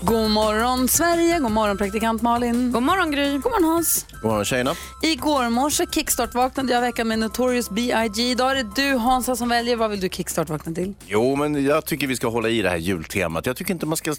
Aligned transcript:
God 0.00 0.30
morgon 0.30 0.88
Sverige, 0.88 1.38
god 1.38 1.50
morgon 1.50 1.76
praktikant 1.78 2.22
Malin. 2.22 2.72
God 2.72 2.82
morgon 2.82 3.10
Gry. 3.10 3.32
God 3.32 3.44
morgon 3.52 3.64
Hans. 3.64 4.06
God 4.22 4.30
morgon 4.30 4.44
tjejerna. 4.44 4.74
Igår 5.02 5.50
morse 5.50 5.86
kickstart-vaknade 5.86 6.72
jag 6.72 6.80
veckan 6.80 7.08
med 7.08 7.18
Notorious 7.18 7.70
B.I.G. 7.70 8.22
Idag 8.22 8.50
är 8.50 8.54
det 8.54 8.70
du 8.76 8.96
Hansa 8.96 9.36
som 9.36 9.48
väljer. 9.48 9.76
Vad 9.76 9.90
vill 9.90 10.00
du 10.00 10.08
kickstart-vakna 10.08 10.74
till? 10.74 10.94
Jo, 11.06 11.36
men 11.36 11.64
jag 11.64 11.84
tycker 11.84 12.06
vi 12.06 12.16
ska 12.16 12.28
hålla 12.28 12.48
i 12.48 12.62
det 12.62 12.68
här 12.68 12.76
jultemat. 12.76 13.46
Jag 13.46 13.56
tycker 13.56 13.72
inte 13.74 13.86
man 13.86 13.96
ska 13.96 14.14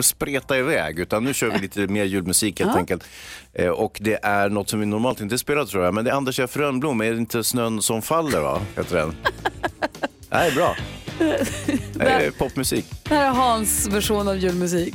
spreta 0.00 0.58
iväg, 0.58 0.98
utan 0.98 1.24
nu 1.24 1.34
kör 1.34 1.50
vi 1.50 1.58
lite 1.58 1.80
mer 1.86 2.04
julmusik 2.04 2.60
helt 2.60 2.76
enkelt. 2.76 3.04
Eh, 3.52 3.68
och 3.68 3.98
det 4.00 4.18
är 4.24 4.48
något 4.48 4.70
som 4.70 4.80
vi 4.80 4.86
normalt 4.86 5.20
inte 5.20 5.38
spelar 5.38 5.64
tror 5.64 5.84
jag, 5.84 5.94
men 5.94 6.04
det 6.04 6.10
är 6.10 6.14
Anders 6.14 6.40
F. 6.40 6.56
Rönnblom, 6.56 7.00
är 7.00 7.10
det 7.12 7.18
inte 7.18 7.44
Snön 7.44 7.82
som 7.82 8.02
faller 8.02 8.40
va? 8.40 8.60
Heter 8.76 8.96
den. 8.96 9.16
Nej, 10.30 10.52
bra. 10.52 10.76
Det 11.94 12.08
är 12.08 12.30
popmusik. 12.30 12.84
Det 13.02 13.14
här 13.14 13.24
är 13.26 13.30
Hans 13.30 13.88
version 13.88 14.28
av 14.28 14.36
julmusik. 14.36 14.94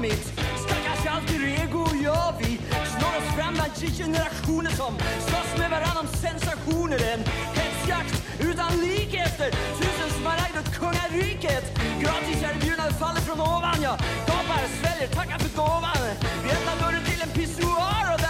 Mitt 0.00 0.32
Stackars 0.66 1.06
alter 1.06 1.44
ego 1.62 1.78
och 1.78 1.96
jag 1.96 2.34
vi 2.38 2.60
Slår 2.94 3.14
oss 3.18 3.34
fram 3.36 3.54
bland 3.54 3.72
generationer 3.98 4.70
som 4.70 4.92
slåss 5.26 5.58
med 5.58 5.70
varann 5.70 5.96
om 5.96 6.06
sensationer. 6.06 6.98
En 7.12 7.22
hetsjakt 7.58 8.14
utan 8.40 8.70
like 8.80 9.18
efter 9.18 9.50
tusen 9.78 10.10
smaragd 10.20 10.56
åt 10.60 10.70
kungariket. 10.78 11.64
Gratis 12.02 12.42
erbjudande 12.42 12.94
faller 12.94 13.20
från 13.20 13.40
ovan. 13.40 13.78
Jag 13.82 13.96
gapar, 14.28 14.60
sväljer, 14.80 15.08
tackar 15.08 15.38
för 15.38 15.56
gåvan. 15.56 16.02
Vi 16.44 16.48
öppnar 16.56 16.76
dörren 16.82 17.04
till 17.04 17.20
en 17.22 17.32
pissoar 17.38 18.04
och 18.14 18.20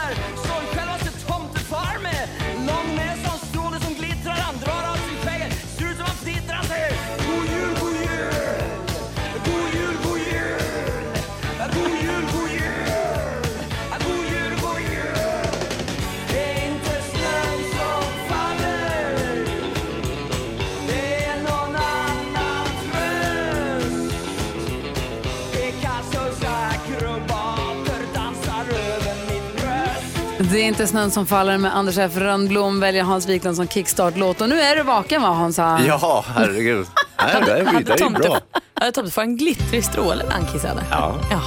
Det 30.50 30.60
är 30.60 30.64
inte 30.64 30.86
snön 30.86 31.10
som 31.10 31.26
faller 31.26 31.58
med 31.58 31.76
Anders 31.76 31.98
F. 31.98 32.12
Rönnblom 32.16 32.80
väljer 32.80 33.02
Hans 33.02 33.26
Wiklund 33.28 33.56
som 33.56 33.68
kickstart-låt. 33.68 34.40
Och 34.40 34.48
nu 34.48 34.60
är 34.60 34.76
du 34.76 34.82
vaken 34.82 35.22
va 35.22 35.28
Hansa? 35.28 35.80
Ja, 35.86 36.24
herregud. 36.36 36.86
Nej, 37.18 37.42
det 37.46 37.52
är, 37.52 37.64
det 37.84 38.00
är 38.00 38.10
bra. 38.10 38.38
Hade 38.74 38.92
tomtefar 38.92 39.22
en 39.22 39.36
glittrig 39.36 39.84
stråle 39.84 40.24
när 40.24 40.32
han 40.32 40.46
kissade? 40.46 40.82
Ja. 40.90 41.18
Jaha. 41.30 41.42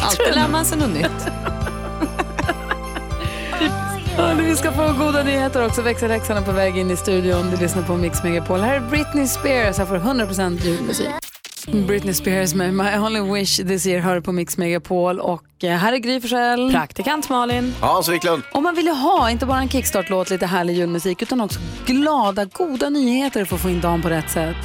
Alltid 0.00 0.34
lär 0.34 0.48
man 0.48 0.64
sig 0.64 0.78
något 0.78 0.94
nytt. 0.94 1.26
Ja, 4.18 4.32
vi 4.38 4.56
ska 4.56 4.72
få 4.72 4.92
goda 4.92 5.22
nyheter 5.22 5.66
också. 5.66 5.82
Växelhäxan 5.82 6.36
är 6.36 6.42
på 6.42 6.52
väg 6.52 6.78
in 6.78 6.90
i 6.90 6.96
studion. 6.96 7.50
Du 7.50 7.56
lyssnar 7.56 7.82
på 7.82 7.96
Mix 7.96 8.22
Megapol. 8.22 8.60
Här 8.60 8.74
är 8.74 8.80
Britney 8.80 9.26
Spears. 9.26 9.78
Här 9.78 9.86
får 9.86 9.94
du 9.94 10.00
100% 10.00 10.64
julmusik. 10.64 11.08
Britney 11.66 12.14
Spears 12.14 12.54
med 12.54 12.74
My 12.74 12.98
Only 12.98 13.20
Wish 13.20 13.56
This 13.56 13.86
Year 13.86 14.00
hör 14.00 14.20
på 14.20 14.32
Mix 14.32 14.58
Megapol. 14.58 15.20
Och 15.20 15.64
eh, 15.64 15.70
här 15.70 15.92
är 15.92 15.96
Gry 15.96 16.20
Forssell. 16.20 16.70
Praktikant 16.72 17.28
Malin. 17.28 17.74
Hans 17.80 18.08
Wiklund. 18.08 18.42
Om 18.52 18.62
man 18.62 18.74
vill 18.74 18.86
ju 18.86 18.92
ha 18.92 19.30
inte 19.30 19.46
bara 19.46 19.58
en 19.58 19.68
kickstart-låt, 19.68 20.30
lite 20.30 20.46
härlig 20.46 20.74
julmusik, 20.74 21.22
utan 21.22 21.40
också 21.40 21.60
glada, 21.86 22.44
goda 22.44 22.88
nyheter 22.90 23.44
för 23.44 23.56
att 23.56 23.62
få 23.62 23.70
in 23.70 23.80
dagen 23.80 24.02
på 24.02 24.08
rätt 24.08 24.30
sätt. 24.30 24.56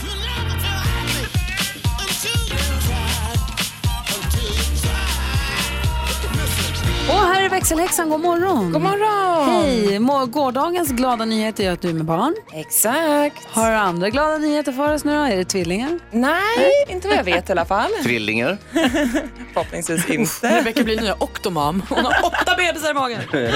Växelhäxan, 7.57 8.09
god 8.09 8.19
morgon! 8.19 8.72
God 8.72 8.81
morgon. 8.81 9.50
Hej! 9.63 10.00
Må- 10.00 10.25
Gårdagens 10.25 10.90
glada 10.91 11.25
nyhet 11.25 11.59
är 11.59 11.72
att 11.72 11.81
du 11.81 11.90
är 11.90 11.94
med 11.94 12.06
barn. 12.06 12.35
Exakt. 12.53 13.45
Har 13.51 13.72
du 13.72 13.78
andra 13.78 14.09
glada 14.09 14.38
nyheter 14.38 14.72
för 14.72 14.94
oss 14.94 15.03
nu 15.03 15.12
då? 15.16 15.22
Är 15.22 15.38
det 15.38 15.45
tvillingar? 15.45 16.00
Nej, 16.12 16.85
inte 16.90 17.07
vad 17.07 17.18
jag 17.18 17.23
vet 17.23 17.50
i 17.50 17.51
alla 17.51 17.66
fall. 17.66 17.90
Tvillingar. 18.03 18.57
Förhoppningsvis 19.53 20.09
inte. 20.09 20.59
Rebecka 20.59 20.84
blir 20.84 21.01
nya 21.01 21.16
Octomam. 21.23 21.84
Hon 21.90 22.06
har 22.06 22.13
åtta 22.25 22.56
bebisar 22.57 22.91
i 22.91 22.94
magen. 22.94 23.22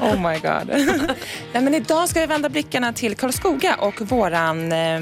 Oh 0.00 0.20
my 0.30 0.38
god. 0.38 0.68
Nej, 1.52 1.62
men 1.62 1.74
idag 1.74 2.08
ska 2.08 2.20
vi 2.20 2.26
vända 2.26 2.48
blickarna 2.48 2.92
till 2.92 3.16
Karlskoga 3.16 3.74
och 3.74 4.00
våran, 4.00 4.72
eh, 4.72 5.00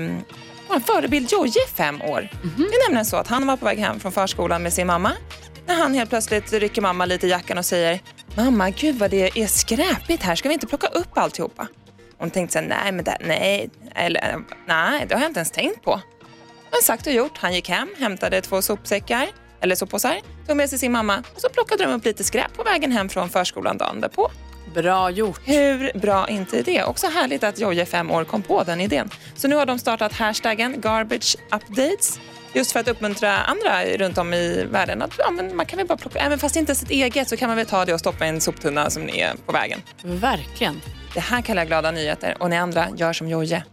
våran 0.68 0.80
förebild 0.86 1.32
Jojje, 1.32 1.66
fem 1.76 2.02
år. 2.02 2.28
Det 2.56 2.62
är 2.62 2.88
nämligen 2.88 3.04
så 3.04 3.16
att 3.16 3.28
han 3.28 3.46
var 3.46 3.56
på 3.56 3.64
väg 3.64 3.78
hem 3.78 4.00
från 4.00 4.12
förskolan 4.12 4.62
med 4.62 4.72
sin 4.72 4.86
mamma 4.86 5.12
när 5.66 5.74
han 5.74 5.94
helt 5.94 6.10
plötsligt 6.10 6.52
rycker 6.52 6.82
mamma 6.82 7.06
lite 7.06 7.26
i 7.26 7.30
jackan 7.30 7.58
och 7.58 7.64
säger 7.64 8.00
Mamma, 8.36 8.70
gud 8.70 8.98
vad 8.98 9.10
det 9.10 9.38
är 9.38 9.46
skräpigt 9.46 10.22
här. 10.22 10.34
Ska 10.34 10.48
vi 10.48 10.54
inte 10.54 10.66
plocka 10.66 10.86
upp 10.86 11.18
alltihopa? 11.18 11.66
Hon 12.18 12.30
tänkte 12.30 12.52
så 12.52 12.58
här, 12.58 12.66
nej, 12.66 12.92
men 12.92 13.04
det, 13.04 13.16
nej, 13.20 13.70
eller, 13.94 14.38
nej, 14.66 15.06
det 15.08 15.14
har 15.14 15.22
jag 15.22 15.30
inte 15.30 15.40
ens 15.40 15.50
tänkt 15.50 15.82
på. 15.82 16.00
Men 16.70 16.82
sagt 16.82 17.06
och 17.06 17.12
gjort. 17.12 17.38
Han 17.38 17.54
gick 17.54 17.68
hem, 17.68 17.88
hämtade 17.98 18.40
två 18.40 18.62
sopsäckar, 18.62 19.28
eller 19.60 19.74
soppåsar, 19.74 20.20
tog 20.46 20.56
med 20.56 20.70
sig 20.70 20.78
sin 20.78 20.92
mamma 20.92 21.22
och 21.34 21.40
så 21.40 21.48
plockade 21.48 21.84
de 21.84 21.92
upp 21.92 22.04
lite 22.04 22.24
skräp 22.24 22.56
på 22.56 22.62
vägen 22.62 22.92
hem 22.92 23.08
från 23.08 23.28
förskolan 23.28 23.78
dagen 23.78 24.00
därpå. 24.00 24.30
Bra 24.74 25.10
gjort. 25.10 25.40
Hur 25.44 25.98
bra 25.98 26.28
inte 26.28 26.62
det? 26.62 26.84
Också 26.84 27.06
härligt 27.06 27.44
att 27.44 27.58
Jojje 27.58 27.86
fem 27.86 28.10
år 28.10 28.24
kom 28.24 28.42
på 28.42 28.64
den 28.64 28.80
idén. 28.80 29.10
Så 29.34 29.48
nu 29.48 29.56
har 29.56 29.66
de 29.66 29.78
startat 29.78 30.12
hashtaggen 30.12 30.80
garbage 30.80 31.36
updates 31.52 32.20
just 32.54 32.72
för 32.72 32.80
att 32.80 32.88
uppmuntra 32.88 33.36
andra 33.36 33.84
runt 33.84 34.18
om 34.18 34.34
i 34.34 34.64
världen 34.70 35.02
att 35.02 35.14
ja, 35.18 35.30
men 35.30 35.56
man 35.56 35.66
kan 35.66 35.76
väl 35.76 35.86
bara 35.86 35.98
plocka, 35.98 36.18
även 36.18 36.38
fast 36.38 36.54
det 36.54 36.60
inte 36.60 36.72
är 36.72 36.74
sitt 36.74 36.90
eget 36.90 37.28
så 37.28 37.36
kan 37.36 37.48
man 37.48 37.56
väl 37.56 37.66
ta 37.66 37.84
det 37.84 37.94
och 37.94 38.00
stoppa 38.00 38.26
i 38.26 38.28
en 38.28 38.40
soptunna 38.40 38.90
som 38.90 39.08
är 39.08 39.34
på 39.46 39.52
vägen. 39.52 39.80
Verkligen. 40.02 40.80
Det 41.14 41.20
här 41.20 41.42
kallar 41.42 41.60
jag 41.62 41.68
glada 41.68 41.90
nyheter 41.90 42.36
och 42.40 42.50
ni 42.50 42.56
andra 42.56 42.88
gör 42.96 43.12
som 43.12 43.28
Jojje. 43.28 43.64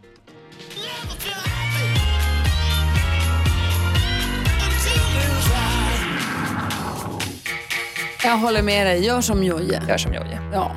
Jag 8.23 8.37
håller 8.37 8.61
med 8.61 8.87
dig, 8.87 9.05
gör 9.05 9.21
som 9.21 9.43
Jojje. 9.43 9.81
Gör 9.87 9.97
som 9.97 10.13
Jojje. 10.13 10.39
Ja. 10.53 10.71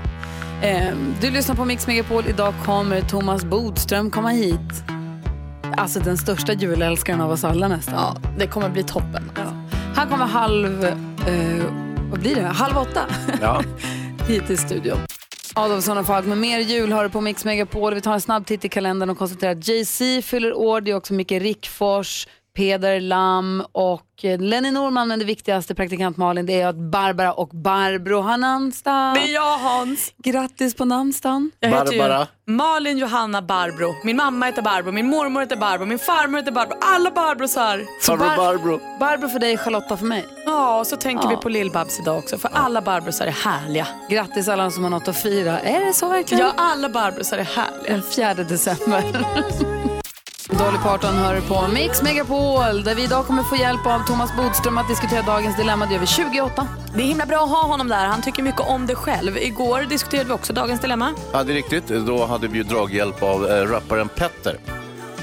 Ehm, 0.62 1.14
du 1.20 1.30
lyssnar 1.30 1.54
på 1.54 1.64
Mix 1.64 1.86
Megapol. 1.86 2.24
Idag 2.28 2.54
kommer 2.64 3.00
Thomas 3.00 3.44
Bodström 3.44 4.10
komma 4.10 4.28
hit. 4.28 4.84
Alltså 5.76 6.00
den 6.00 6.18
största 6.18 6.52
julälskaren 6.52 7.20
av 7.20 7.30
oss 7.30 7.44
alla 7.44 7.68
nästan. 7.68 7.94
Ja, 7.94 8.16
det 8.38 8.46
kommer 8.46 8.68
bli 8.68 8.82
toppen. 8.82 9.30
Han 9.94 10.08
kommer 10.08 10.26
halv, 10.26 10.84
eh, 10.84 11.64
vad 12.10 12.20
blir 12.20 12.34
det, 12.34 12.42
halv 12.42 12.76
åtta 12.78 13.00
Ja. 13.40 13.62
hit 14.28 14.46
till 14.46 14.58
studion. 14.58 14.98
Adolfsson 15.54 15.98
och 15.98 16.06
Falk 16.06 16.26
med 16.26 16.38
mer 16.38 16.58
jul 16.58 16.92
har 16.92 17.04
du 17.04 17.10
på 17.10 17.20
Mix 17.20 17.44
Megapol. 17.44 17.94
Vi 17.94 18.00
tar 18.00 18.14
en 18.14 18.20
snabb 18.20 18.46
titt 18.46 18.64
i 18.64 18.68
kalendern 18.68 19.10
och 19.10 19.18
konstaterar 19.18 19.52
att 19.52 19.68
Jay-Z 19.68 20.22
fyller 20.22 20.54
år. 20.54 20.80
Det 20.80 20.90
är 20.90 20.94
också 20.94 21.14
Micke 21.14 21.32
Rickfors, 21.32 22.28
Peder 22.58 23.00
Lam 23.00 23.64
och 23.72 24.24
eh, 24.24 24.40
Lenny 24.40 24.70
Norman. 24.70 25.08
Men 25.08 25.18
det 25.18 25.24
viktigaste, 25.24 25.74
praktikant 25.74 26.16
Malin, 26.16 26.46
det 26.46 26.60
är 26.60 26.66
att 26.66 26.76
Barbara 26.76 27.32
och 27.32 27.48
Barbro 27.48 28.20
har 28.20 28.36
namnsdag. 28.36 29.14
Det 29.14 29.20
är 29.20 29.34
jag 29.34 29.58
Hans. 29.58 30.12
Grattis 30.24 30.74
på 30.74 30.84
namnsdagen. 30.84 31.50
Jag 31.60 31.70
Barbara. 31.70 32.26
Malin 32.46 32.98
Johanna 32.98 33.42
Barbro. 33.42 33.94
Min 34.04 34.16
mamma 34.16 34.46
heter 34.46 34.62
Barbro, 34.62 34.92
min 34.92 35.06
mormor 35.06 35.40
heter 35.40 35.56
Barbro, 35.56 35.86
min 35.86 35.98
farmor 35.98 36.38
heter 36.38 36.52
Barbro. 36.52 36.76
Alla 36.80 37.10
Barbrosar. 37.10 37.82
Farbror 38.02 38.26
Bar- 38.26 38.36
Barbro. 38.36 38.80
Barbro 39.00 39.28
för 39.28 39.38
dig, 39.38 39.56
Charlotta 39.58 39.96
för 39.96 40.06
mig. 40.06 40.26
Ja, 40.46 40.78
och 40.80 40.86
så 40.86 40.96
tänker 40.96 41.24
Ja. 41.24 41.30
vi 41.30 41.36
på 41.36 41.48
Lill-Babs 41.48 42.00
idag 42.02 42.18
också. 42.18 42.38
För 42.38 42.50
alla 42.52 42.82
Barbrosar 42.82 43.26
är 43.26 43.30
härliga. 43.30 43.86
Grattis 44.10 44.48
alla 44.48 44.70
som 44.70 44.82
har 44.82 44.90
något 44.90 45.08
att 45.08 45.22
fira. 45.22 45.60
Är 45.60 45.84
det 45.86 45.92
så 45.92 46.08
verkligen? 46.08 46.44
Ja, 46.46 46.52
alla 46.56 46.88
Barbrosar 46.88 47.38
är 47.38 47.44
härliga. 47.44 47.92
Den 47.92 48.02
4 48.02 48.34
december. 48.34 49.04
Dolly 50.50 50.78
Parton 50.82 51.14
hör 51.14 51.40
på 51.40 51.72
Mix 51.72 52.02
Megapol 52.02 52.84
där 52.84 52.94
vi 52.94 53.04
idag 53.04 53.26
kommer 53.26 53.42
få 53.42 53.56
hjälp 53.56 53.86
av 53.86 54.06
Thomas 54.06 54.36
Bodström 54.36 54.78
att 54.78 54.88
diskutera 54.88 55.22
dagens 55.22 55.56
dilemma. 55.56 55.86
Det 55.86 55.92
gör 55.92 56.00
vi 56.00 56.06
28. 56.06 56.68
Det 56.94 57.02
är 57.02 57.06
himla 57.06 57.26
bra 57.26 57.44
att 57.44 57.50
ha 57.50 57.62
honom 57.62 57.88
där. 57.88 58.06
Han 58.06 58.22
tycker 58.22 58.42
mycket 58.42 58.60
om 58.60 58.86
det 58.86 58.94
själv. 58.94 59.36
Igår 59.38 59.82
diskuterade 59.82 60.28
vi 60.28 60.34
också 60.34 60.52
dagens 60.52 60.80
dilemma. 60.80 61.14
Ja, 61.32 61.44
det 61.44 61.52
är 61.52 61.54
riktigt. 61.54 61.86
Då 61.88 62.24
hade 62.26 62.48
vi 62.48 62.58
ju 62.58 62.64
draghjälp 62.64 63.22
av 63.22 63.46
eh, 63.46 63.66
rapparen 63.66 64.08
Petter. 64.08 64.58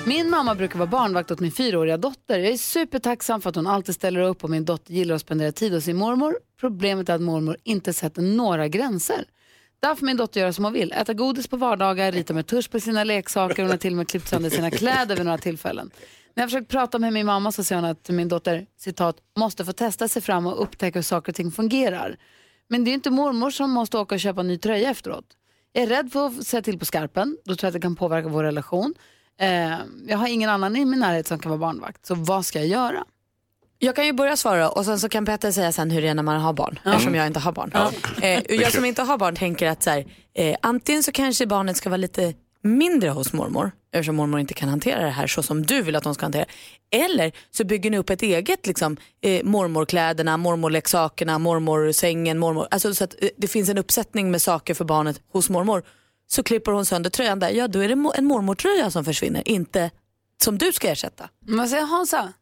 Min 0.05 0.29
mamma 0.29 0.55
brukar 0.55 0.79
vara 0.79 0.89
barnvakt 0.89 1.31
åt 1.31 1.39
min 1.39 1.51
fyraåriga 1.51 1.97
dotter. 1.97 2.39
Jag 2.39 2.53
är 2.53 2.57
supertacksam 2.57 3.41
för 3.41 3.49
att 3.49 3.55
hon 3.55 3.67
alltid 3.67 3.95
ställer 3.95 4.19
upp 4.19 4.43
och 4.43 4.49
min 4.49 4.65
dotter 4.65 4.93
gillar 4.93 5.15
att 5.15 5.21
spendera 5.21 5.51
tid 5.51 5.73
hos 5.73 5.83
sin 5.83 5.97
mormor. 5.97 6.35
Problemet 6.59 7.09
är 7.09 7.13
att 7.15 7.21
mormor 7.21 7.57
inte 7.63 7.93
sätter 7.93 8.21
några 8.21 8.67
gränser. 8.67 9.25
Där 9.81 9.95
får 9.95 10.05
min 10.05 10.17
dotter 10.17 10.39
göra 10.39 10.53
som 10.53 10.63
hon 10.63 10.73
vill. 10.73 10.91
Äta 10.91 11.13
godis 11.13 11.47
på 11.47 11.57
vardagar, 11.57 12.11
rita 12.11 12.33
med 12.33 12.47
tusch 12.47 12.71
på 12.71 12.79
sina 12.79 13.03
leksaker 13.03 13.61
hon 13.61 13.71
har 13.71 13.77
till 13.77 13.93
och 13.93 13.97
med 13.97 14.07
klippt 14.07 14.27
sönder 14.27 14.49
sina 14.49 14.71
kläder 14.71 15.15
vid 15.15 15.25
några 15.25 15.37
tillfällen. 15.37 15.91
När 16.33 16.43
jag 16.43 16.49
försökt 16.49 16.71
prata 16.71 16.99
med 16.99 17.13
min 17.13 17.25
mamma 17.25 17.51
så 17.51 17.63
säger 17.63 17.81
hon 17.81 17.91
att 17.91 18.09
min 18.09 18.27
dotter, 18.27 18.65
citat, 18.77 19.17
måste 19.37 19.65
få 19.65 19.73
testa 19.73 20.07
sig 20.07 20.21
fram 20.21 20.47
och 20.47 20.63
upptäcka 20.63 20.99
hur 20.99 21.03
saker 21.03 21.31
och 21.31 21.35
ting 21.35 21.51
fungerar. 21.51 22.17
Men 22.67 22.83
det 22.83 22.87
är 22.87 22.91
ju 22.91 22.95
inte 22.95 23.09
mormor 23.09 23.49
som 23.49 23.71
måste 23.71 23.97
åka 23.97 24.15
och 24.15 24.21
köpa 24.21 24.41
en 24.41 24.47
ny 24.47 24.57
tröja 24.57 24.89
efteråt. 24.89 25.25
Jag 25.73 25.83
är 25.83 25.87
rädd 25.87 26.11
för 26.11 26.27
att 26.27 26.47
säga 26.47 26.61
till 26.61 26.79
på 26.79 26.85
skarpen, 26.85 27.37
då 27.45 27.55
tror 27.55 27.67
jag 27.67 27.69
att 27.69 27.73
det 27.73 27.79
kan 27.79 27.95
påverka 27.95 28.27
vår 28.27 28.43
relation. 28.43 28.93
Eh, 29.39 29.77
jag 30.07 30.17
har 30.17 30.27
ingen 30.27 30.49
annan 30.49 30.75
i 30.75 30.85
min 30.85 30.99
närhet 30.99 31.27
som 31.27 31.39
kan 31.39 31.49
vara 31.49 31.59
barnvakt, 31.59 32.05
så 32.05 32.15
vad 32.15 32.45
ska 32.45 32.59
jag 32.59 32.67
göra? 32.67 33.05
Jag 33.83 33.95
kan 33.95 34.05
ju 34.05 34.13
börja 34.13 34.37
svara 34.37 34.69
och 34.69 34.85
sen 34.85 34.99
så 34.99 35.09
kan 35.09 35.25
Petter 35.25 35.51
säga 35.51 35.71
sen 35.71 35.91
hur 35.91 36.01
det 36.01 36.07
är 36.07 36.13
när 36.13 36.23
man 36.23 36.41
har 36.41 36.53
barn. 36.53 36.79
Eftersom 36.85 37.15
jag 37.15 37.27
inte 37.27 37.39
har 37.39 37.51
barn. 37.51 37.71
Eh, 38.21 38.41
jag 38.61 38.71
som 38.71 38.85
inte 38.85 39.01
har 39.01 39.17
barn 39.17 39.35
tänker 39.35 39.67
att 39.67 39.83
så 39.83 39.89
här, 39.89 40.05
eh, 40.35 40.55
antingen 40.61 41.03
så 41.03 41.11
kanske 41.11 41.47
barnet 41.47 41.77
ska 41.77 41.89
vara 41.89 41.97
lite 41.97 42.33
mindre 42.63 43.09
hos 43.09 43.33
mormor. 43.33 43.71
Eftersom 43.93 44.15
mormor 44.15 44.39
inte 44.39 44.53
kan 44.53 44.69
hantera 44.69 45.05
det 45.05 45.09
här 45.09 45.27
så 45.27 45.43
som 45.43 45.65
du 45.65 45.81
vill 45.81 45.95
att 45.95 46.03
de 46.03 46.13
ska 46.15 46.25
hantera. 46.25 46.45
Eller 46.91 47.31
så 47.51 47.63
bygger 47.63 47.91
ni 47.91 47.97
upp 47.97 48.09
ett 48.09 48.21
eget 48.21 48.67
liksom, 48.67 48.97
eh, 49.21 49.43
mormorkläderna, 49.43 50.37
mormorleksakerna, 50.37 51.39
mormorsängen. 51.39 52.39
Mormor, 52.39 52.67
alltså, 52.71 52.93
så 52.93 53.03
att 53.03 53.15
eh, 53.23 53.29
det 53.37 53.47
finns 53.47 53.69
en 53.69 53.77
uppsättning 53.77 54.31
med 54.31 54.41
saker 54.41 54.73
för 54.73 54.85
barnet 54.85 55.21
hos 55.31 55.49
mormor. 55.49 55.83
Så 56.27 56.43
klipper 56.43 56.71
hon 56.71 56.85
sönder 56.85 57.09
tröjan 57.09 57.39
där, 57.39 57.49
ja 57.49 57.67
då 57.67 57.79
är 57.79 57.87
det 57.87 57.93
en 58.17 58.25
mormortröja 58.25 58.91
som 58.91 59.05
försvinner. 59.05 59.47
Inte 59.47 59.91
som 60.43 60.57
du 60.57 60.73
ska 60.73 60.89
ersätta. 60.89 61.29
Vad 61.39 61.69
säger 61.69 61.85
Hansa? 61.85 62.33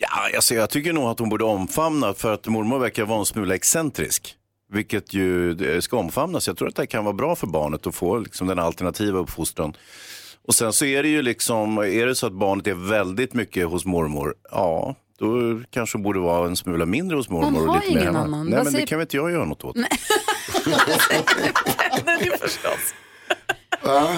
Ja, 0.00 0.08
alltså, 0.36 0.54
jag 0.54 0.70
tycker 0.70 0.92
nog 0.92 1.04
att 1.04 1.18
hon 1.18 1.28
borde 1.28 1.44
omfamna 1.44 2.14
för 2.14 2.34
att 2.34 2.46
mormor 2.46 2.78
verkar 2.78 3.04
vara 3.04 3.18
en 3.18 3.24
smula 3.26 3.54
excentrisk. 3.54 4.34
Vilket 4.72 5.14
ju 5.14 5.54
det 5.54 5.82
ska 5.82 5.96
omfamnas. 5.96 6.46
Jag 6.46 6.56
tror 6.56 6.68
att 6.68 6.76
det 6.76 6.86
kan 6.86 7.04
vara 7.04 7.14
bra 7.14 7.36
för 7.36 7.46
barnet 7.46 7.86
att 7.86 7.94
få 7.94 8.18
liksom, 8.18 8.46
den 8.46 8.58
alternativa 8.58 9.18
uppfostran. 9.18 9.76
Och 10.48 10.54
sen 10.54 10.72
så 10.72 10.84
är 10.84 11.02
det 11.02 11.08
ju 11.08 11.22
liksom, 11.22 11.78
är 11.78 12.06
det 12.06 12.14
så 12.14 12.26
att 12.26 12.32
barnet 12.32 12.66
är 12.66 12.74
väldigt 12.74 13.34
mycket 13.34 13.66
hos 13.66 13.84
mormor, 13.84 14.34
ja, 14.50 14.94
då 15.18 15.60
kanske 15.70 15.98
hon 15.98 16.02
borde 16.02 16.18
vara 16.20 16.46
en 16.46 16.56
smula 16.56 16.86
mindre 16.86 17.16
hos 17.16 17.28
mormor. 17.28 17.50
Hon 17.60 17.68
och 17.68 17.74
har 17.74 17.80
lite 17.80 17.94
mer 17.94 18.00
ingen 18.00 18.14
hemma. 18.14 18.18
annan. 18.18 18.46
Nej, 18.46 18.54
Vad 18.56 18.64
men 18.64 18.72
säger- 18.72 18.86
det 18.86 18.88
kan 18.88 18.98
väl 18.98 19.04
inte 19.04 19.16
jag 19.16 19.30
göra 19.30 19.44
något 19.44 19.64
åt. 19.64 19.76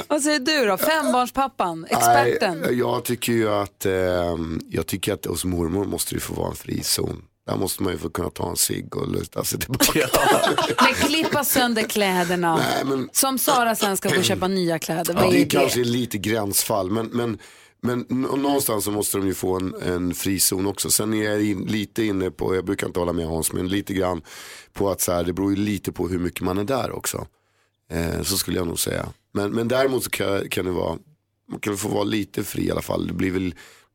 Vad 0.08 0.22
säger 0.22 0.38
du 0.40 0.66
då? 0.66 0.76
Fembarnspappan, 0.76 1.84
experten. 1.90 2.58
Nej, 2.58 2.78
jag 2.78 3.04
tycker 3.04 3.32
ju 3.32 3.48
att, 3.50 3.86
ehm, 3.86 4.60
jag 4.70 4.86
tycker 4.86 5.12
att 5.14 5.26
hos 5.26 5.44
mormor 5.44 5.84
måste 5.84 6.14
det 6.14 6.20
få 6.20 6.34
vara 6.34 6.48
en 6.50 6.56
frizon. 6.56 7.22
Där 7.46 7.56
måste 7.56 7.82
man 7.82 7.92
ju 7.92 7.98
få 7.98 8.10
kunna 8.10 8.30
ta 8.30 8.50
en 8.50 8.56
cigg 8.56 8.96
och 8.96 9.08
luta 9.12 9.44
sig 9.44 9.58
tillbaka. 9.58 9.92
Men 10.84 10.94
klippa 10.94 11.44
sönder 11.44 11.82
kläderna. 11.82 12.56
Nej, 12.56 12.84
men- 12.84 13.08
Som 13.12 13.38
Sara 13.38 13.74
sen 13.76 13.96
ska 13.96 14.18
och 14.18 14.24
köpa 14.24 14.48
nya 14.48 14.78
kläder. 14.78 15.14
Ja, 15.14 15.20
är 15.26 15.32
det 15.32 15.38
det? 15.38 15.44
kanske 15.44 15.80
är 15.80 15.84
lite 15.84 16.18
gränsfall, 16.18 16.90
men, 16.90 17.06
men, 17.06 17.38
men 17.82 18.06
någonstans 18.42 18.84
så 18.84 18.90
måste 18.90 19.18
de 19.18 19.26
ju 19.26 19.34
få 19.34 19.56
en, 19.56 19.74
en 19.82 20.14
frizon 20.14 20.66
också. 20.66 20.90
Sen 20.90 21.14
är 21.14 21.24
jag 21.30 21.42
in, 21.44 21.60
lite 21.64 22.02
inne 22.04 22.30
på, 22.30 22.54
jag 22.54 22.64
brukar 22.64 22.86
inte 22.86 23.00
hålla 23.00 23.12
med 23.12 23.26
Hans, 23.26 23.52
men 23.52 23.68
lite 23.68 23.94
grann 23.94 24.22
på 24.72 24.90
att 24.90 25.00
så 25.00 25.12
här, 25.12 25.24
det 25.24 25.32
beror 25.32 25.50
ju 25.50 25.56
lite 25.56 25.92
på 25.92 26.08
hur 26.08 26.18
mycket 26.18 26.40
man 26.40 26.58
är 26.58 26.64
där 26.64 26.90
också. 26.96 27.26
Eh, 27.92 28.22
så 28.22 28.36
skulle 28.36 28.56
jag 28.58 28.66
nog 28.66 28.78
säga. 28.78 29.06
Men, 29.32 29.52
men 29.52 29.68
däremot 29.68 30.04
så 30.04 30.10
kan, 30.10 30.48
kan 30.48 30.64
det 30.64 30.70
vara, 30.70 30.98
man 31.50 31.60
kan 31.60 31.76
få 31.76 31.88
vara 31.88 32.04
lite 32.04 32.44
fri 32.44 32.66
i 32.66 32.70
alla 32.70 32.82
fall. 32.82 33.06
Det 33.06 33.12
blir 33.12 33.30
väl 33.30 33.54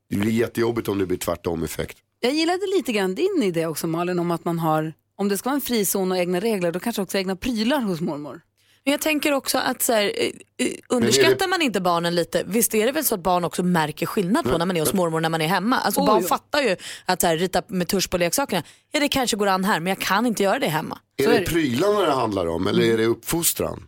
det 0.09 0.15
blir 0.17 0.31
jättejobbigt 0.31 0.87
om 0.87 0.97
det 0.97 1.05
blir 1.05 1.17
tvärtom 1.17 1.63
effekt. 1.63 1.97
Jag 2.19 2.33
gillade 2.33 2.67
lite 2.77 2.93
grann 2.93 3.15
din 3.15 3.43
idé 3.43 3.65
också 3.65 3.87
Malin 3.87 4.19
om 4.19 4.31
att 4.31 4.45
man 4.45 4.59
har, 4.59 4.93
om 5.17 5.29
det 5.29 5.37
ska 5.37 5.49
vara 5.49 5.55
en 5.55 5.61
frizon 5.61 6.11
och 6.11 6.17
egna 6.17 6.39
regler, 6.39 6.71
då 6.71 6.79
kanske 6.79 7.01
också 7.01 7.17
egna 7.17 7.35
prylar 7.35 7.81
hos 7.81 8.01
mormor. 8.01 8.41
Men 8.83 8.91
jag 8.91 9.01
tänker 9.01 9.31
också 9.31 9.57
att 9.57 9.81
så 9.81 9.93
här, 9.93 10.03
eh, 10.03 10.67
eh, 10.67 10.73
underskattar 10.89 11.47
man 11.47 11.61
inte 11.61 11.81
barnen 11.81 12.15
lite, 12.15 12.43
visst 12.47 12.75
är 12.75 12.85
det 12.85 12.91
väl 12.91 13.03
så 13.03 13.15
att 13.15 13.23
barn 13.23 13.43
också 13.43 13.63
märker 13.63 14.05
skillnad 14.05 14.51
på 14.51 14.57
när 14.57 14.65
man 14.65 14.77
är 14.77 14.79
hos 14.79 14.93
mormor 14.93 15.19
när 15.19 15.29
man 15.29 15.41
är 15.41 15.47
hemma. 15.47 15.79
Alltså 15.79 16.01
Oh, 16.01 16.07
barn 16.07 16.21
ja. 16.21 16.27
fattar 16.27 16.61
ju 16.61 16.75
att 17.05 17.21
så 17.21 17.27
här, 17.27 17.37
rita 17.37 17.61
med 17.67 17.87
tusch 17.87 18.09
på 18.09 18.17
leksakerna, 18.17 18.63
ja 18.91 18.99
det 18.99 19.09
kanske 19.09 19.37
går 19.37 19.47
an 19.47 19.63
här 19.65 19.79
men 19.79 19.87
jag 19.87 19.99
kan 19.99 20.25
inte 20.25 20.43
göra 20.43 20.59
det 20.59 20.67
hemma. 20.67 20.99
Är 21.17 21.27
det 21.27 21.45
prylarna 21.45 22.01
det 22.01 22.11
handlar 22.11 22.45
om 22.45 22.67
eller 22.67 22.83
är 22.83 22.97
det 22.97 23.05
uppfostran? 23.05 23.87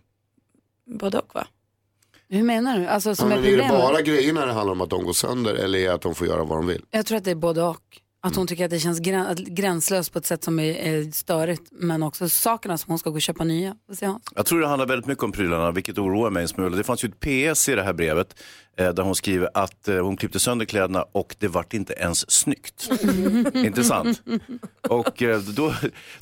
Både 0.88 1.20
och 1.20 1.36
va? 1.36 1.48
Hur 2.30 2.44
menar 2.44 2.80
du? 2.80 2.88
Alltså 2.88 3.10
Ja, 3.10 3.16
som 3.16 3.32
är 3.32 3.36
men 3.36 3.46
är 3.46 3.58
det 3.58 3.68
bara 3.70 4.02
grejerna 4.02 4.46
det 4.46 4.54
handlar 4.54 4.72
om 4.72 4.82
att 4.82 4.90
de 4.90 5.04
går 5.04 5.14
sönder 5.14 5.54
eller 5.56 5.80
är 5.80 5.84
det 5.84 5.94
att 5.94 6.02
de 6.02 6.16
får 6.16 6.28
göra 6.28 6.44
vad 6.44 6.58
de 6.58 6.68
vill? 6.68 6.86
Jag 6.92 7.06
tror 7.06 7.18
att 7.18 7.24
det 7.24 7.32
är 7.32 7.36
både 7.36 7.64
och. 7.64 8.02
Att 8.22 8.36
hon 8.36 8.48
tycker 8.48 8.66
att 8.66 8.72
det 8.72 8.80
känns 8.80 9.00
grän, 9.00 9.36
gränslöst 9.38 10.14
på 10.14 10.20
ett 10.20 10.26
sätt 10.26 10.44
som 10.44 10.60
är, 10.60 10.74
är 10.74 11.12
störigt. 11.12 11.62
Men 11.72 12.04
också 12.04 12.30
sakerna 12.30 12.78
som 12.78 12.92
hon 12.92 13.00
ska 13.00 13.10
gå 13.10 13.16
och 13.16 13.22
köpa 13.22 13.44
nya. 13.44 13.76
Jag 14.36 14.46
tror 14.46 14.62
det 14.62 14.68
handlar 14.68 14.88
väldigt 14.88 15.06
mycket 15.06 15.24
om 15.24 15.32
prylarna, 15.32 15.72
vilket 15.72 15.98
oroar 15.98 16.30
mig 16.30 16.42
en 16.42 16.48
smula. 16.48 16.78
Det 16.78 16.84
fanns 16.84 17.04
ju 17.04 17.10
ett 17.10 17.20
PS 17.54 17.70
i 17.70 17.76
det 17.76 17.84
här 17.84 17.94
brevet 17.94 18.40
eh, 18.78 18.90
där 18.90 19.04
hon 19.04 19.16
skriver 19.16 19.50
att 19.54 19.88
eh, 19.88 19.96
hon 19.96 20.18
klippte 20.18 20.40
sönder 20.40 20.66
kläderna 20.66 21.06
och 21.12 21.36
det 21.40 21.48
vart 21.48 21.74
inte 21.74 21.94
ens 21.94 22.32
snyggt. 22.32 22.90
inte 23.54 23.84
sant? 23.84 24.22
Och 24.90 25.24
eh, 25.24 25.40
då, 25.40 25.74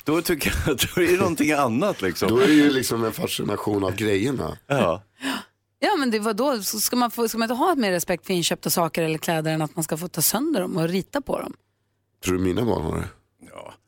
då 0.04 0.22
tycker 0.22 0.54
jag 0.66 0.74
att 0.74 0.94
då 0.94 1.02
är 1.02 1.06
det 1.06 1.18
någonting 1.18 1.52
annat 1.52 2.02
liksom. 2.02 2.28
Då 2.28 2.38
är 2.38 2.46
det 2.46 2.52
ju 2.52 2.70
liksom 2.70 3.04
en 3.04 3.12
fascination 3.12 3.84
av 3.84 3.96
grejerna. 3.96 4.58
Ja. 4.66 5.02
Ja 5.78 5.96
men 5.96 6.10
det 6.10 6.18
var 6.18 6.34
då, 6.34 6.62
ska 6.62 6.96
man, 6.96 7.10
få, 7.10 7.28
ska 7.28 7.38
man 7.38 7.46
inte 7.46 7.54
ha 7.54 7.74
mer 7.74 7.92
respekt 7.92 8.26
för 8.26 8.34
inköpta 8.34 8.70
saker 8.70 9.02
eller 9.02 9.18
kläder 9.18 9.52
än 9.52 9.62
att 9.62 9.76
man 9.76 9.84
ska 9.84 9.96
få 9.96 10.08
ta 10.08 10.22
sönder 10.22 10.60
dem 10.60 10.76
och 10.76 10.88
rita 10.88 11.20
på 11.20 11.40
dem? 11.40 11.52
Tror 12.26 12.38
du 12.38 12.44
mina 12.44 12.64
barn 12.64 12.82
har 12.82 12.96
det? 12.96 13.08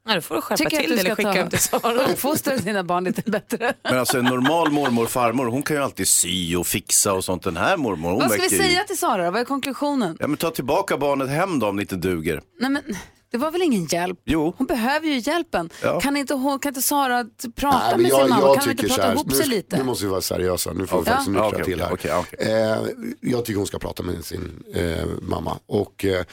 Ja, 0.07 0.15
då 0.15 0.21
får 0.21 0.35
du 0.35 0.41
skärpa 0.41 0.57
Tycker 0.65 0.81
till 0.81 0.91
du 0.91 0.99
eller 0.99 1.15
skicka 1.15 1.33
ta- 1.33 1.39
dem 1.39 1.51
till 1.51 1.59
Sara. 1.59 2.07
Uppfostra 2.13 2.57
dina 2.57 2.85
barn 2.85 3.05
lite 3.05 3.31
bättre. 3.31 3.75
Men 3.83 3.99
alltså 3.99 4.19
en 4.19 4.25
normal 4.25 4.71
mormor 4.71 5.05
och 5.05 5.11
farmor, 5.11 5.47
hon 5.47 5.63
kan 5.63 5.77
ju 5.77 5.83
alltid 5.83 6.09
sy 6.09 6.57
och 6.57 6.67
fixa 6.67 7.13
och 7.13 7.25
sånt. 7.25 7.43
Den 7.43 7.57
här 7.57 7.77
mormor, 7.77 8.11
hon 8.11 8.19
Vad 8.19 8.31
ska 8.31 8.37
vi 8.43 8.49
verkar 8.49 8.57
ju- 8.57 8.63
säga 8.71 8.85
till 8.85 8.99
Sara 8.99 9.25
då? 9.25 9.31
Vad 9.31 9.41
är 9.41 9.45
konklusionen? 9.45 10.17
Ja 10.21 10.27
men 10.27 10.37
ta 10.37 10.51
tillbaka 10.51 10.97
barnet 10.99 11.29
hem 11.31 11.59
då 11.59 11.69
om 11.69 11.77
det 11.77 11.83
inte 11.83 11.97
duger. 11.97 12.43
Nej 12.61 12.71
men 12.71 12.83
det 13.31 13.39
var 13.39 13.51
väl 13.51 13.63
ingen 13.63 13.85
hjälp? 13.87 14.19
Jo. 14.25 14.55
Hon 14.59 14.67
behöver 14.67 15.07
ju 15.07 15.19
hjälpen. 15.19 15.71
Ja. 15.83 16.01
Kan, 16.01 16.17
inte, 16.17 16.35
hon, 16.35 16.59
kan 16.59 16.71
inte 16.71 16.83
Sara 16.83 17.25
t- 17.25 17.49
prata 17.57 17.79
Nej, 17.79 17.91
men 17.93 18.03
med 18.03 18.11
sin 18.13 18.29
mamma? 18.29 18.55
Kan 18.57 18.65
de 18.65 18.71
inte 18.71 18.83
så 18.83 18.95
prata 18.95 19.03
här, 19.09 19.15
ihop 19.15 19.27
nu, 19.31 19.35
sig 19.35 19.47
lite? 19.49 19.77
nu 19.77 19.85
måste 19.85 20.05
vi 20.05 20.11
vara 20.11 20.21
seriösa, 20.21 20.73
nu 20.73 20.87
får 20.87 20.99
vi 20.99 21.05
faktiskt 21.05 21.29
Ja, 21.29 21.33
nyktra 21.33 21.47
okej, 21.49 21.65
till 21.65 21.81
här. 21.81 21.93
okej, 21.93 22.13
okej, 22.15 22.53
Eh, 22.53 22.79
jag 23.21 23.45
tycker 23.45 23.59
hon 23.59 23.67
ska 23.67 23.79
prata 23.79 24.03
med 24.03 24.25
sin 24.25 24.63
eh, 24.75 25.07
mamma 25.23 25.59
och 25.67 26.05
eh, 26.05 26.25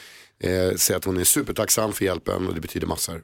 eh, 0.43 0.75
säga 0.77 0.97
att 0.97 1.05
hon 1.05 1.17
är 1.19 1.23
supertacksam 1.23 1.93
för 1.93 2.05
hjälpen 2.05 2.47
och 2.47 2.53
det 2.55 2.61
betyder 2.61 2.87
massor. 2.87 3.23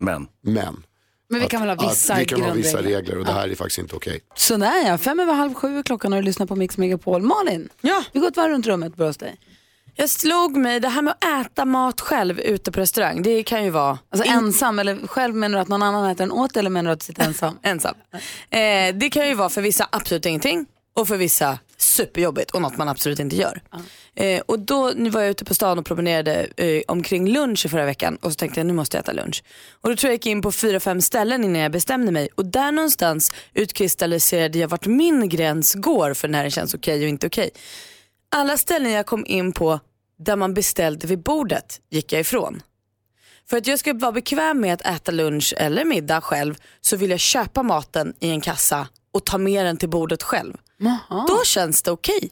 Men. 0.00 0.26
Men 0.42 0.82
Men 1.30 1.40
vi 1.40 1.46
kan 1.46 1.60
väl 1.66 1.78
ha 1.78 1.88
vissa 1.88 2.14
att 2.14 2.20
vi 2.20 2.24
kan 2.24 2.42
ha 2.42 2.52
vissa 2.52 2.82
regler 2.82 3.18
och 3.18 3.24
det 3.24 3.32
här 3.32 3.48
är 3.48 3.54
faktiskt 3.54 3.78
inte 3.78 3.96
okej. 3.96 4.20
Sådär 4.34 4.86
ja, 4.86 4.98
fem 4.98 5.20
över 5.20 5.32
halv 5.32 5.54
sju 5.54 5.78
är 5.78 5.82
klockan 5.82 6.12
och 6.12 6.18
du 6.18 6.22
lyssnar 6.26 6.46
på 6.46 6.56
Mix 6.56 6.76
Megapol. 6.78 7.22
Malin, 7.22 7.68
Ja. 7.80 8.04
vi 8.12 8.20
går 8.20 8.28
ett 8.28 8.36
varv 8.36 8.50
runt 8.52 8.66
rummet 8.66 8.96
på 8.96 9.12
dig. 9.18 9.36
Jag 9.96 10.10
slog 10.10 10.56
mig, 10.56 10.80
det 10.80 10.88
här 10.88 11.02
med 11.02 11.14
att 11.20 11.46
äta 11.46 11.64
mat 11.64 12.00
själv 12.00 12.40
ute 12.40 12.72
på 12.72 12.80
restaurang, 12.80 13.22
det 13.22 13.42
kan 13.42 13.64
ju 13.64 13.70
vara 13.70 13.98
Alltså 14.10 14.30
ensam, 14.30 14.78
eller 14.78 15.06
själv 15.06 15.34
menar 15.34 15.58
du 15.58 15.62
att 15.62 15.68
någon 15.68 15.82
annan 15.82 16.10
äter 16.10 16.18
den 16.26 16.32
åt 16.32 16.56
eller 16.56 16.70
menar 16.70 16.90
du 16.90 16.92
att 16.92 17.00
du 17.00 17.04
sitter 17.04 17.22
ensam? 17.24 17.58
ensam. 17.62 17.94
Eh, 18.50 18.94
det 18.94 19.10
kan 19.12 19.28
ju 19.28 19.34
vara 19.34 19.48
för 19.48 19.62
vissa 19.62 19.88
absolut 19.92 20.26
ingenting 20.26 20.66
och 20.96 21.08
för 21.08 21.16
vissa 21.16 21.58
superjobbigt 21.76 22.50
och 22.50 22.62
något 22.62 22.76
man 22.76 22.88
absolut 22.88 23.18
inte 23.18 23.36
gör. 23.36 23.62
Eh, 24.16 24.40
och 24.46 24.58
då 24.58 24.92
nu 24.96 25.10
var 25.10 25.20
jag 25.20 25.30
ute 25.30 25.44
på 25.44 25.54
stan 25.54 25.78
och 25.78 25.86
promenerade 25.86 26.46
eh, 26.56 26.82
omkring 26.88 27.28
lunch 27.28 27.66
i 27.66 27.68
förra 27.68 27.84
veckan 27.84 28.16
och 28.16 28.32
så 28.32 28.36
tänkte 28.36 28.60
jag 28.60 28.66
nu 28.66 28.72
måste 28.72 28.96
jag 28.96 29.02
äta 29.02 29.12
lunch. 29.12 29.42
Och 29.80 29.90
då 29.90 29.96
tror 29.96 30.08
jag 30.08 30.12
jag 30.12 30.18
gick 30.18 30.26
in 30.26 30.42
på 30.42 30.52
fyra, 30.52 30.80
fem 30.80 31.00
ställen 31.00 31.44
innan 31.44 31.62
jag 31.62 31.72
bestämde 31.72 32.12
mig 32.12 32.28
och 32.34 32.46
där 32.46 32.72
någonstans 32.72 33.32
utkristalliserade 33.54 34.58
jag 34.58 34.68
vart 34.68 34.86
min 34.86 35.28
gräns 35.28 35.74
går 35.74 36.14
för 36.14 36.28
när 36.28 36.44
det 36.44 36.50
känns 36.50 36.74
okej 36.74 37.02
och 37.02 37.08
inte 37.08 37.26
okej. 37.26 37.50
Alla 38.28 38.56
ställen 38.56 38.92
jag 38.92 39.06
kom 39.06 39.26
in 39.26 39.52
på 39.52 39.80
där 40.18 40.36
man 40.36 40.54
beställde 40.54 41.06
vid 41.06 41.22
bordet 41.22 41.80
gick 41.90 42.12
jag 42.12 42.20
ifrån. 42.20 42.62
För 43.50 43.56
att 43.56 43.66
jag 43.66 43.78
ska 43.78 43.94
vara 43.94 44.12
bekväm 44.12 44.60
med 44.60 44.74
att 44.74 44.80
äta 44.86 45.12
lunch 45.12 45.54
eller 45.56 45.84
middag 45.84 46.20
själv 46.20 46.54
så 46.80 46.96
vill 46.96 47.10
jag 47.10 47.20
köpa 47.20 47.62
maten 47.62 48.14
i 48.20 48.30
en 48.30 48.40
kassa 48.40 48.88
och 49.12 49.24
ta 49.24 49.38
med 49.38 49.66
den 49.66 49.76
till 49.76 49.88
bordet 49.88 50.22
själv. 50.22 50.54
Då 51.28 51.44
känns 51.44 51.82
det 51.82 51.90
okej. 51.90 52.30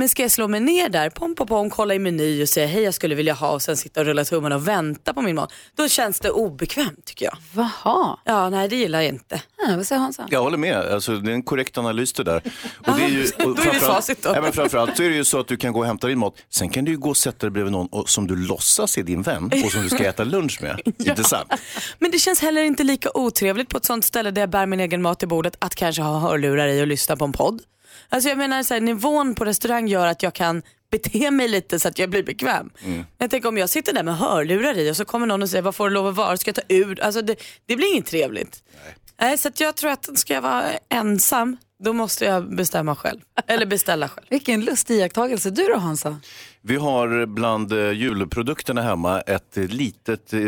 Men 0.00 0.08
ska 0.08 0.22
jag 0.22 0.30
slå 0.30 0.48
mig 0.48 0.60
ner 0.60 0.88
där, 0.88 1.10
pom 1.10 1.34
pom 1.34 1.46
pom, 1.46 1.70
kolla 1.70 1.94
i 1.94 1.98
meny 1.98 2.42
och 2.42 2.48
säga 2.48 2.66
hej 2.66 2.82
jag 2.82 2.94
skulle 2.94 3.14
vilja 3.14 3.34
ha 3.34 3.50
och 3.50 3.62
sen 3.62 3.76
sitta 3.76 4.00
och 4.00 4.06
rulla 4.06 4.24
tummarna 4.24 4.56
och 4.56 4.68
vänta 4.68 5.14
på 5.14 5.22
min 5.22 5.36
mat. 5.36 5.52
Då 5.76 5.88
känns 5.88 6.20
det 6.20 6.30
obekvämt 6.30 7.04
tycker 7.04 7.24
jag. 7.24 7.36
Vaha, 7.54 8.18
Ja, 8.24 8.50
nej 8.50 8.68
det 8.68 8.76
gillar 8.76 9.00
jag 9.00 9.08
inte. 9.08 9.42
ja, 9.68 9.76
vad 9.76 9.86
säger 9.86 10.00
Hansa? 10.00 10.26
Jag 10.30 10.42
håller 10.42 10.58
med, 10.58 10.76
alltså, 10.76 11.16
det 11.16 11.30
är 11.30 11.34
en 11.34 11.42
korrekt 11.42 11.78
analys 11.78 12.12
det 12.12 12.24
där. 12.24 12.42
Och 12.86 12.94
det 12.96 13.04
är 13.04 13.08
ju, 13.08 13.26
då 13.38 13.44
är 13.44 13.48
och 13.48 13.56
det 13.56 13.80
facit 13.80 14.22
då. 14.22 14.32
Nej, 14.32 14.42
men 14.42 14.52
framförallt 14.52 14.96
så 14.96 15.02
är 15.02 15.08
det 15.10 15.16
ju 15.16 15.24
så 15.24 15.40
att 15.40 15.48
du 15.48 15.56
kan 15.56 15.72
gå 15.72 15.80
och 15.80 15.86
hämta 15.86 16.06
din 16.06 16.18
mat, 16.18 16.34
sen 16.50 16.68
kan 16.68 16.84
du 16.84 16.90
ju 16.92 16.98
gå 16.98 17.08
och 17.08 17.16
sätta 17.16 17.38
dig 17.46 17.50
bredvid 17.50 17.72
någon 17.72 17.86
och, 17.86 18.10
som 18.10 18.26
du 18.26 18.36
låtsas 18.36 18.98
är 18.98 19.02
din 19.02 19.22
vän 19.22 19.50
och 19.64 19.72
som 19.72 19.82
du 19.82 19.88
ska 19.88 20.04
äta 20.04 20.24
lunch 20.24 20.62
med. 20.62 20.80
Inte 20.98 21.24
sant? 21.24 21.52
Men 21.98 22.10
det 22.10 22.18
känns 22.18 22.40
heller 22.42 22.62
inte 22.62 22.84
lika 22.84 23.10
otrevligt 23.14 23.68
på 23.68 23.76
ett 23.78 23.84
sånt 23.84 24.04
ställe 24.04 24.30
där 24.30 24.42
jag 24.42 24.50
bär 24.50 24.66
min 24.66 24.80
egen 24.80 25.02
mat 25.02 25.18
till 25.18 25.28
bordet 25.28 25.56
att 25.58 25.74
kanske 25.74 26.02
ha 26.02 26.18
hörlurar 26.18 26.68
i 26.68 26.82
och 26.82 26.86
lyssna 26.86 27.16
på 27.16 27.24
en 27.24 27.32
podd. 27.32 27.62
Alltså 28.12 28.28
jag 28.28 28.38
menar 28.38 28.62
så 28.62 28.74
här, 28.74 28.80
nivån 28.80 29.34
på 29.34 29.44
restaurang 29.44 29.88
gör 29.88 30.06
att 30.06 30.22
jag 30.22 30.34
kan 30.34 30.62
bete 30.90 31.30
mig 31.30 31.48
lite 31.48 31.80
så 31.80 31.88
att 31.88 31.98
jag 31.98 32.10
blir 32.10 32.22
bekväm. 32.22 32.70
Jag 33.18 33.30
tänker 33.30 33.48
om 33.48 33.58
jag 33.58 33.68
sitter 33.68 33.92
där 33.92 34.02
med 34.02 34.18
hörlurar 34.18 34.78
i 34.78 34.90
och 34.90 34.96
så 34.96 35.04
kommer 35.04 35.26
någon 35.26 35.42
och 35.42 35.50
säger 35.50 35.62
vad 35.62 35.74
får 35.74 35.88
du 35.88 35.94
lov 35.94 36.06
att 36.06 36.16
vara, 36.16 36.36
ska 36.36 36.48
jag 36.48 36.54
ta 36.56 36.74
ur? 36.74 37.00
Alltså 37.00 37.22
det, 37.22 37.36
det 37.66 37.76
blir 37.76 37.92
inget 37.92 38.06
trevligt. 38.06 38.62
Nej. 39.20 39.38
så 39.38 39.48
att 39.48 39.60
jag 39.60 39.76
tror 39.76 39.90
att 39.90 40.18
ska 40.18 40.34
jag 40.34 40.42
vara 40.42 40.64
ensam 40.88 41.56
Då 41.82 41.92
måste 41.92 42.24
jag 42.24 42.56
bestämma 42.56 42.96
själv. 42.96 43.20
Eller 43.46 43.66
beställa 43.66 44.08
själv. 44.08 44.26
Vilken 44.30 44.64
lustig 44.64 44.94
iakttagelse. 44.96 45.50
Du 45.50 45.64
då 45.66 45.78
Hansa? 45.78 46.20
Vi 46.62 46.76
har 46.76 47.26
bland 47.26 47.72
eh, 47.72 47.90
julprodukterna 47.90 48.82
hemma 48.82 49.20
ett 49.20 49.56
litet 49.56 50.32
eh, 50.32 50.38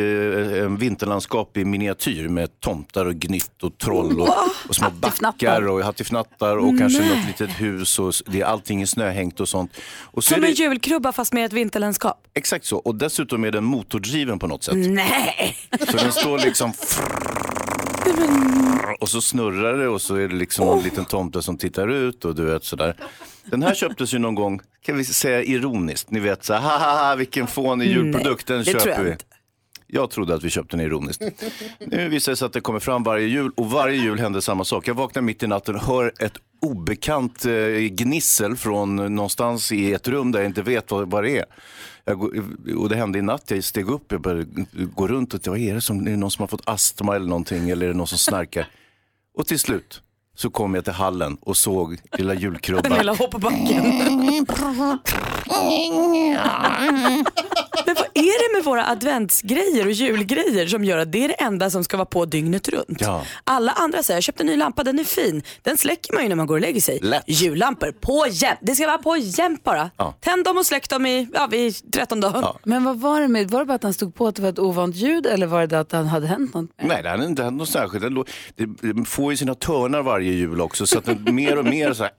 vinterlandskap 0.79 1.57
i 1.57 1.65
miniatyr 1.65 2.29
med 2.29 2.61
tomtar 2.61 3.07
och 3.07 3.15
gnytt 3.15 3.63
och 3.63 3.79
troll 3.79 4.21
och, 4.21 4.29
och 4.69 4.75
små 4.75 4.91
backar 4.91 5.69
och 5.69 5.85
hattifnattar 5.85 6.57
och 6.57 6.79
kanske 6.79 7.09
något 7.09 7.27
litet 7.27 7.51
hus 7.61 7.99
och 7.99 8.13
det 8.27 8.41
är 8.41 8.45
allting 8.45 8.83
är 8.83 8.87
snöhängt 8.87 9.41
och 9.41 9.49
sånt. 9.49 9.71
Och 10.01 10.25
så 10.25 10.35
Som 10.35 10.45
en 10.45 10.51
det, 10.51 10.59
julkrubba 10.59 11.13
fast 11.13 11.33
med 11.33 11.45
ett 11.45 11.53
vinterlandskap. 11.53 12.27
exakt 12.35 12.65
så 12.65 12.77
och 12.79 12.95
dessutom 12.95 13.45
är 13.45 13.51
den 13.51 13.65
motordriven 13.65 14.39
på 14.39 14.47
något 14.47 14.65
sätt. 14.65 14.75
Nej! 14.77 15.57
Så 15.91 15.97
den 15.97 16.13
står 16.13 16.39
liksom 16.39 16.73
och 19.01 19.09
så 19.09 19.21
snurrar 19.21 19.79
det 19.79 19.89
och 19.89 20.03
så 20.03 20.15
är 20.17 20.29
det 20.29 20.35
liksom 20.35 20.69
en 20.79 20.85
liten 20.85 21.05
tomte 21.05 21.43
som 21.43 21.57
tittar 21.59 21.89
ut 21.89 22.25
och 22.25 22.35
du 22.35 22.45
vet 22.45 22.65
sådär. 22.65 22.97
Den 23.45 23.63
här 23.63 23.75
köptes 23.75 24.15
ju 24.15 24.19
någon 24.19 24.35
gång, 24.35 24.61
kan 24.85 24.97
vi 24.97 25.05
säga 25.05 25.43
ironiskt, 25.43 26.11
ni 26.11 26.21
vet 26.21 26.45
så 26.45 26.55
"Ha, 26.55 26.79
ha, 26.79 27.09
ha, 27.09 27.15
vilken 27.15 27.47
fånig 27.47 27.89
julprodukt, 27.91 28.47
den 28.47 28.65
tror 28.65 28.75
köper 28.81 28.91
jag 28.91 29.05
vi. 29.05 29.17
Jag 29.87 30.11
trodde 30.11 30.35
att 30.35 30.43
vi 30.45 30.51
köpte 30.51 30.77
den 30.77 30.87
ironiskt. 30.87 31.23
Nu 31.87 32.09
visar 32.09 32.33
det 32.33 32.37
sig 32.37 32.47
att 32.47 32.53
det 32.53 32.61
kommer 32.61 32.81
fram 32.81 33.03
varje 33.03 33.27
jul 33.27 33.53
och 33.57 33.71
varje 33.71 33.97
jul 34.03 34.19
händer 34.19 34.41
samma 34.41 34.65
sak. 34.65 34.89
Jag 34.89 34.95
vaknar 34.95 35.23
mitt 35.23 35.43
i 35.43 35.47
natten 35.47 35.75
och 35.75 35.83
hör 35.83 36.13
ett 36.19 36.33
obekant 36.63 37.45
eh, 37.45 37.53
gnissel 37.91 38.57
från 38.57 38.97
någonstans 39.15 39.73
i 39.73 39.93
ett 39.93 40.09
rum 40.09 40.33
där 40.33 40.41
jag 40.41 40.47
inte 40.49 40.63
vet 40.63 40.91
vad, 40.91 41.11
vad 41.11 41.25
det 41.25 41.39
är. 41.39 41.45
Jag 42.05 42.23
och 42.77 42.89
det 42.89 42.97
hände 42.97 43.19
i 43.19 43.23
natt, 43.23 43.51
jag 43.51 43.65
steg 43.65 43.89
upp, 43.89 44.13
jag 44.13 44.21
började 44.21 44.67
gå 44.95 45.09
runt 45.09 45.35
och 45.35 45.47
vad 45.47 45.59
är 45.59 45.75
det 45.75 45.81
som, 45.81 46.07
är 46.07 46.11
det 46.11 46.17
någon 46.17 46.31
som 46.31 46.43
har 46.43 46.49
fått 46.49 46.69
astma 46.69 47.17
eller 47.17 47.27
någonting 47.27 47.71
eller 47.71 47.87
är 47.87 47.91
det 47.91 47.97
någon 47.97 48.07
som 48.07 48.19
snarkar? 48.19 48.69
Och 49.35 49.47
till 49.47 49.59
slut 49.59 50.03
så 50.35 50.51
kom 50.51 50.75
jag 50.75 50.85
till 50.85 50.93
hallen 50.93 51.37
och 51.41 51.57
såg 51.57 51.99
lilla 52.19 52.33
Den 52.35 52.43
julkrubban. 52.43 52.99
lilla 52.99 53.15
hoppbacken. 53.15 54.47
Är 58.15 58.49
det 58.49 58.57
med 58.59 58.65
våra 58.65 58.87
adventsgrejer 58.87 59.87
och 59.87 59.93
julgrejer 59.93 60.67
som 60.67 60.85
gör 60.85 60.99
att 60.99 61.13
det 61.13 61.25
är 61.25 61.29
det 61.29 61.35
enda 61.35 61.71
som 61.71 61.85
ska 61.85 61.97
vara 61.97 62.07
på 62.07 62.25
dygnet 62.25 62.69
runt? 62.69 63.01
Ja. 63.01 63.25
Alla 63.45 63.73
andra 63.73 64.03
säger 64.03 64.17
jag 64.17 64.25
köpte 64.25 64.43
en 64.43 64.47
ny 64.47 64.57
lampa, 64.57 64.85
den 64.85 64.99
är 64.99 65.05
fin. 65.05 65.43
Den 65.63 65.77
släcker 65.77 66.15
man 66.15 66.23
ju 66.23 66.29
när 66.29 66.37
man 66.37 66.47
går 66.47 66.55
och 66.55 66.61
lägger 66.61 66.81
sig. 66.81 66.99
Lätt. 67.03 67.25
Jullampor, 67.27 67.93
på 68.01 68.27
jämt. 68.31 68.59
Det 68.63 68.75
ska 68.75 68.87
vara 68.87 68.99
på 68.99 69.17
jämt 69.17 69.65
bara. 69.65 69.91
Ja. 69.97 70.15
Tänd 70.21 70.45
dem 70.45 70.59
och 70.59 70.67
släck 70.67 70.89
dem 70.89 71.07
i, 71.07 71.29
ja, 71.35 71.47
vid 71.47 71.93
13 71.93 72.21
dagar. 72.21 72.41
Ja. 72.43 72.59
Men 72.65 72.85
vad 72.85 73.01
var 73.01 73.21
det 73.21 73.29
med, 73.29 73.51
var 73.51 73.61
det 73.61 73.67
bara 73.67 73.75
att 73.75 73.83
han 73.83 73.95
stod 73.95 74.15
på 74.15 74.27
att 74.27 74.37
det 74.37 74.43
var 74.43 74.49
ett 74.49 74.59
ovant 74.59 74.97
ljud 74.97 75.27
eller 75.27 75.47
var 75.47 75.67
det 75.67 75.81
att 75.81 75.89
det 75.89 75.97
hade 75.97 76.27
hänt 76.27 76.55
något? 76.55 76.71
Nej, 76.83 77.03
det 77.03 77.09
hade 77.09 77.27
inte 77.27 77.43
hänt 77.43 77.57
något 77.59 77.69
särskilt. 77.69 78.05
Det 78.57 78.67
det 78.95 79.05
får 79.05 79.33
ju 79.33 79.37
sina 79.37 79.55
törnar 79.55 80.03
varje 80.03 80.33
jul 80.33 80.61
också 80.61 80.87
så 80.87 80.99
att 80.99 81.29
mer 81.33 81.59
och 81.59 81.65
mer 81.65 81.93
så 81.93 82.03
här 82.03 82.13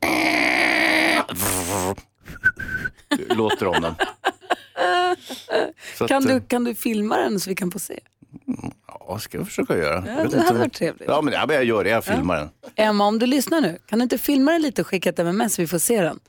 låter 3.36 3.68
om 3.68 3.82
den. 3.82 3.96
Så 5.98 6.04
att, 6.04 6.08
Kan 6.10 6.24
du, 6.24 6.34
eh, 6.34 6.42
kan 6.48 6.64
du 6.64 6.76
filma 6.76 7.18
den 7.18 7.40
så 7.40 7.50
vi 7.50 7.56
kan 7.56 7.72
få 7.72 7.80
se? 7.80 8.00
Ja, 8.88 9.20
ska 9.20 9.38
jag 9.38 9.48
försöka 9.48 9.78
göra. 9.78 10.02
Vet 10.02 10.32
det 10.32 10.38
hade 10.38 10.50
om- 10.52 10.58
varit 10.60 10.74
trevligt. 10.74 11.08
Ja, 11.08 11.22
men, 11.22 11.34
ja, 11.34 11.46
men 11.48 11.56
jag 11.56 11.66
gör 11.66 11.84
det. 11.84 11.90
Jag 11.90 12.04
filmar 12.06 12.38
den. 12.38 12.50
Emma, 12.76 13.06
om 13.06 13.20
du 13.20 13.26
lyssnar 13.26 13.62
nu, 13.62 13.78
kan 13.90 14.00
du 14.00 14.04
inte 14.04 14.18
filma 14.18 14.52
den 14.52 14.62
lite 14.62 14.82
och 14.82 14.88
skicka 14.88 15.10
ett 15.10 15.20
MMS 15.20 15.54
så 15.56 15.62
vi 15.62 15.68
får 15.68 15.78
se 15.80 16.02
den? 16.02 16.20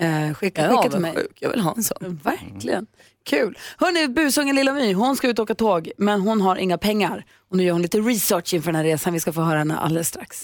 Eh, 0.00 0.34
skicka, 0.34 0.62
är 0.62 0.68
skicka 0.76 0.90
till 0.90 1.00
mig. 1.00 1.10
avundsjuk. 1.10 1.36
Jag 1.40 1.50
vill 1.50 1.60
ha 1.60 1.74
en 1.76 1.82
sån. 1.82 2.20
Verkligen. 2.24 2.86
Kul. 3.26 3.58
Hörni, 3.78 4.08
busungen 4.08 4.56
Lilla 4.56 4.72
My, 4.72 4.92
hon 4.94 5.16
ska 5.16 5.28
ut 5.28 5.38
och 5.38 5.42
åka 5.42 5.54
tåg 5.54 5.90
men 5.98 6.20
hon 6.20 6.40
har 6.40 6.56
inga 6.56 6.78
pengar. 6.78 7.24
Och 7.50 7.56
nu 7.56 7.62
gör 7.62 7.72
hon 7.72 7.82
lite 7.82 7.98
research 7.98 8.54
inför 8.54 8.72
den 8.72 8.76
här 8.76 8.84
resan. 8.84 9.12
Vi 9.12 9.20
ska 9.20 9.32
få 9.32 9.40
höra 9.40 9.58
henne 9.58 9.78
alldeles 9.78 10.08
strax. 10.08 10.42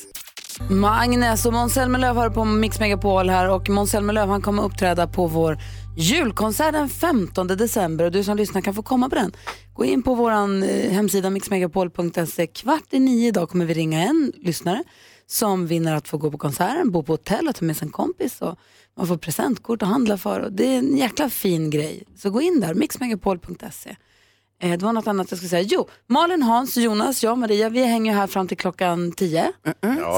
Agnes 0.84 1.46
och 1.46 1.52
Måns 1.52 1.74
Zelmerlöw 1.74 2.14
har 2.20 2.30
på 2.30 2.44
Mix 2.44 2.80
Megapol 2.80 3.30
här 3.30 3.48
och 3.50 3.68
Måns 3.68 3.90
Zelmerlöw 3.90 4.30
han 4.30 4.42
kommer 4.42 4.62
uppträda 4.62 5.06
på 5.06 5.26
vår 5.26 5.58
julkonsert 5.96 6.72
den 6.72 6.88
15 6.88 7.46
december 7.46 8.04
och 8.04 8.12
du 8.12 8.24
som 8.24 8.36
lyssnar 8.36 8.60
kan 8.60 8.74
få 8.74 8.82
komma 8.82 9.08
på 9.08 9.14
den. 9.14 9.32
Gå 9.74 9.84
in 9.84 10.02
på 10.02 10.14
vår 10.14 10.30
eh, 10.30 10.92
hemsida 10.92 11.30
mixmegapol.se. 11.30 12.46
Kvart 12.46 12.84
i 12.90 13.00
nio 13.00 13.28
idag 13.28 13.48
kommer 13.48 13.64
vi 13.64 13.74
ringa 13.74 14.02
en 14.02 14.32
lyssnare 14.36 14.84
som 15.26 15.66
vinner 15.66 15.94
att 15.94 16.08
få 16.08 16.18
gå 16.18 16.30
på 16.30 16.38
konserten, 16.38 16.90
bo 16.90 17.02
på 17.02 17.12
hotell 17.12 17.48
och 17.48 17.54
ta 17.54 17.64
med 17.64 17.76
sig 17.76 17.86
en 17.86 17.92
kompis 17.92 18.42
och 18.42 18.58
man 18.96 19.06
får 19.06 19.16
presentkort 19.16 19.82
att 19.82 19.88
handla 19.88 20.18
för. 20.18 20.40
Och 20.40 20.52
det 20.52 20.74
är 20.74 20.78
en 20.78 20.96
jäkla 20.96 21.30
fin 21.30 21.70
grej. 21.70 22.02
Så 22.16 22.30
gå 22.30 22.40
in 22.40 22.60
där, 22.60 22.74
mixmegapol.se. 22.74 23.96
Eh, 24.62 24.78
det 24.78 24.84
var 24.84 24.92
något 24.92 25.06
annat 25.06 25.30
jag 25.30 25.38
skulle 25.38 25.48
säga. 25.48 25.62
Jo, 25.62 25.88
Malin, 26.06 26.42
Hans, 26.42 26.76
Jonas, 26.76 27.22
jag 27.22 27.32
och 27.32 27.38
Maria, 27.38 27.68
vi 27.68 27.84
hänger 27.84 28.14
här 28.14 28.26
fram 28.26 28.48
till 28.48 28.56
klockan 28.56 29.12
10. 29.12 29.52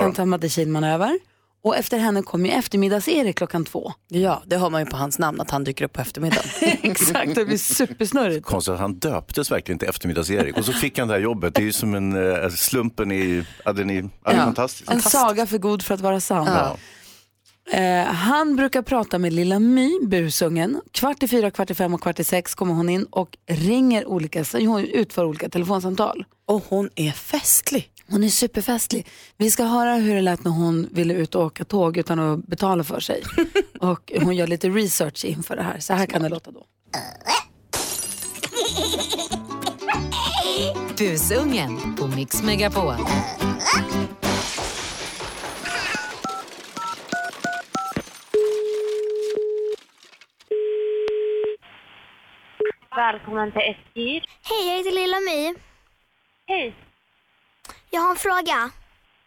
Sen 0.00 0.12
tar 0.12 0.25
Madde 0.25 0.49
Kihlman 0.49 0.85
över. 0.85 1.19
Och 1.64 1.76
efter 1.76 1.99
henne 1.99 2.23
kommer 2.23 2.49
ju 2.49 2.54
eftermiddags-Erik 2.54 3.37
klockan 3.37 3.64
två. 3.64 3.92
Ja, 4.09 4.42
det 4.47 4.57
har 4.57 4.71
man 4.71 4.81
ju 4.81 4.87
på 4.87 4.97
hans 4.97 5.19
namn 5.19 5.40
att 5.40 5.50
han 5.50 5.64
dyker 5.64 5.85
upp 5.85 5.92
på 5.92 6.00
eftermiddagen. 6.00 6.45
Exakt, 6.83 7.35
det 7.35 7.45
blir 7.45 7.59
supersnurrigt. 7.59 8.47
Konstigt 8.47 8.73
att 8.75 8.81
han 8.81 8.95
döptes 8.99 9.50
verkligen 9.50 9.78
till 9.78 9.88
eftermiddags-Erik 9.88 10.57
och 10.59 10.64
så 10.64 10.73
fick 10.73 10.99
han 10.99 11.09
det 11.09 11.14
här 11.14 11.21
jobbet. 11.21 11.54
Det 11.54 11.61
är 11.61 11.64
ju 11.64 11.73
som 11.73 11.95
en 11.95 12.33
eh, 12.42 12.49
slumpen 12.49 13.12
i, 13.12 13.45
ja, 13.64 13.73
den 13.73 13.90
är, 13.90 13.95
ja, 14.02 14.09
det 14.25 14.31
är 14.31 14.37
Ja. 14.37 14.45
fantastiskt. 14.45 14.90
En 14.90 15.02
saga 15.02 15.47
för 15.47 15.59
god 15.59 15.83
för 15.83 15.95
att 15.95 16.00
vara 16.00 16.21
sann. 16.21 16.47
Ja. 16.47 16.76
Eh, 17.78 18.04
han 18.04 18.57
brukar 18.57 18.83
prata 18.83 19.19
med 19.19 19.33
lilla 19.33 19.59
My, 19.59 19.99
busungen. 20.07 20.81
Kvart 20.92 21.23
i 21.23 21.28
fyra, 21.28 21.50
kvart 21.50 21.71
i 21.71 21.75
fem 21.75 21.95
och 21.95 22.02
kvart 22.02 22.21
i 22.21 22.25
sex 22.25 22.54
kommer 22.54 22.75
hon 22.75 22.88
in 22.88 23.04
och 23.11 23.37
ringer 23.49 24.07
olika, 24.09 24.45
så 24.45 24.66
hon 24.66 24.85
utför 24.85 25.25
olika 25.25 25.49
telefonsamtal. 25.49 26.25
Och 26.47 26.64
hon 26.69 26.90
är 26.97 27.11
festlig. 27.12 27.88
Hon 28.12 28.25
är 28.25 28.28
superfestlig. 28.28 29.07
Vi 29.37 29.50
ska 29.50 29.64
höra 29.64 29.95
hur 29.95 30.14
det 30.14 30.21
lät 30.21 30.45
när 30.45 30.50
hon 30.50 30.88
ville 30.92 31.14
ut 31.14 31.35
och 31.35 31.42
åka 31.45 31.64
tåg 31.64 31.97
utan 31.97 32.19
att 32.19 32.47
betala 32.47 32.85
för 32.85 33.00
sig. 33.00 33.23
och 33.81 34.12
hon 34.23 34.37
gör 34.37 34.47
lite 34.47 34.69
research 34.69 35.25
inför 35.25 35.57
det 35.57 35.62
här. 35.62 35.78
Så 35.78 35.92
här 35.92 36.07
kan 36.07 36.23
det 36.23 36.28
låta 36.28 36.50
då. 36.50 36.64
Busungen 40.99 41.97
på 41.97 42.07
Mix 42.07 42.42
Megapol. 42.42 42.95
Välkommen 52.97 53.52
till 53.52 53.61
SJ. 53.61 54.23
Hej, 54.42 54.69
jag 54.69 54.76
heter 54.76 54.92
Lilla 54.92 55.21
My. 55.21 55.54
Hej. 56.47 56.75
Jag 57.95 58.01
har 58.01 58.11
en 58.11 58.17
fråga. 58.17 58.71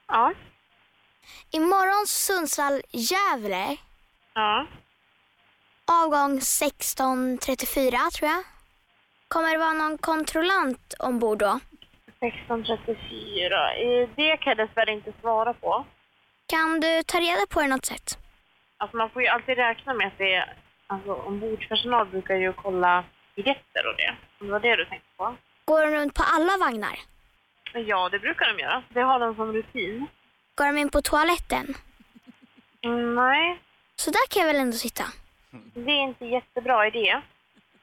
Ja. 0.07 0.34
Imorgon 1.51 2.05
Sundsvall-Gävle, 2.07 3.77
Ja. 4.34 4.65
avgång 6.03 6.39
16.34 6.41 8.12
tror 8.12 8.29
jag. 8.31 8.43
Kommer 9.27 9.51
det 9.51 9.57
vara 9.57 9.74
någon 9.74 9.98
kontrollant 9.98 10.93
ombord 11.00 11.38
då? 11.39 11.60
1634. 12.19 13.74
Eh, 13.75 14.10
Det 14.15 14.38
kan 14.38 14.57
jag 14.57 14.67
dessvärre 14.67 14.91
inte 14.91 15.13
svara 15.22 15.53
på. 15.53 15.86
Kan 16.48 16.79
du 16.79 17.03
ta 17.03 17.19
reda 17.19 17.45
på 17.50 17.62
det 17.62 17.67
något 17.67 17.86
sätt? 17.86 18.17
Alltså 18.77 18.98
man 18.98 19.10
får 19.10 19.22
ju 19.22 19.27
alltid 19.27 19.57
räkna 19.57 19.93
med 19.93 20.07
att 20.07 20.17
det 20.17 20.34
är, 20.36 20.57
alltså 20.88 21.13
ombordspersonal 21.13 22.05
brukar 22.07 22.36
ju 22.36 22.53
kolla 22.53 23.03
biljetter 23.36 23.88
och 23.89 23.95
det. 23.98 24.15
Om 24.39 24.48
det 24.48 24.51
var 24.53 24.60
det 24.60 24.75
du 24.75 24.86
tänkte 24.86 25.07
på. 25.17 25.36
Går 25.65 25.81
de 25.86 25.91
runt 25.91 26.13
på 26.13 26.24
alla 26.24 26.57
vagnar? 26.57 27.00
Ja, 27.79 28.10
det 28.10 28.20
brukar 28.20 28.53
de 28.53 28.62
göra. 28.63 28.84
Det 28.89 29.01
har 29.01 29.20
de 29.20 29.36
som 29.36 29.53
rutin. 29.53 30.08
Går 30.55 30.65
de 30.65 30.77
in 30.77 30.89
på 30.89 31.01
toaletten? 31.01 31.74
Mm, 32.84 33.15
nej, 33.15 33.60
Så 33.96 34.12
där 34.12 34.27
kan 34.29 34.41
jag 34.41 34.53
väl 34.53 34.62
ändå 34.62 34.77
sitta? 34.77 35.03
det 35.74 35.91
är 35.91 36.03
inte 36.03 36.25
jättebra 36.25 36.88
idé. 36.88 37.22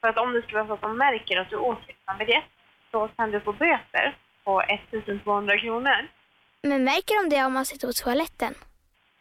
För 0.01 0.09
att 0.09 0.19
om 0.19 0.33
det 0.33 0.43
skulle 0.43 0.59
vara 0.59 0.67
så 0.69 0.75
att 0.75 0.81
de 0.81 0.99
märker 0.99 1.41
att 1.41 1.51
du 1.51 1.57
åker 1.57 1.91
utan 2.03 2.19
biljett 2.19 2.45
så 2.91 3.09
kan 3.09 3.31
du 3.31 3.41
få 3.41 3.53
böter 3.53 4.17
på 4.45 4.61
1200 4.63 5.59
kronor. 5.59 6.09
Men 6.63 6.85
märker 6.85 7.23
de 7.23 7.37
det 7.37 7.45
om 7.45 7.53
man 7.53 7.65
sitter 7.65 7.87
på 7.87 7.93
toaletten? 7.93 8.55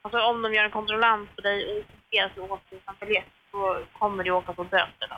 Alltså 0.02 0.20
om 0.20 0.42
de 0.42 0.54
gör 0.54 0.64
en 0.66 0.72
kontrollant 0.72 1.36
på 1.36 1.42
dig 1.42 1.80
och 1.80 1.86
ser 2.12 2.26
att 2.26 2.36
du 2.36 2.42
åker 2.42 2.76
utan 2.76 2.96
biljett 3.00 3.26
så 3.52 3.86
kommer 4.00 4.24
du 4.24 4.32
åka 4.32 4.54
på 4.54 4.64
böter 4.64 5.08
då. 5.10 5.16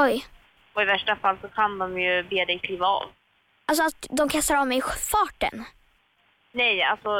Oj. 0.00 0.26
Och 0.72 0.82
i 0.82 0.84
värsta 0.84 1.16
fall 1.16 1.38
så 1.42 1.48
kan 1.48 1.78
de 1.78 2.00
ju 2.00 2.22
be 2.22 2.44
dig 2.44 2.58
kliva 2.58 2.86
av. 2.86 3.10
Alltså 3.68 3.84
att 3.84 4.06
de 4.10 4.28
kastar 4.28 4.56
av 4.56 4.66
mig 4.68 4.78
i 4.78 4.82
farten? 5.10 5.64
Nej, 6.52 6.82
alltså 6.82 7.10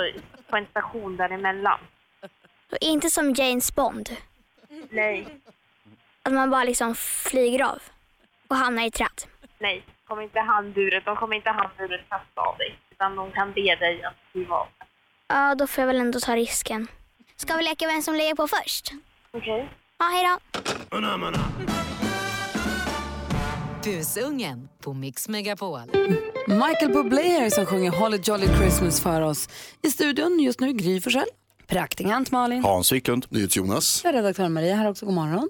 på 0.50 0.56
en 0.56 0.66
station 0.66 1.16
däremellan. 1.16 1.80
Inte 2.80 3.10
som 3.10 3.32
James 3.34 3.74
Bond? 3.74 4.16
Nej, 4.90 5.26
Att 6.22 6.32
man 6.32 6.50
bara 6.50 6.64
liksom 6.64 6.94
flyger 6.94 7.64
av 7.64 7.82
och 8.48 8.56
hamnar 8.56 8.82
i 8.86 8.90
träd? 8.90 9.22
nej. 9.58 9.84
Kommer 10.08 10.22
inte 10.22 10.40
handburet, 10.40 11.04
de 11.04 11.16
kommer 11.16 11.36
inte 11.36 11.50
handburet 11.50 12.00
kasta 12.08 12.40
av 12.40 12.56
dig. 12.58 12.78
Utan 12.90 13.16
de 13.16 13.32
kan 13.32 13.52
be 13.52 13.76
dig 13.76 14.04
att 14.04 14.14
kliva 14.32 14.56
av. 14.56 14.66
Ja, 15.28 15.54
då 15.54 15.66
får 15.66 15.82
jag 15.82 15.86
väl 15.86 15.96
ändå 16.00 16.20
ta 16.20 16.36
risken. 16.36 16.86
Ska 17.36 17.56
vi 17.56 17.62
leka 17.64 17.86
vem 17.86 18.02
som 18.02 18.14
lägger 18.14 18.34
på 18.34 18.48
först? 18.48 18.92
Okej. 19.30 19.68
Ja, 19.98 20.04
hej 20.04 20.24
då. 20.24 20.38
Busungen 23.88 24.68
på 24.80 24.92
Mix 24.92 25.28
Megapol. 25.28 25.80
Michael 26.46 26.92
Bublé 26.92 27.22
här 27.22 27.50
som 27.50 27.66
sjunger 27.66 27.90
Holly 27.90 28.18
Jolly 28.24 28.46
Christmas 28.46 29.00
för 29.00 29.20
oss. 29.20 29.48
I 29.82 29.90
studion 29.90 30.40
just 30.40 30.60
nu 30.60 30.72
Gry 30.72 31.00
Forssell. 31.00 31.26
Praktikant 31.66 32.30
Malin. 32.30 32.64
Hans 32.64 32.92
Wiklund. 32.92 33.26
Jonas. 33.30 34.00
Jag 34.04 34.14
är 34.14 34.16
redaktör 34.16 34.48
Maria 34.48 34.76
här 34.76 34.90
också, 34.90 35.06
god 35.06 35.14
morgon. 35.14 35.48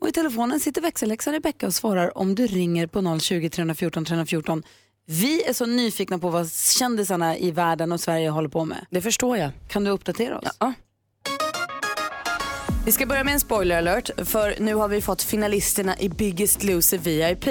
Och 0.00 0.08
i 0.08 0.12
telefonen 0.12 0.60
sitter 0.60 0.82
växelläxan 0.82 1.32
Rebecka 1.34 1.66
och 1.66 1.74
svarar 1.74 2.18
om 2.18 2.34
du 2.34 2.46
ringer 2.46 2.86
på 2.86 3.18
020 3.20 3.50
314 3.50 4.04
314. 4.04 4.62
Vi 5.06 5.42
är 5.42 5.52
så 5.52 5.66
nyfikna 5.66 6.18
på 6.18 6.30
vad 6.30 6.52
kändisarna 6.52 7.36
i 7.38 7.50
världen 7.50 7.92
och 7.92 8.00
Sverige 8.00 8.30
håller 8.30 8.48
på 8.48 8.64
med. 8.64 8.86
Det 8.90 9.00
förstår 9.02 9.36
jag. 9.36 9.50
Kan 9.68 9.84
du 9.84 9.90
uppdatera 9.90 10.38
oss? 10.38 10.56
Ja. 10.60 10.72
Vi 12.86 12.92
ska 12.92 13.06
börja 13.06 13.24
med 13.24 13.34
en 13.34 13.40
spoiler 13.40 13.78
alert 13.78 14.10
för 14.24 14.54
nu 14.58 14.74
har 14.74 14.88
vi 14.88 15.00
fått 15.00 15.22
finalisterna 15.22 15.98
i 15.98 16.08
Biggest 16.08 16.64
Loser 16.64 16.98
VIP. 16.98 17.44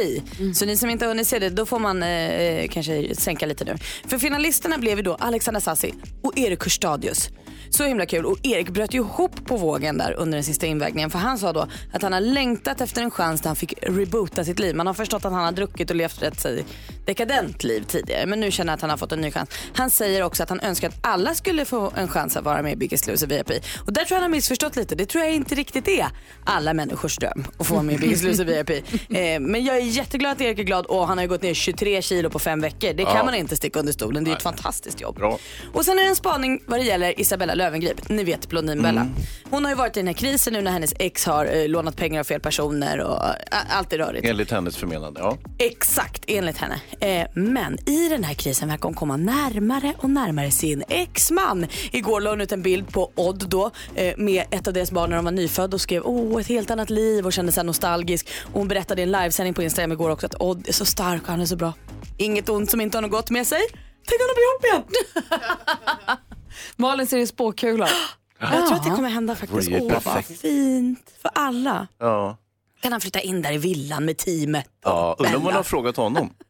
Så 0.56 0.66
ni 0.66 0.78
som 0.78 0.90
inte 0.90 1.06
har 1.06 1.10
hunnit 1.10 1.28
se 1.28 1.40
det, 1.40 1.50
då 1.50 1.66
får 1.66 1.80
man 1.80 2.04
eh, 2.04 2.68
kanske 2.68 3.16
sänka 3.16 3.46
lite 3.46 3.66
nu. 3.66 3.78
För 4.08 4.18
finalisterna 4.18 4.78
blev 4.78 4.98
ju 4.98 5.04
då 5.04 5.16
Alexandra 5.16 5.62
Sassi 5.62 5.94
och 6.24 6.38
Erik 6.38 6.60
Kustadius. 6.60 7.30
Så 7.76 7.84
himla 7.84 8.06
kul 8.06 8.26
och 8.26 8.38
Erik 8.44 8.70
bröt 8.70 8.94
ju 8.94 8.98
ihop 9.00 9.46
på 9.46 9.58
vågen 9.58 9.98
där 9.98 10.12
under 10.14 10.38
den 10.38 10.44
sista 10.44 10.66
invägningen 10.66 11.10
för 11.10 11.20
han 11.20 11.38
sa 11.38 11.54
då 11.54 11.68
att 11.94 12.02
han 12.02 12.14
har 12.14 12.22
längtat 12.22 12.82
efter 12.82 13.02
en 13.02 13.12
chans 13.12 13.42
där 13.42 13.50
han 13.50 13.56
fick 13.56 13.74
reboota 13.82 14.44
sitt 14.46 14.60
liv. 14.60 14.76
Man 14.76 14.88
har 14.88 14.94
förstått 14.94 15.26
att 15.26 15.32
han 15.32 15.44
har 15.46 15.52
druckit 15.52 15.90
och 15.90 15.96
levt 15.96 16.22
ett 16.22 16.40
så 16.42 16.58
dekadent 17.06 17.64
liv 17.64 17.84
tidigare 17.88 18.26
men 18.26 18.40
nu 18.40 18.52
känner 18.52 18.70
han 18.72 18.76
att 18.76 18.82
han 18.82 18.90
har 18.90 18.98
fått 18.98 19.12
en 19.12 19.22
ny 19.22 19.32
chans. 19.32 19.50
Han 19.74 19.92
säger 19.92 20.24
också 20.24 20.44
att 20.44 20.50
han 20.50 20.60
önskar 20.60 20.88
att 20.90 20.96
alla 21.02 21.36
skulle 21.36 21.66
få 21.66 21.92
en 21.96 22.08
chans 22.08 22.38
att 22.38 22.44
vara 22.46 22.62
med 22.62 22.74
i 22.74 22.76
Biggest 22.76 23.08
Loser 23.08 23.28
VIP. 23.28 23.50
Och 23.86 23.94
där 23.94 24.06
tror 24.06 24.16
jag 24.16 24.16
han 24.16 24.24
har 24.24 24.30
missförstått 24.38 24.76
lite. 24.76 24.96
Det 24.96 25.06
tror 25.06 25.24
jag 25.24 25.34
inte 25.34 25.56
riktigt 25.56 25.88
är 25.88 26.08
alla 26.44 26.74
människors 26.74 27.18
dröm 27.18 27.46
att 27.58 27.68
få 27.68 27.74
vara 27.74 27.84
med 27.84 27.96
i 27.96 27.98
Biggest 27.98 28.24
Loser 28.24 28.46
VIP. 28.46 28.70
Eh, 29.10 29.40
men 29.40 29.66
jag 29.66 29.76
är 29.78 29.82
jätteglad 29.82 30.32
att 30.32 30.42
Erik 30.42 30.60
är 30.60 30.64
glad 30.64 30.86
och 30.86 31.08
han 31.08 31.18
har 31.18 31.24
ju 31.24 31.30
gått 31.30 31.42
ner 31.42 31.54
23 31.54 32.02
kilo 32.02 32.30
på 32.30 32.40
fem 32.40 32.62
veckor. 32.62 32.94
Det 32.94 33.04
kan 33.04 33.16
Ja. 33.16 33.24
man 33.24 33.36
inte 33.36 33.56
sticka 33.56 33.80
under 33.80 33.94
stolen. 33.94 34.24
Det 34.24 34.28
är 34.30 34.32
ju 34.32 34.36
ett 34.38 34.44
fantastiskt 34.44 35.02
jobb. 35.02 35.16
Bra. 35.16 35.38
Och 35.74 35.86
sen 35.86 36.00
är 36.00 36.04
det 36.04 36.10
en 36.10 36.16
spaning 36.16 36.62
vad 36.66 36.80
det 36.80 36.84
gäller 36.84 37.20
Isabella 37.20 37.56
Löwengrip. 37.66 38.10
Ni 38.10 38.24
vet 38.24 38.50
Blondinbella. 38.50 39.08
Hon 39.50 39.64
har 39.64 39.72
ju 39.72 39.76
varit 39.76 39.98
i 39.98 40.00
den 40.00 40.08
här 40.08 40.14
krisen 40.14 40.54
nu 40.54 40.62
när 40.62 40.72
hennes 40.72 40.94
ex 41.00 41.26
har 41.26 41.46
eh, 41.46 41.68
lånat 41.68 41.96
pengar 41.96 42.20
av 42.20 42.24
fel 42.24 42.40
personer 42.42 43.00
och 43.00 43.26
eh, 43.26 43.78
allt 43.78 43.94
är 43.94 43.98
rörigt. 43.98 44.26
Enligt 44.28 44.52
hennes 44.52 44.78
förmenande, 44.78 45.20
ja. 45.20 45.38
Exakt, 45.58 46.24
enligt 46.28 46.58
henne. 46.58 46.82
Eh, 47.00 47.28
men 47.34 47.90
i 47.90 48.10
den 48.10 48.24
här 48.24 48.34
krisen 48.34 48.70
verkar 48.70 48.84
hon 48.84 48.94
komma 48.94 49.18
närmare 49.18 49.94
och 49.98 50.10
närmare 50.10 50.52
sin 50.52 50.84
exman. 50.90 51.68
Igår 51.92 52.22
la 52.22 52.30
hon 52.30 52.42
ut 52.42 52.52
en 52.52 52.62
bild 52.62 52.94
på 52.94 53.12
Odd 53.16 53.50
då 53.50 53.72
eh, 53.96 54.18
med 54.18 54.44
ett 54.52 54.68
av 54.68 54.74
deras 54.74 54.92
barn 54.92 55.10
när 55.10 55.16
de 55.16 55.26
var 55.26 55.32
nyfödda 55.32 55.76
och 55.76 55.82
skrev 55.82 56.02
åh 56.06 56.42
ett 56.42 56.48
helt 56.48 56.72
annat 56.72 56.90
liv 56.90 57.26
och 57.26 57.34
kände 57.34 57.52
sig 57.52 57.64
nostalgisk. 57.64 58.28
Och 58.44 58.60
hon 58.60 58.68
berättade 58.68 59.02
i 59.02 59.04
en 59.04 59.12
livesändning 59.12 59.54
på 59.54 59.64
Instagram 59.64 59.92
igår 59.92 60.10
också 60.10 60.26
att 60.26 60.42
Odd 60.42 60.68
är 60.68 60.74
så 60.74 60.86
stark 60.86 61.22
och 61.22 61.30
han 61.30 61.42
är 61.42 61.46
så 61.46 61.56
bra. 61.56 61.74
Inget 62.18 62.50
ont 62.50 62.72
som 62.72 62.82
inte 62.82 62.98
har 62.98 63.02
något 63.02 63.12
gott 63.12 63.30
med 63.30 63.48
sig. 63.48 63.62
Tänk 64.08 64.22
om 64.22 64.28
de 64.28 64.36
blir 64.36 64.46
ihop 64.52 64.66
igen. 64.66 66.18
Malin 66.76 67.08
ser 67.08 67.18
i 67.18 67.28
spåkula. 67.28 67.88
Jag 68.40 68.68
tror 68.68 68.74
att 68.74 68.84
det 68.84 68.90
kommer 68.90 69.10
hända 69.10 69.36
faktiskt. 69.36 69.70
Åh 69.72 70.00
vad 70.06 70.26
fint 70.26 71.14
för 71.22 71.32
alla. 71.36 71.88
Ja, 72.00 72.38
Kan 72.82 72.92
han 72.92 73.02
flytta 73.02 73.20
in 73.20 73.42
där 73.42 73.52
i 73.52 73.58
villan 73.58 74.06
med 74.06 74.18
teamet? 74.18 74.70
ja. 74.84 75.16
undrar 75.20 75.36
om 75.36 75.42
man 75.44 75.48
Bella? 75.50 75.60
har 75.60 75.64
frågat 75.64 75.98
honom. 75.98 76.34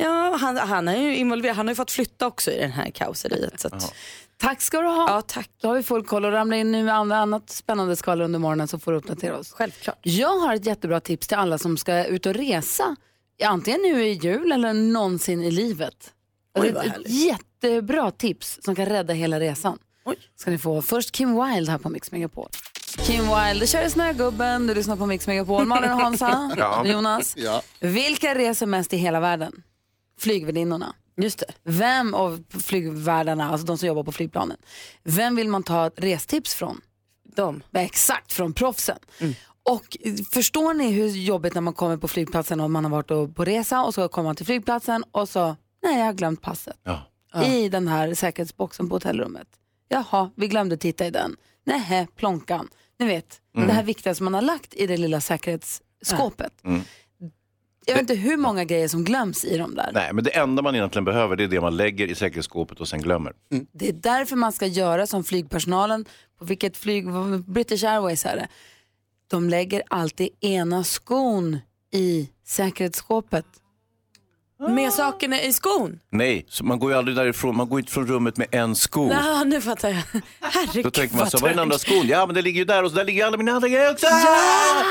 Ja, 0.00 0.36
han, 0.40 0.56
han 0.56 0.88
är 0.88 0.96
ju 0.96 1.16
involverad. 1.16 1.56
Han 1.56 1.66
har 1.66 1.70
ju 1.72 1.76
fått 1.76 1.90
flytta 1.90 2.26
också 2.26 2.50
i 2.50 2.58
den 2.58 2.72
här 2.72 2.90
kaoseriet. 2.90 3.60
Så 3.60 3.68
att, 3.68 3.94
Tack 4.36 4.62
ska 4.62 4.80
du 4.80 4.86
ha. 4.88 5.10
ja, 5.10 5.22
tack. 5.22 5.50
Då 5.60 5.68
har 5.68 5.74
vi 5.74 5.82
full 5.82 6.04
koll 6.04 6.24
och 6.24 6.32
ramlar 6.32 6.56
in 6.56 6.72
nu 6.72 6.84
med 6.84 6.94
andra, 6.94 7.16
annat 7.16 7.50
spännande 7.50 7.96
skvaller 7.96 8.24
under 8.24 8.38
morgonen 8.38 8.68
så 8.68 8.78
får 8.78 8.92
du 8.92 8.98
uppdatera 8.98 9.38
oss. 9.38 9.52
Självklart. 9.52 9.98
Jag 10.02 10.38
har 10.38 10.54
ett 10.54 10.66
jättebra 10.66 11.00
tips 11.00 11.28
till 11.28 11.36
alla 11.36 11.58
som 11.58 11.76
ska 11.76 12.04
ut 12.04 12.26
och 12.26 12.34
resa. 12.34 12.96
Antingen 13.44 13.80
nu 13.82 14.04
i 14.06 14.12
jul 14.12 14.52
eller 14.52 14.72
någonsin 14.72 15.42
i 15.42 15.50
livet. 15.50 16.12
Oj, 16.60 16.68
ett, 16.68 16.74
vad 16.74 16.84
ett 16.86 16.92
härligt. 16.92 17.08
jättebra 17.62 18.10
tips 18.10 18.58
som 18.62 18.74
kan 18.74 18.86
rädda 18.86 19.12
hela 19.14 19.40
resan. 19.40 19.78
Oj. 20.04 20.16
Ska 20.36 20.50
ni 20.50 20.58
få 20.58 20.82
först 20.82 21.12
Kim 21.12 21.44
Wilde 21.44 21.70
här 21.70 21.78
på 21.78 21.88
Mix 21.90 22.12
Megapol. 22.12 22.48
Kim 22.98 23.22
Wilde 23.34 23.66
kör 23.66 23.86
i 23.86 23.90
Snögubben, 23.90 24.66
du 24.66 24.74
lyssnar 24.74 24.96
på 24.96 25.06
Mix 25.06 25.26
Megapol. 25.26 25.64
Malin 25.66 25.90
och 25.90 26.00
Hansa, 26.00 26.50
Ja. 26.56 26.86
Jonas. 26.86 27.34
Ja. 27.36 27.62
Vilka 27.80 28.34
reser 28.34 28.66
mest 28.66 28.92
i 28.92 28.96
hela 28.96 29.20
världen? 29.20 29.62
Flygvärdinnorna. 30.20 30.94
Just 31.16 31.38
det. 31.38 31.46
Vem 31.62 32.14
av 32.14 32.44
flygvärdarna, 32.64 33.50
alltså 33.50 33.66
de 33.66 33.78
som 33.78 33.88
jobbar 33.88 34.02
på 34.02 34.12
flygplanen, 34.12 34.56
vem 35.02 35.36
vill 35.36 35.48
man 35.48 35.62
ta 35.62 35.86
ett 35.86 35.94
restips 36.00 36.54
från? 36.54 36.80
De. 37.36 37.62
Exakt, 37.74 38.32
från 38.32 38.52
proffsen. 38.52 38.98
Och 39.62 39.96
eh, 40.00 40.14
förstår 40.32 40.74
ni 40.74 40.90
hur 40.90 41.08
jobbigt 41.08 41.54
när 41.54 41.60
man 41.60 41.74
kommer 41.74 41.96
på 41.96 42.08
flygplatsen 42.08 42.60
och 42.60 42.70
man 42.70 42.84
har 42.84 42.90
varit 42.90 43.34
på 43.34 43.44
resa 43.44 43.82
och 43.84 43.94
så 43.94 44.08
kommer 44.08 44.28
man 44.28 44.36
till 44.36 44.46
flygplatsen 44.46 45.04
och 45.12 45.28
så, 45.28 45.56
nej 45.82 45.98
jag 45.98 46.06
har 46.06 46.12
glömt 46.12 46.42
passet. 46.42 46.76
Ja. 46.82 47.02
I 47.44 47.68
den 47.68 47.88
här 47.88 48.14
säkerhetsboxen 48.14 48.88
på 48.88 48.94
hotellrummet. 48.94 49.48
Jaha, 49.88 50.30
vi 50.36 50.48
glömde 50.48 50.76
titta 50.76 51.06
i 51.06 51.10
den. 51.10 51.36
Nähä, 51.66 52.06
plånkan. 52.16 52.68
Ni 52.98 53.06
vet, 53.06 53.40
det 53.52 53.72
här 53.72 53.82
viktiga 53.82 54.14
som 54.14 54.24
man 54.24 54.34
har 54.34 54.42
lagt 54.42 54.74
i 54.74 54.86
det 54.86 54.96
lilla 54.96 55.20
säkerhetsskåpet. 55.20 56.52
Jag 57.86 57.94
vet 57.94 58.00
inte 58.00 58.14
hur 58.14 58.36
många 58.36 58.64
grejer 58.64 58.88
som 58.88 59.04
glöms 59.04 59.44
i 59.44 59.58
de 59.58 59.74
där. 59.74 59.90
Nej, 59.94 60.12
men 60.12 60.24
det 60.24 60.36
enda 60.36 60.62
man 60.62 60.74
egentligen 60.74 61.04
behöver 61.04 61.36
det 61.36 61.44
är 61.44 61.48
det 61.48 61.60
man 61.60 61.76
lägger 61.76 62.06
i 62.06 62.14
säkerhetsskåpet 62.14 62.80
och 62.80 62.88
sen 62.88 63.00
glömmer. 63.00 63.32
Det 63.72 63.88
är 63.88 63.92
därför 63.92 64.36
man 64.36 64.52
ska 64.52 64.66
göra 64.66 65.06
som 65.06 65.24
flygpersonalen 65.24 66.04
på 66.38 66.44
vilket 66.44 66.76
flyg, 66.76 67.06
British 67.44 67.84
Airways 67.84 68.26
är 68.26 68.36
det. 68.36 68.48
De 69.26 69.48
lägger 69.48 69.82
alltid 69.88 70.28
ena 70.40 70.84
skon 70.84 71.58
i 71.92 72.30
säkerhetsskåpet. 72.44 73.46
Med 74.58 74.92
sakerna 74.92 75.42
i 75.42 75.52
skon? 75.52 76.00
Nej, 76.10 76.46
så 76.48 76.64
man 76.64 76.78
går 76.78 76.90
ju 76.90 76.98
aldrig 76.98 77.16
därifrån, 77.16 77.56
man 77.56 77.68
går 77.68 77.78
inte 77.78 77.92
från 77.92 78.06
rummet 78.06 78.36
med 78.36 78.46
en 78.50 78.76
sko. 78.76 79.10
Ja, 79.12 79.44
nu 79.44 79.60
fattar 79.60 79.88
jag. 79.88 80.02
Herregud 80.40 80.84
Då 80.84 80.90
tänker 80.90 81.16
man 81.16 81.30
så, 81.30 81.36
vad 81.36 81.42
var 81.42 81.48
är 81.48 81.52
den 81.52 81.62
andra 81.62 81.78
skon? 81.78 82.08
Ja, 82.08 82.26
men 82.26 82.34
det 82.34 82.42
ligger 82.42 82.58
ju 82.58 82.64
där 82.64 82.84
och 82.84 82.90
så 82.90 82.96
där 82.96 83.04
ligger 83.04 83.26
alla 83.26 83.36
mina 83.36 83.52
andra 83.52 83.68
grejer 83.68 83.90
också. 83.90 84.06
Ah, 84.06 84.82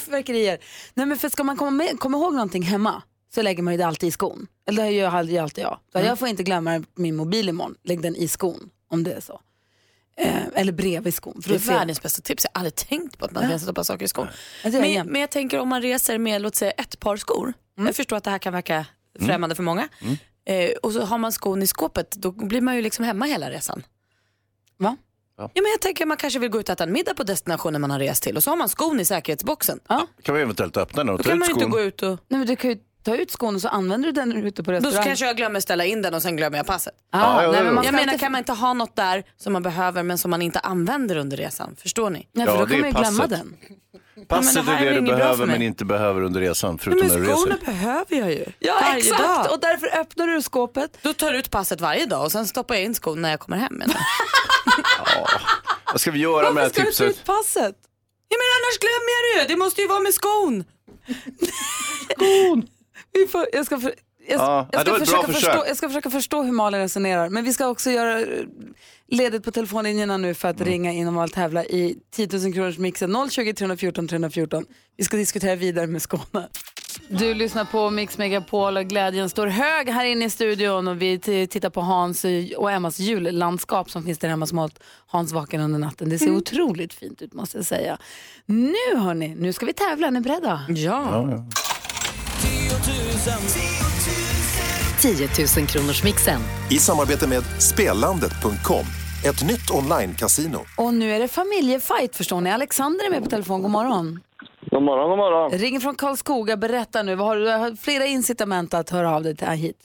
fyrverkerier. 0.00 0.58
Nej, 0.94 1.06
men 1.06 1.18
för 1.18 1.28
ska 1.28 1.44
man 1.44 1.56
komma, 1.56 1.70
med, 1.70 2.00
komma 2.00 2.18
ihåg 2.18 2.32
någonting 2.32 2.62
hemma 2.62 3.02
så 3.34 3.42
lägger 3.42 3.62
man 3.62 3.74
ju 3.74 3.78
det 3.78 3.86
alltid 3.86 4.08
i 4.08 4.12
skon. 4.12 4.46
Eller 4.68 4.84
det 4.84 4.90
gör 4.90 5.10
alltid, 5.10 5.38
alltid 5.38 5.64
jag. 5.64 5.78
Så 5.92 5.98
Jag 5.98 6.18
får 6.18 6.28
inte 6.28 6.42
glömma 6.42 6.84
min 6.94 7.16
mobil 7.16 7.48
imorgon. 7.48 7.74
Lägg 7.84 8.02
den 8.02 8.16
i 8.16 8.28
skon 8.28 8.70
om 8.90 9.04
det 9.04 9.12
är 9.12 9.20
så. 9.20 9.40
Eh, 10.18 10.36
eller 10.54 10.72
bredvid 10.72 11.14
skon. 11.14 11.42
För 11.42 11.50
Det 11.50 11.56
är 11.56 11.58
världens 11.58 12.02
bästa 12.02 12.22
tips. 12.22 12.44
Jag 12.44 12.50
har 12.54 12.60
aldrig 12.60 12.74
tänkt 12.74 13.18
på 13.18 13.24
att 13.24 13.32
man 13.32 13.50
kan 13.50 13.60
sätta 13.60 13.72
på 13.72 13.84
saker 13.84 14.04
i 14.04 14.08
skon. 14.08 14.26
Det 14.62 14.70
Men, 14.70 15.06
men 15.06 15.20
jag 15.20 15.30
tänker 15.30 15.58
om 15.58 15.68
man 15.68 15.82
reser 15.82 16.18
med 16.18 16.42
låt 16.42 16.54
säga 16.54 16.70
ett 16.70 17.00
par 17.00 17.16
skor. 17.16 17.52
Mm. 17.76 17.86
Jag 17.86 17.96
förstår 17.96 18.16
att 18.16 18.24
det 18.24 18.30
här 18.30 18.38
kan 18.38 18.52
verka 18.52 18.86
främmande 19.20 19.54
för 19.54 19.62
många. 19.62 19.88
Eh, 20.48 20.70
och 20.82 20.92
så 20.92 21.04
har 21.04 21.18
man 21.18 21.32
skon 21.32 21.62
i 21.62 21.66
skåpet, 21.66 22.10
då 22.10 22.30
blir 22.32 22.60
man 22.60 22.76
ju 22.76 22.82
liksom 22.82 23.04
hemma 23.04 23.24
hela 23.26 23.50
resan. 23.50 23.82
Va? 24.78 24.96
Ja, 25.38 25.50
men 25.54 25.70
jag 25.70 25.80
tänker 25.80 26.04
att 26.04 26.08
man 26.08 26.16
kanske 26.16 26.38
vill 26.38 26.50
gå 26.50 26.60
ut 26.60 26.68
och 26.68 26.72
äta 26.72 26.84
en 26.84 26.92
middag 26.92 27.14
på 27.14 27.22
destinationen 27.22 27.80
man 27.80 27.90
har 27.90 27.98
rest 27.98 28.22
till 28.22 28.36
och 28.36 28.42
så 28.42 28.50
har 28.50 28.56
man 28.56 28.68
skon 28.68 29.00
i 29.00 29.04
säkerhetsboxen. 29.04 29.80
Ja. 29.88 30.06
Kan 30.22 30.34
man 30.34 30.42
eventuellt 30.42 30.76
öppna 30.76 31.04
den 31.04 31.08
och 31.12 31.18
Då 31.18 31.22
ta 31.22 31.28
kan 31.28 31.36
ut 31.36 31.40
man 31.40 31.48
ju 31.48 31.52
inte 31.52 31.60
skon? 31.64 31.70
gå 31.70 31.80
ut 31.80 32.02
och... 32.02 32.08
Nej, 32.28 32.38
men 32.38 32.46
du 32.46 32.56
kan 32.56 32.70
ju 32.70 32.78
ta 33.02 33.16
ut 33.16 33.30
skon 33.30 33.54
och 33.54 33.60
så 33.60 33.68
använder 33.68 34.06
du 34.08 34.12
den 34.12 34.32
ute 34.32 34.62
på 34.62 34.70
Då 34.70 34.76
restaurang. 34.76 35.04
kanske 35.06 35.26
jag 35.26 35.36
glömmer 35.36 35.60
ställa 35.60 35.84
in 35.84 36.02
den 36.02 36.14
och 36.14 36.22
sen 36.22 36.36
glömmer 36.36 36.56
jag 36.56 36.66
passet. 36.66 36.94
ah, 37.10 37.18
Ja, 37.20 37.42
ja, 37.42 37.50
nej, 37.50 37.58
ja. 37.58 37.64
men 37.64 37.74
man 37.74 37.84
Jag 37.84 37.94
menar 37.94 38.18
kan 38.18 38.32
man 38.32 38.38
inte 38.38 38.52
ha 38.52 38.72
något 38.74 38.96
där 38.96 39.24
som 39.36 39.52
man 39.52 39.62
behöver 39.62 40.02
men 40.02 40.18
som 40.18 40.30
man 40.30 40.42
inte 40.42 40.58
använder 40.58 41.16
under 41.16 41.36
resan? 41.36 41.76
Förstår 41.78 42.10
ni? 42.10 42.28
Nej, 42.32 42.46
för 42.46 42.52
Ja, 42.54 42.60
då 42.60 42.66
kan 42.66 42.80
man 42.80 42.90
ju 42.90 42.96
glömma 42.96 43.26
den. 43.26 43.56
Passet 44.28 44.54
Ja, 44.56 44.62
men 44.62 44.82
det 44.82 44.88
är 44.88 44.94
det 44.94 45.00
du 45.00 45.06
behöver 45.06 45.46
men 45.46 45.62
inte 45.62 45.84
behöver 45.84 46.22
under 46.22 46.40
resan, 46.40 46.78
förutom 46.78 47.08
men 47.08 47.20
när 47.22 47.28
du 47.28 47.34
skorna 47.36 47.54
reser. 47.54 47.66
behöver 47.66 48.16
jag 48.16 48.30
ju. 48.32 48.44
Ja, 48.58 48.78
Varje 48.82 48.98
exakt. 48.98 49.22
dag. 49.22 49.52
Och 49.52 49.60
därför 49.60 49.98
öppnar 49.98 50.26
du 50.26 50.42
skåpet. 50.42 50.98
Då 51.02 51.12
tar 51.12 51.32
du 51.32 51.38
ut 51.38 51.50
passet 51.50 51.80
varje 51.80 52.06
dag 52.06 52.24
och 52.24 52.32
sen 52.32 52.46
stoppar 52.46 52.74
jag 52.74 52.84
in 52.84 52.94
skon 52.94 53.22
när 53.22 53.30
jag 53.30 53.40
kommer 53.40 53.56
hem. 53.56 53.82
jag. 53.86 55.28
Vad 55.92 56.00
ska 56.00 56.10
vi 56.10 56.18
göra 56.18 56.52
med 56.52 56.54
det 56.54 56.60
här 56.60 56.68
Varför 56.68 56.74
ska 56.74 56.82
du 56.82 56.84
ta 56.84 56.90
tipset? 56.90 57.20
ut 57.20 57.24
passet? 57.24 57.74
Ja, 58.28 58.36
men 58.40 58.48
annars 58.56 58.78
glömmer 58.80 59.10
jag 59.16 59.22
det 59.36 59.42
ju. 59.42 59.48
Det 59.56 59.58
måste 59.64 59.80
ju 59.82 59.88
vara 59.88 60.00
med 60.00 60.14
skon. 60.14 60.64
Vi 63.12 63.26
får, 63.26 63.46
jag 63.52 63.66
ska, 63.66 63.80
för, 63.80 63.94
jag, 64.28 64.40
Ja, 64.40 64.68
jag, 64.72 64.80
ja, 64.80 64.84
det 64.84 64.90
ska 64.90 64.92
var 64.92 64.98
ett 65.00 65.08
bra 65.08 65.22
försöka 65.22 65.32
försök. 65.32 65.50
förstå, 65.52 65.64
jag 65.68 65.76
ska 65.76 65.88
försöka 65.88 66.10
förstå 66.10 66.42
hur 66.42 66.52
Malin 66.52 66.80
resonerar. 66.80 67.28
Men 67.28 67.44
vi 67.44 67.52
ska 67.52 67.66
också 67.68 67.90
göra 67.90 68.20
eh, 68.20 68.26
ledigt 69.08 69.44
på 69.44 69.50
telefonlinjerna 69.50 70.16
nu 70.16 70.34
för 70.34 70.48
att 70.48 70.56
Mm. 70.60 70.68
ringa 70.68 70.92
in 70.92 71.16
och 71.18 71.32
tävla 71.32 71.64
i 71.64 71.96
10 72.14 72.28
000 72.32 72.52
kronors 72.54 72.78
mixen 72.78 73.30
020 73.30 73.52
314 73.54 74.08
314. 74.08 74.64
Vi 74.96 75.04
ska 75.04 75.16
diskutera 75.16 75.54
vidare 75.54 75.86
med 75.86 76.02
Skåne. 76.02 76.48
Du 77.08 77.34
lyssnar 77.34 77.64
på 77.64 77.90
Mix 77.90 78.18
Megapol 78.18 78.76
och 78.76 78.84
glädjen 78.84 79.30
står 79.30 79.46
hög 79.46 79.88
här 79.90 80.04
inne 80.04 80.24
i 80.24 80.30
studion 80.30 80.88
och 80.88 81.02
vi 81.02 81.18
tittar 81.18 81.70
på 81.70 81.80
Hans 81.80 82.24
och 82.56 82.72
Emmas 82.72 82.98
jullandskap 82.98 83.90
som 83.90 84.02
finns 84.04 84.18
där 84.18 84.28
hemma 84.28 84.46
som 84.46 84.58
har 84.58 84.62
hållit 84.62 84.78
Hans 85.06 85.32
vaken 85.32 85.60
under 85.60 85.78
natten. 85.78 86.08
Det 86.08 86.18
ser 86.18 86.26
Mm. 86.26 86.38
otroligt 86.38 86.94
fint 86.94 87.22
ut 87.22 87.34
måste 87.34 87.58
jag 87.58 87.66
säga. 87.66 87.98
Nu 88.46 88.74
hörni, 88.96 89.34
nu 89.38 89.52
ska 89.52 89.66
vi 89.66 89.72
tävla. 89.72 90.06
Är 90.06 90.10
ni 90.10 90.20
beredda? 90.20 90.64
Ja. 90.68 91.24
10 92.42 92.70
000 92.70 92.76
kronors 95.66 96.04
mixen. 96.04 96.40
I 96.70 96.74
samarbete 96.74 97.28
med 97.28 97.42
Spelandet.com, 97.42 98.86
ett 99.28 99.44
nytt 99.48 99.70
online-casino. 99.70 100.58
Och 100.76 100.94
nu 100.94 101.10
är 101.10 101.20
det 101.20 101.28
familjefight 101.28 102.16
förstår 102.16 102.40
ni. 102.40 102.50
Alexander 102.50 103.06
är 103.06 103.10
med 103.10 103.24
på 103.24 103.30
telefon. 103.30 103.62
God 103.62 103.70
morgon. 103.70 104.20
God 104.70 104.82
morgon, 104.82 105.08
god 105.08 105.18
morgon. 105.18 105.50
Ringer 105.50 105.80
från 105.80 105.94
Karlskoga. 105.94 106.56
Berätta 106.56 107.02
nu. 107.02 107.16
Har 107.16 107.36
du, 107.36 107.44
du 107.44 107.50
har 107.50 107.76
flera 107.76 108.06
incitament 108.06 108.74
att 108.74 108.90
höra 108.90 109.16
av 109.16 109.22
dig 109.22 109.36
till 109.36 109.48
hit. 109.48 109.76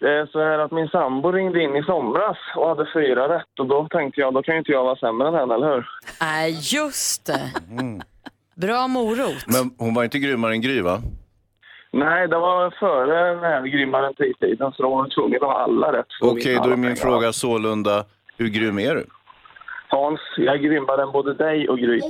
Det 0.00 0.08
är 0.08 0.26
så 0.26 0.38
här 0.38 0.58
att 0.58 0.72
min 0.72 0.88
sambo 0.88 1.32
ringde 1.32 1.62
in 1.62 1.76
i 1.76 1.82
somras 1.82 2.36
och 2.56 2.68
hade 2.68 2.86
fyra 2.94 3.36
rätt 3.36 3.58
och 3.60 3.66
då 3.66 3.88
tänkte 3.90 4.20
jag, 4.20 4.34
då 4.34 4.42
kan 4.42 4.54
ju 4.54 4.58
inte 4.58 4.72
jag 4.72 4.84
vara 4.84 4.96
sämre 4.96 5.28
än 5.28 5.34
henne, 5.34 5.54
eller 5.54 5.74
hur? 5.74 5.86
Nej, 6.20 6.58
just 6.62 7.26
det. 7.26 7.50
Bra 8.54 8.86
morot. 8.88 9.44
Men 9.46 9.74
hon 9.78 9.94
var 9.94 10.04
inte 10.04 10.18
grymmare 10.18 10.52
än 10.52 10.60
Gry 10.60 10.80
va? 10.80 11.02
Nej, 11.92 12.28
det 12.28 12.38
var 12.38 12.70
före 12.80 13.34
den 13.34 13.44
här 13.44 13.66
grymmare 13.66 14.14
tiden 14.40 14.72
så 14.72 14.82
då 14.82 14.88
var 14.88 14.96
hon 14.96 15.10
tvungen 15.10 15.42
att 15.42 15.48
ha 15.48 15.62
alla 15.62 15.92
rätt. 15.92 16.06
Okej, 16.20 16.60
då 16.64 16.70
är 16.70 16.76
min 16.76 16.96
fråga 16.96 17.32
sålunda, 17.32 18.04
hur 18.36 18.48
grym 18.48 18.78
är 18.78 18.94
du? 18.94 19.06
Hans, 19.88 20.20
jag 20.36 20.54
är 20.54 20.58
grymmare 20.58 21.02
än 21.02 21.12
både 21.12 21.34
dig 21.34 21.68
och 21.68 21.78
Gry. 21.78 22.00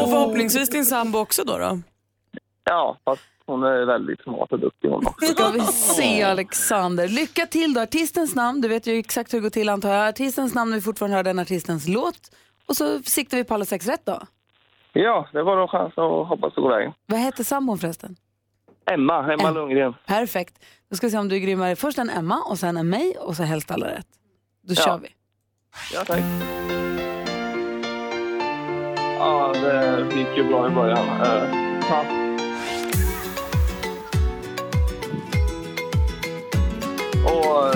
Och 0.00 0.10
förhoppningsvis 0.10 0.70
din 0.70 0.84
sambo 0.84 1.18
också 1.18 1.44
då? 1.44 1.58
då? 1.58 1.78
Ja, 2.64 2.98
fast 3.04 3.22
hon 3.46 3.62
är 3.62 3.86
väldigt 3.86 4.22
smart 4.22 4.52
och 4.52 4.58
duktig 4.58 4.88
hon 4.88 5.06
också. 5.06 5.26
Ska 5.26 5.48
vi 5.48 5.60
se 5.60 6.22
Alexander. 6.22 7.08
Lycka 7.08 7.46
till 7.46 7.74
då. 7.74 7.80
Artistens 7.80 8.34
namn, 8.34 8.60
du 8.60 8.68
vet 8.68 8.86
ju 8.86 8.98
exakt 8.98 9.34
hur 9.34 9.38
det 9.38 9.42
går 9.42 9.50
till 9.50 9.68
antar 9.68 9.94
jag. 9.94 10.08
Artistens 10.08 10.54
namn, 10.54 10.72
vi 10.72 10.80
fortfarande 10.80 11.16
hör 11.16 11.24
den 11.24 11.38
artistens 11.38 11.88
låt. 11.88 12.30
Och 12.68 12.76
så 12.76 12.98
siktar 13.02 13.36
vi 13.36 13.44
på 13.44 13.54
alla 13.54 13.64
sex 13.64 13.86
rätt 13.86 14.06
då. 14.06 14.20
Ja, 14.96 15.28
det 15.32 15.42
var 15.42 15.56
då 15.56 15.68
chans 15.68 15.92
att 15.98 16.28
hoppas 16.28 16.54
det 16.54 16.60
går 16.60 16.70
vägen. 16.70 16.92
Vad 17.06 17.20
heter 17.20 17.44
sambon 17.44 17.78
förresten? 17.78 18.16
Emma, 18.90 19.32
Emma 19.32 19.50
Lundgren. 19.50 19.94
Perfekt. 20.06 20.54
Då 20.90 20.96
ska 20.96 21.06
vi 21.06 21.10
se 21.10 21.18
om 21.18 21.28
du 21.28 21.36
är 21.36 21.40
grymmare. 21.40 21.76
Först 21.76 21.98
en 21.98 22.10
Emma 22.10 22.42
och 22.50 22.58
sen 22.58 22.76
en 22.76 22.88
mig 22.88 23.16
och 23.20 23.36
så 23.36 23.42
helst 23.42 23.70
alla 23.70 23.86
rätt. 23.86 24.06
Då 24.62 24.74
Ja. 24.76 24.82
kör 24.84 24.98
vi. 24.98 25.08
Ja, 25.94 26.04
tack. 26.04 26.20
Ja, 29.18 29.52
det 29.62 30.16
gick 30.16 30.36
ju 30.36 30.44
bra 30.48 30.66
i 30.66 30.70
början. 30.70 30.98
Uh, 31.08 31.80
pass. 31.88 32.06
Och 37.24 37.74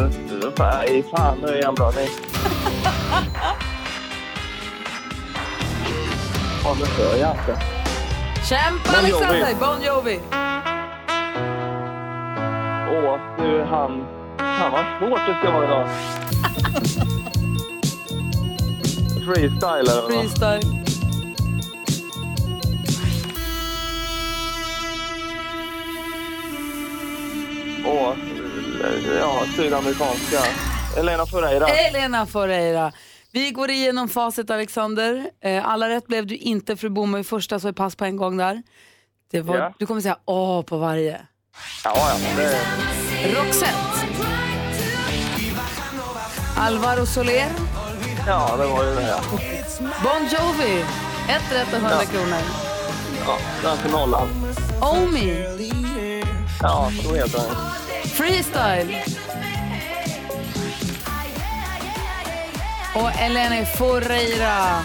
eh, 0.95 1.05
fan 1.11 1.39
nu 1.43 1.49
är 1.49 1.63
jag 1.63 1.75
bra. 1.75 1.93
Nej. 1.95 2.09
Ja, 6.69 6.75
det 6.81 6.87
hör 7.03 7.17
jag 7.17 7.31
inte. 7.31 7.61
Kämpa 8.49 8.93
Bon. 8.93 8.95
Alexander! 8.95 9.55
Bon 9.61 9.83
Jovi. 9.83 10.21
Åh, 12.91 13.19
du 13.39 13.63
han... 13.63 14.07
Fan 14.39 14.73
vad 14.73 14.85
svårt 14.99 15.21
det 15.27 15.37
ska 15.41 15.51
vara 15.51 15.65
idag. 15.65 15.89
Freestyle 19.25 19.91
eller? 19.91 20.09
Freestyle. 20.09 20.85
Åh, 27.87 28.15
ja, 29.21 29.43
sydamerikanska. 29.57 30.41
Elena 30.97 31.27
Ferreira. 31.27 31.67
Elena 31.69 32.27
Ferreira. 32.27 32.93
Vi 33.39 33.51
går 33.51 33.71
igenom 33.71 34.09
facit 34.09 34.51
Alexander. 34.51 35.31
Eh, 35.45 35.69
Alla 35.69 35.89
rätt 35.89 36.07
blev 36.07 36.27
du 36.27 36.37
inte 36.37 36.77
för 36.77 36.89
Bomo 36.89 37.19
i 37.19 37.25
första 37.25 37.61
så 37.61 37.69
är 37.69 37.73
pass 37.73 37.97
på 37.97 38.05
en 38.05 38.17
gång 38.17 38.37
där. 38.37 38.63
Det 39.31 39.41
var, 39.41 39.57
Ja. 39.57 39.75
Du 39.79 39.87
kommer 39.87 40.01
säga 40.01 40.17
åh 40.25 40.63
på 40.63 40.79
varje. 40.79 41.21
Ja, 41.85 41.95
ja, 41.97 42.17
det... 42.37 42.59
Roxette. 43.35 43.75
Alvaro 46.57 47.07
Soler. 47.07 47.47
Ja, 48.27 48.57
det 48.57 48.67
var 48.67 48.85
ju 48.85 48.95
det. 48.95 49.03
Ja, 49.09 49.21
Bon 50.03 50.23
Jovi. 50.23 50.85
Ett 51.29 51.53
rätt 51.53 51.69
och 51.73 51.79
100 51.79 51.91
Ja. 52.01 52.07
kronor. 52.11 52.39
ja 53.27 53.39
den 53.63 53.79
till 53.79 53.91
nollan. 53.91 54.29
Omi. 54.81 55.45
Ja, 56.63 56.91
så 57.03 57.15
heter 57.15 57.39
den. 57.39 57.57
Freestyle. 58.11 59.05
Och 62.99 63.21
Elena 63.21 63.65
Ferreira. 63.65 64.83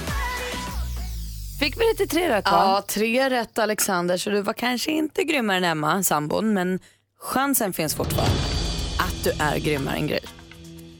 Fick 1.60 1.78
vi 1.78 1.86
det 1.92 1.98
till 1.98 2.10
tre 2.10 2.30
rätt 2.30 2.46
va? 2.46 2.52
Ja, 2.52 2.84
tre 2.88 3.30
rätt 3.30 3.60
Alexander, 3.60 4.18
så 4.18 4.30
du 4.30 4.42
var 4.42 4.54
kanske 4.54 4.92
inte 4.92 5.24
grymmare 5.24 5.58
än 5.58 5.64
Emma, 5.64 6.04
sambon, 6.04 6.54
men 6.54 6.80
chansen 7.20 7.74
finns 7.74 7.96
fortfarande 7.96 8.40
att 9.00 9.24
du 9.24 9.32
är 9.44 9.60
grymmare 9.60 9.96
än 9.96 10.08
Gry. 10.08 10.20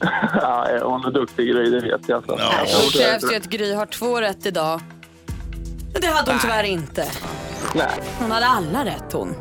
Ja, 0.34 0.78
hon 0.82 1.04
är 1.04 1.10
duktig 1.10 1.48
grej, 1.48 1.70
det 1.70 1.80
vet 1.80 2.08
jag. 2.08 2.24
Så. 2.24 2.36
Här 2.36 2.66
så 2.66 2.98
krävs 2.98 3.30
det 3.30 3.36
att 3.36 3.44
Gry 3.44 3.74
har 3.74 3.86
två 3.86 4.20
rätt 4.20 4.46
idag. 4.46 4.80
Men 5.92 6.02
det 6.02 6.06
hade 6.06 6.30
hon 6.30 6.40
tyvärr 6.40 6.64
inte. 6.64 7.06
Nej. 7.74 8.00
Hon 8.18 8.30
hade 8.30 8.46
alla 8.46 8.84
rätt 8.84 9.12
hon. 9.12 9.34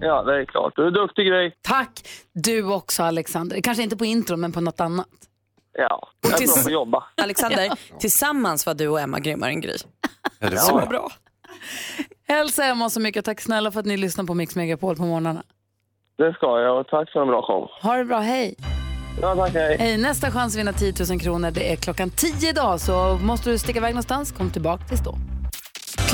Ja, 0.00 0.22
det 0.22 0.40
är 0.40 0.44
klart. 0.44 0.72
Du 0.76 0.86
är 0.86 0.90
duktig 0.90 1.26
grej. 1.26 1.56
Tack. 1.62 2.08
Du 2.32 2.64
också 2.64 3.02
Alexander. 3.02 3.60
Kanske 3.60 3.82
inte 3.82 3.96
på 3.96 4.04
intro 4.04 4.36
men 4.36 4.52
på 4.52 4.60
något 4.60 4.80
annat. 4.80 5.08
Ja, 5.74 6.08
jag 6.20 6.28
är 6.28 6.30
bra 6.30 6.38
tills- 6.38 6.62
på 6.62 6.68
att 6.68 6.72
jobba. 6.72 7.04
Alexander, 7.22 7.70
tillsammans 8.00 8.66
var 8.66 8.74
du 8.74 8.88
och 8.88 9.00
Emma 9.00 9.18
grymmare 9.18 9.50
än 9.50 9.60
Gry. 9.60 9.76
Det 10.38 10.50
Ja, 10.54 10.56
så? 10.56 10.78
ja. 10.82 10.86
Bra. 10.86 11.10
Hälsa 12.28 12.64
Emma 12.64 12.90
så 12.90 13.00
mycket. 13.00 13.24
Tack 13.24 13.40
snälla 13.40 13.70
för 13.70 13.80
att 13.80 13.86
ni 13.86 13.96
lyssnar 13.96 14.24
på 14.24 14.34
Mix 14.34 14.56
Megapol 14.56 14.96
på 14.96 15.02
morgnarna. 15.02 15.42
Det 16.18 16.32
ska 16.34 16.60
jag 16.60 16.80
och 16.80 16.86
tack 16.88 17.10
för 17.12 17.20
en 17.22 17.28
bra 17.28 17.42
show. 17.42 17.68
Ha 17.82 17.96
det 17.96 18.04
bra, 18.04 18.18
hej. 18.18 18.54
Ja, 19.22 19.34
tack, 19.36 19.54
hej. 19.54 19.76
hej. 19.78 19.98
Nästa 19.98 20.30
chans 20.30 20.54
att 20.54 20.60
vinna 20.60 20.72
10 20.72 20.92
000 21.10 21.20
kronor 21.20 21.50
det 21.50 21.72
är 21.72 21.76
klockan 21.76 22.10
10 22.10 22.48
idag. 22.50 22.80
Så 22.80 23.18
måste 23.22 23.50
du 23.50 23.58
sticka 23.58 23.78
iväg 23.78 23.92
någonstans, 23.94 24.32
kom 24.32 24.50
tillbaka 24.50 24.84
tills 24.84 25.00
då. 25.04 25.14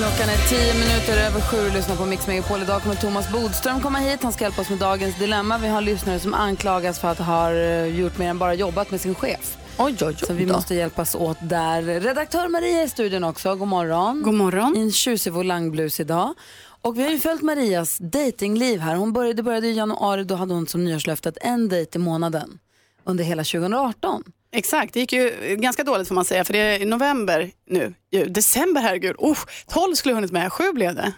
Klockan 0.00 0.28
är 0.28 0.48
10 0.48 0.74
minuter 0.74 1.26
över 1.26 1.40
sju 1.40 1.66
och 1.68 1.74
lyssnar 1.74 1.96
på 1.96 2.06
Mix 2.06 2.26
Megapol. 2.26 2.62
Idag 2.62 2.82
kommer 2.82 2.94
Thomas 2.94 3.32
Bodström 3.32 3.80
komma 3.80 3.98
hit. 3.98 4.22
Han 4.22 4.32
ska 4.32 4.44
hjälpa 4.44 4.62
oss 4.62 4.70
med 4.70 4.78
dagens 4.78 5.18
dilemma. 5.18 5.58
Vi 5.58 5.68
har 5.68 5.80
lyssnare 5.80 6.18
som 6.20 6.34
anklagas 6.34 6.98
för 7.00 7.08
att 7.08 7.18
ha 7.18 7.52
eh, 7.52 7.86
gjort 7.86 8.18
mer 8.18 8.30
än 8.30 8.38
bara 8.38 8.54
jobbat 8.54 8.90
med 8.90 9.00
sin 9.00 9.14
chef. 9.14 9.56
Oj, 9.78 9.96
oj, 10.00 10.06
oj. 10.06 10.16
Så 10.26 10.32
vi 10.32 10.46
måste 10.46 10.74
hjälpas 10.74 11.14
åt 11.14 11.36
där. 11.40 11.82
Redaktör 11.82 12.48
Maria 12.48 12.80
är 12.80 12.84
i 12.84 12.88
studion 12.88 13.24
också. 13.24 13.54
God 13.54 13.68
morgon. 13.68 14.22
God 14.22 14.34
morgon. 14.34 14.76
I 14.76 14.80
en 14.80 14.92
tjusig 14.92 15.32
volangblus 15.32 16.00
idag. 16.00 16.34
Och 16.82 16.98
vi 16.98 17.02
har 17.02 17.10
ju 17.10 17.18
följt 17.18 17.42
Marias 17.42 17.98
datingliv 17.98 18.80
här. 18.80 18.94
Hon 18.94 19.12
började, 19.12 19.34
det 19.34 19.42
började 19.42 19.66
i 19.66 19.72
januari, 19.72 20.24
då 20.24 20.34
hade 20.34 20.54
hon 20.54 20.66
som 20.66 20.84
nyårslöfte 20.84 21.32
en 21.40 21.68
dejt 21.68 21.98
i 21.98 22.02
månaden 22.02 22.58
under 23.04 23.24
hela 23.24 23.44
2018. 23.44 24.22
Exakt, 24.52 24.94
det 24.94 25.00
gick 25.00 25.12
ju 25.12 25.56
ganska 25.58 25.84
dåligt 25.84 26.08
får 26.08 26.14
man 26.14 26.24
säga 26.24 26.44
för 26.44 26.52
det 26.52 26.58
är 26.58 26.86
november 26.86 27.50
nu. 27.66 27.94
December, 28.26 28.80
herregud. 28.80 29.16
Oh, 29.18 29.38
12 29.68 29.94
skulle 29.94 30.10
jag 30.12 30.16
hunnit 30.16 30.32
med, 30.32 30.52
7 30.52 30.72
blev 30.72 30.94
det. 30.94 31.12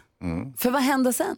För 0.59 0.71
vad 0.71 0.83
hände 0.83 1.13
sen? 1.13 1.37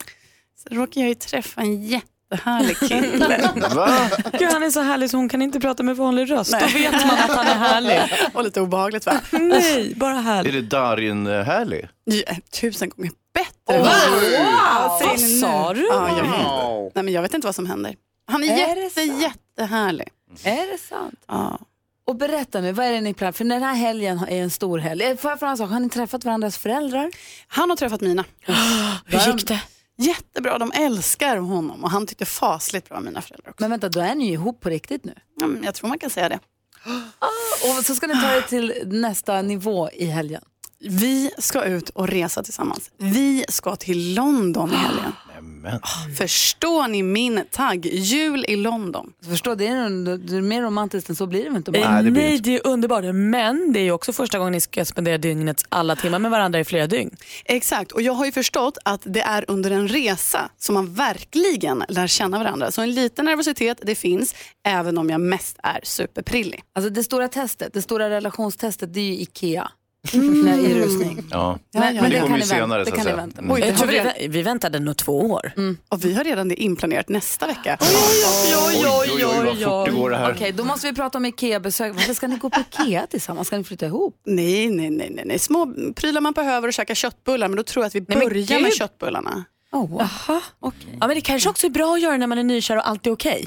Så 0.63 0.75
råkade 0.75 1.01
jag 1.01 1.09
ju 1.09 1.15
träffa 1.15 1.61
en 1.61 1.83
jättehärlig 1.83 2.77
kille. 2.79 3.51
Va? 3.75 4.11
Gud, 4.39 4.49
han 4.53 4.63
är 4.63 4.71
så 4.71 4.81
härlig 4.81 5.11
så 5.11 5.17
hon 5.17 5.29
kan 5.29 5.43
inte 5.43 5.61
prata 5.61 5.83
med 5.83 5.97
vanlig 5.97 6.31
röst. 6.31 6.53
Då 6.61 6.67
vet 6.67 6.93
man 6.93 7.19
att 7.19 7.31
han 7.31 7.47
är 7.47 7.55
härlig. 7.55 8.01
Och 8.35 8.45
lite 8.45 8.61
obehagligt 8.61 9.07
va? 9.07 9.21
Nej, 9.33 9.95
bara 9.97 10.17
Är 10.19 10.23
härlig. 10.23 10.53
det 10.53 10.63
Darin 10.63 11.27
eh, 11.27 11.43
härlig? 11.43 11.89
Ja, 12.05 12.35
tusen 12.61 12.89
gånger 12.89 13.13
bättre. 13.35 13.79
Wow! 13.79 13.87
Ja, 14.33 14.99
säger 15.01 15.11
Vad 15.11 15.21
sa 15.21 15.75
du? 15.75 15.87
Ja, 15.87 16.09
jag 16.09 16.25
vet. 16.25 16.95
Nej, 16.95 17.05
men 17.05 17.15
jag 17.15 17.23
vet 17.23 17.35
inte 17.35 17.47
vad 17.47 17.55
som 17.55 17.67
händer. 17.67 17.95
Han 18.27 18.45
är, 18.45 18.53
Är 18.53 18.77
jätte, 18.77 19.03
jättehärlig. 19.03 20.09
Är 20.45 20.73
det 20.73 20.79
sant? 20.79 21.21
Ja. 21.29 21.59
Och 22.07 22.17
berätta 22.17 22.61
nu, 22.61 22.73
vad 22.73 22.87
är 22.87 22.93
det 22.93 23.01
ni 23.01 23.15
planerar? 23.15 23.33
För 23.33 23.45
den 23.45 23.63
här 23.63 23.75
helgen 23.75 24.19
är 24.19 24.43
en 24.43 24.51
stor 24.51 24.79
helg. 24.79 25.05
Eh, 25.05 25.17
Får 25.17 25.31
jag 25.31 25.39
fråga 25.39 25.51
en 25.51 25.57
sak, 25.57 25.71
har 25.71 25.81
ni 25.81 25.89
träffat 25.89 26.25
varandras 26.25 26.59
föräldrar? 26.59 27.11
Han 27.49 27.71
har 27.71 27.77
träffat 27.77 28.01
mina. 28.01 28.25
Hur 29.07 29.33
gick 29.33 29.47
det? 29.49 29.61
Jättebra, 29.97 30.59
de 30.59 30.73
älskar 30.75 31.37
honom 31.37 31.85
och 31.85 31.91
han 31.91 32.07
tyckte 32.07 32.25
fasligt 32.27 32.89
bra 32.89 32.99
om 32.99 33.05
mina 33.05 33.21
föräldrar 33.23 33.51
också. 33.51 33.63
Men 33.63 33.71
vänta, 33.71 33.89
då 33.89 34.01
är 34.01 34.15
ni 34.15 34.27
ju 34.27 34.33
ihop 34.33 34.61
på 34.61 34.69
riktigt 34.69 35.05
nu. 35.05 35.15
Ja, 35.41 35.49
jag 35.63 35.75
tror 35.75 35.89
man 35.89 35.99
kan 35.99 36.11
säga 36.11 36.29
det. 36.29 36.39
Och 37.79 37.85
så 37.85 37.95
ska 37.95 38.07
ni 38.07 38.15
ta 38.21 38.37
er 38.37 38.41
till 38.41 38.75
nästa 38.87 39.43
nivå 39.43 39.91
i 39.91 40.05
helgen. 40.07 40.43
Vi 40.85 41.31
ska 41.39 41.65
ut 41.65 41.89
och 41.89 42.09
resa 42.09 42.43
tillsammans. 42.43 42.91
Vi 42.99 43.45
ska 43.49 43.77
till 43.77 44.15
London 44.15 44.73
i 44.73 44.75
helgen. 44.75 45.13
Men. 45.63 45.81
Förstår 46.19 46.89
ni 46.89 47.03
min 47.03 47.45
tagg? 47.51 47.87
Jul 47.87 48.45
i 48.49 48.57
London. 48.57 49.13
Förstå, 49.29 49.55
det 49.55 49.67
är, 49.67 50.17
det 50.17 50.37
är 50.37 50.41
mer 50.41 50.63
romantiskt 50.63 51.11
än 51.11 51.17
så 51.17 51.27
blir 51.27 51.43
det 51.43 51.49
väl 51.49 51.57
inte 51.57 51.71
bara. 51.71 51.99
Eh, 51.99 52.05
det 52.05 52.11
blir 52.11 52.23
Nej, 52.23 52.39
det 52.39 52.55
är 52.55 52.67
underbart. 52.67 53.05
Men 53.15 53.73
det 53.73 53.81
är 53.81 53.85
ju 53.85 53.93
också 53.93 54.13
första 54.13 54.39
gången 54.39 54.53
ni 54.53 54.61
ska 54.61 54.85
spendera 54.85 55.19
dygnets 55.19 55.65
alla 55.69 55.97
timmar 55.97 56.19
med 56.19 56.31
varandra 56.31 56.61
i 56.61 56.65
flera 56.65 56.87
dygn. 56.87 57.17
Exakt, 57.45 57.93
och 57.93 58.03
jag 58.03 58.13
har 58.13 58.25
ju 58.25 58.33
förstått 58.33 58.79
att 58.85 59.01
det 59.05 59.21
är 59.21 59.45
under 59.49 59.71
en 59.71 59.89
resa 59.89 60.51
som 60.59 60.75
man 60.75 60.95
verkligen 60.95 61.85
lär 61.89 62.07
känna 62.07 62.39
varandra. 62.39 62.71
Så 62.71 62.83
en 62.83 62.95
liten 62.95 63.25
nervositet, 63.25 63.79
det 63.83 63.95
finns, 63.95 64.35
även 64.67 64.99
om 64.99 65.11
jag 65.11 65.21
mest 65.21 65.57
är 65.63 65.81
superprillig. 65.83 66.63
Alltså 66.75 66.91
det 66.91 67.05
stora 67.05 67.29
testet, 67.29 67.73
det 67.73 67.83
stora 67.83 68.11
relationstestet, 68.11 68.95
det 68.95 69.01
är 69.01 69.05
ju 69.05 69.15
Ikea. 69.15 69.71
Nej, 70.13 70.65
I 70.71 70.75
rusning. 70.75 71.23
Ja. 71.31 71.59
Men, 71.75 71.97
ja, 71.97 72.03
men 72.03 72.11
det 72.11 72.17
det 72.17 72.23
kommer 72.23 72.37
ju 72.39 72.43
senare, 72.45 72.85
Det 72.85 72.91
kan 72.91 73.07
ni 73.07 73.13
vänta 73.13 73.39
Mm. 73.39 73.49
med. 73.49 73.55
Oj, 73.55 73.75
det 73.79 73.87
vi, 73.87 73.93
vi, 73.93 73.99
vä- 74.01 74.29
vi 74.29 74.43
väntade 74.43 74.79
nog 74.81 74.97
två 74.97 75.21
år. 75.31 75.53
och 75.89 76.05
vi 76.05 76.15
har 76.15 76.25
redan 76.25 76.49
det 76.49 76.55
inplanerat 76.63 77.09
nästa 77.09 77.47
vecka. 77.47 77.79
Oj, 77.81 78.85
oj, 78.87 79.25
oj, 79.25 79.25
vad 79.45 79.59
fort 79.59 79.87
det 79.87 79.93
går 80.01 80.11
det 80.11 80.17
här. 80.17 80.33
Okej, 80.33 80.53
då 80.53 80.65
måste 80.65 80.87
vi 80.87 80.95
prata 80.95 81.19
om 81.19 81.25
Ikea-besök. 81.25 81.95
Varför 81.95 82.15
ska 82.15 82.29
ni 82.29 82.37
gå 82.37 82.51
på 82.51 82.61
Ikea 82.61 83.07
tillsammans? 83.07 83.47
Ska 83.47 83.59
ni 83.59 83.65
flytta 83.65 83.87
ihop? 83.87 84.21
Nej, 84.27 84.71
nej, 84.71 84.91
nej, 84.91 85.11
nej, 85.11 85.25
nej. 85.27 85.39
Små 85.39 85.75
prylar 85.97 86.21
man 86.21 86.33
behöver 86.33 86.69
och 86.69 86.75
käka 86.75 86.95
köttbullar, 86.95 87.49
men 87.49 87.57
då 87.57 87.63
tror 87.63 87.83
jag 87.83 87.87
att 87.87 87.95
vi 87.95 88.05
men 88.09 88.19
börjar 88.19 88.61
med 88.61 88.65
gud. 88.71 88.75
köttbullarna. 88.75 89.45
Oh, 89.75 89.91
Jaha. 89.99 90.41
Ja, 90.61 90.73
men 91.07 91.09
det 91.09 91.21
kanske 91.21 91.49
också 91.49 91.67
är 91.67 91.71
bra 91.71 91.95
att 91.95 92.01
göra 92.01 92.17
när 92.17 92.27
man 92.27 92.39
är 92.39 92.43
nykär 92.43 92.77
och 92.77 92.89
allt 92.89 93.07
är 93.07 93.11
okej. 93.11 93.47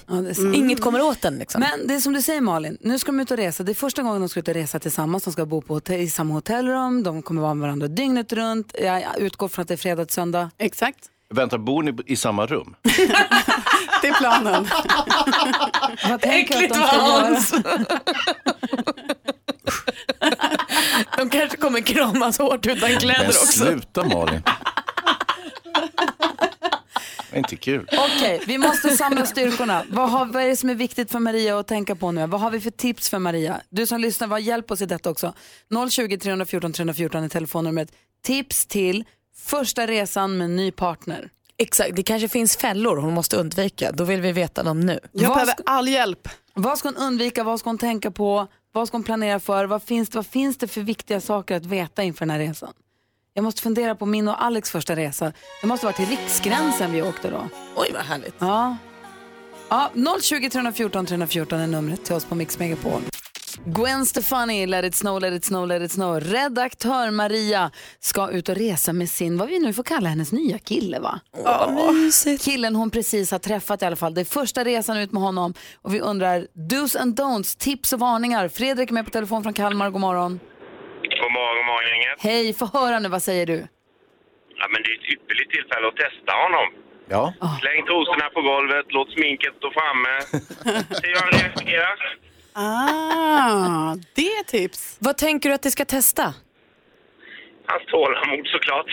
Inget 0.54 0.82
kommer 0.82 1.02
åt 1.02 1.26
en 1.26 1.38
liksom. 1.38 1.62
Men 1.62 1.88
det 1.88 1.94
är 1.96 2.00
som 2.00 2.14
du 2.14 2.22
säger 2.22 2.42
Malin, 2.42 2.78
nu 2.82 3.00
ska 3.00 3.12
de 3.12 3.20
ut 3.20 3.32
och 3.32 3.38
resa. 3.38 3.64
Det 3.64 3.72
är 3.72 3.74
första 3.74 4.02
gången 4.04 4.20
de 4.22 4.30
ska 4.30 4.40
ut 4.40 4.48
och 4.48 4.54
resa 4.54 4.80
tillsammans. 4.80 5.24
De 5.24 5.34
ska 5.34 5.46
bo 5.46 5.62
på 5.62 5.74
hotell, 5.74 6.00
i 6.00 6.10
samma 6.10 6.34
hotellrum, 6.34 7.04
de 7.04 7.22
kommer 7.22 7.42
vara 7.42 7.54
med 7.54 7.62
varandra 7.62 7.88
dygnet 7.88 8.34
runt. 8.34 8.76
Jag 8.82 9.04
utgår 9.18 9.48
från 9.48 9.62
att 9.62 9.68
det 9.68 9.74
är 9.74 9.78
fredag 9.78 10.06
till 10.06 10.14
söndag. 10.14 10.50
Exakt. 10.58 11.00
Vänta, 11.34 11.58
bor 11.58 11.84
ni 11.84 11.98
i 12.06 12.16
samma 12.16 12.46
rum? 12.46 12.76
Det 14.02 14.08
är 14.08 14.14
planen. 14.14 14.68
Vad 16.10 16.10
du 16.10 16.14
att 16.14 16.26
Äckligt 16.26 16.74
de? 16.74 16.80
Hans. 16.82 17.54
De 21.18 21.30
kanske 21.30 21.58
kommer 21.58 21.82
kramas 21.82 22.38
hårt 22.40 22.66
utan 22.66 22.90
kläder 22.90 23.20
Men 23.20 23.28
också. 23.28 23.46
sluta 23.48 24.04
Malin. 24.04 24.42
Inte 27.36 27.56
kul. 27.56 27.90
Okej, 27.92 28.42
vi 28.48 28.58
måste 28.58 28.90
samla 28.98 29.26
styrkorna. 29.26 29.84
Vad, 29.90 30.10
har, 30.10 30.26
vad 30.26 30.44
är 30.44 30.48
det 30.48 30.56
som 30.56 30.70
är 30.70 30.76
viktigt 30.76 31.12
för 31.12 31.20
Maria 31.20 31.60
att 31.60 31.68
tänka 31.68 31.96
på 31.96 32.12
nu? 32.12 32.28
Vad 32.28 32.42
har 32.42 32.52
vi 32.52 32.60
för 32.60 32.72
tips 32.72 33.10
för 33.10 33.20
Maria? 33.20 33.62
Du 33.70 33.86
som 33.88 34.00
lyssnar, 34.02 34.28
var 34.28 34.38
hjälp 34.40 34.72
oss 34.72 34.82
i 34.82 34.86
detta 34.86 35.10
också. 35.10 35.34
020 35.90 36.18
314 36.18 36.74
314 36.74 37.24
är 37.24 37.30
telefonnumret. 37.30 37.92
Tips 38.24 38.66
till 38.66 39.04
första 39.38 39.88
resan 39.88 40.38
med 40.38 40.50
ny 40.50 40.72
partner. 40.72 41.30
Exakt, 41.58 41.96
det 41.96 42.04
kanske 42.04 42.28
finns 42.28 42.58
fällor 42.58 42.98
hon 42.98 43.14
måste 43.14 43.38
undvika. 43.38 43.92
Då 43.92 44.04
vill 44.04 44.22
vi 44.22 44.32
veta 44.32 44.64
dem 44.64 44.80
nu. 44.80 45.00
Jag 45.12 45.28
Vad 45.28 45.36
behöver 45.38 45.54
ska- 45.54 45.64
all 45.66 45.88
hjälp. 45.88 46.30
Vad 46.54 46.78
ska 46.78 46.88
hon 46.88 46.96
undvika? 46.98 47.44
Vad 47.44 47.60
ska 47.60 47.70
hon 47.70 47.78
tänka 47.78 48.12
på? 48.12 48.48
Vad 48.72 48.88
ska 48.88 48.98
hon 48.98 49.04
planera 49.04 49.40
för? 49.40 49.66
Vad 49.66 49.84
finns, 49.84 50.10
det, 50.10 50.16
vad 50.18 50.26
finns 50.28 50.58
det 50.58 50.68
för 50.68 50.82
viktiga 50.82 51.22
saker 51.22 51.56
att 51.56 51.66
veta 51.66 52.04
inför 52.04 52.20
den 52.26 52.30
här 52.30 52.40
resan? 52.40 52.74
Jag 53.38 53.44
måste 53.44 53.62
fundera 53.62 53.96
på 53.96 54.06
min 54.06 54.28
och 54.28 54.44
Alex 54.44 54.72
första 54.72 54.96
resa. 54.96 55.34
Det 55.62 55.68
måste 55.68 55.86
vara 55.86 55.96
till 55.96 56.06
Riksgränsen 56.06 56.92
vi 56.92 57.02
åkte 57.02 57.30
då. 57.30 57.48
Oj 57.76 57.92
vad 57.94 58.02
härligt. 58.02 58.36
Ja. 58.40 58.78
ja 59.70 59.92
020 60.22 60.50
314 60.50 61.06
314 61.06 61.60
är 61.60 61.68
numret 61.68 62.06
till 62.06 62.16
oss 62.16 62.26
på 62.26 62.36
Mix 62.36 62.60
Megapol. 62.60 63.02
Gwen 63.66 64.06
Stefani, 64.06 64.66
Let 64.66 64.86
it 64.86 64.96
snow, 64.96 65.22
let 65.22 65.34
it 65.34 65.46
snow, 65.46 65.68
let 65.68 65.82
it 65.82 65.92
snow. 65.92 66.20
Redaktör 66.20 67.12
Maria 67.12 67.72
ska 68.00 68.30
ut 68.30 68.50
och 68.50 68.56
resa 68.56 68.94
med 68.94 69.10
sin, 69.10 69.38
vad 69.38 69.48
vi 69.48 69.60
nu 69.60 69.74
får 69.74 69.84
kalla 69.84 70.10
hennes 70.10 70.32
nya 70.32 70.58
kille 70.58 71.00
va? 71.00 71.20
Killen 72.40 72.76
hon 72.76 72.90
precis 72.90 73.32
har 73.32 73.40
träffat 73.40 73.82
i 73.82 73.86
alla 73.86 73.96
fall. 73.96 74.14
Det 74.14 74.22
är 74.22 74.26
första 74.26 74.64
resan 74.64 74.98
ut 74.98 75.12
med 75.12 75.22
honom 75.22 75.54
och 75.82 75.94
vi 75.94 76.00
undrar 76.00 76.48
dos 76.70 76.96
and 76.96 77.20
don'ts, 77.20 77.58
tips 77.58 77.94
och 77.94 78.00
varningar. 78.00 78.48
Fredrik 78.48 78.90
är 78.90 78.94
med 78.94 79.06
på 79.06 79.12
telefon 79.12 79.44
från 79.44 79.54
Kalmar, 79.54 79.90
god 79.90 80.02
morgon. 80.02 80.40
God 81.22 81.32
morgon, 81.38 81.56
god 81.60 81.66
morgon 81.72 81.90
gänget. 81.92 82.18
Hej, 82.20 82.54
få 82.54 82.66
höra 82.78 83.00
nu, 83.00 83.10
vad 83.10 83.24
säger 83.24 83.46
du? 83.46 83.68
Ja, 84.60 84.66
men 84.72 84.84
det 84.84 84.90
är 84.92 84.96
ett 85.00 85.10
ypperligt 85.14 85.52
tillfälle 85.52 85.88
att 85.88 85.96
testa 85.96 86.32
honom. 86.44 86.68
Ja. 87.10 87.34
Släng 87.62 87.86
trosorna 87.86 88.30
på 88.36 88.42
golvet, 88.42 88.86
låt 88.90 89.10
sminket 89.12 89.54
stå 89.58 89.72
framme. 89.72 90.14
Se 91.02 91.08
hur 91.08 91.16
han 91.22 91.32
reagerar. 91.40 91.98
Ah, 92.54 93.96
det 94.16 94.28
är 94.28 94.44
tips. 94.44 94.98
Vad 95.00 95.18
tänker 95.18 95.50
du 95.50 95.56
att 95.56 95.62
det 95.62 95.72
ska 95.72 95.86
testa? 95.86 96.34
Hans 97.66 97.86
tålamod 97.92 98.48
såklart. 98.48 98.86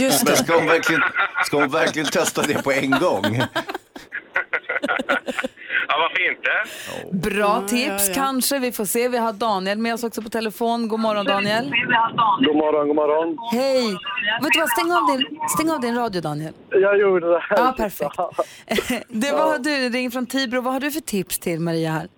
Just 0.00 0.26
Men 0.26 0.36
ska 0.36 0.54
hon, 0.54 0.66
verkligen, 0.66 1.02
ska 1.44 1.56
hon 1.56 1.68
verkligen 1.68 2.08
testa 2.08 2.42
det 2.42 2.62
på 2.64 2.72
en 2.72 2.90
gång? 2.90 3.24
Ja, 5.90 5.96
varför 5.98 6.30
inte? 6.30 6.50
Bra 7.28 7.60
tips 7.68 8.14
kanske, 8.14 8.58
vi 8.58 8.72
får 8.72 8.84
se. 8.84 9.08
Vi 9.08 9.18
har 9.18 9.32
Daniel 9.32 9.78
med 9.78 9.94
oss 9.94 10.04
också 10.04 10.22
på 10.22 10.28
telefon. 10.28 10.88
God 10.88 11.00
morgon 11.00 11.26
Daniel. 11.26 11.64
God 12.46 12.56
morgon, 12.56 12.86
god 12.88 12.96
morgon. 12.96 13.38
Hej! 13.52 13.86
Vet 14.42 14.52
du 14.52 14.60
vad, 14.60 14.68
stäng 14.68 14.92
av 14.92 15.06
din, 15.10 15.40
stäng 15.48 15.70
av 15.70 15.80
din 15.80 15.96
radio 15.96 16.20
Daniel. 16.20 16.52
Jag 16.70 17.00
gjorde 17.00 17.30
det. 17.30 17.38
Här. 17.48 17.58
Ja, 17.58 17.74
perfekt. 17.76 18.16
Det 19.08 19.32
var 19.32 19.58
du, 19.58 19.88
ring 19.88 20.10
från 20.10 20.26
Tibro. 20.26 20.60
Vad 20.60 20.72
har 20.72 20.80
du 20.80 20.90
för 20.90 21.00
tips 21.00 21.38
till 21.38 21.60
Maria 21.60 21.90
här? 21.90 22.08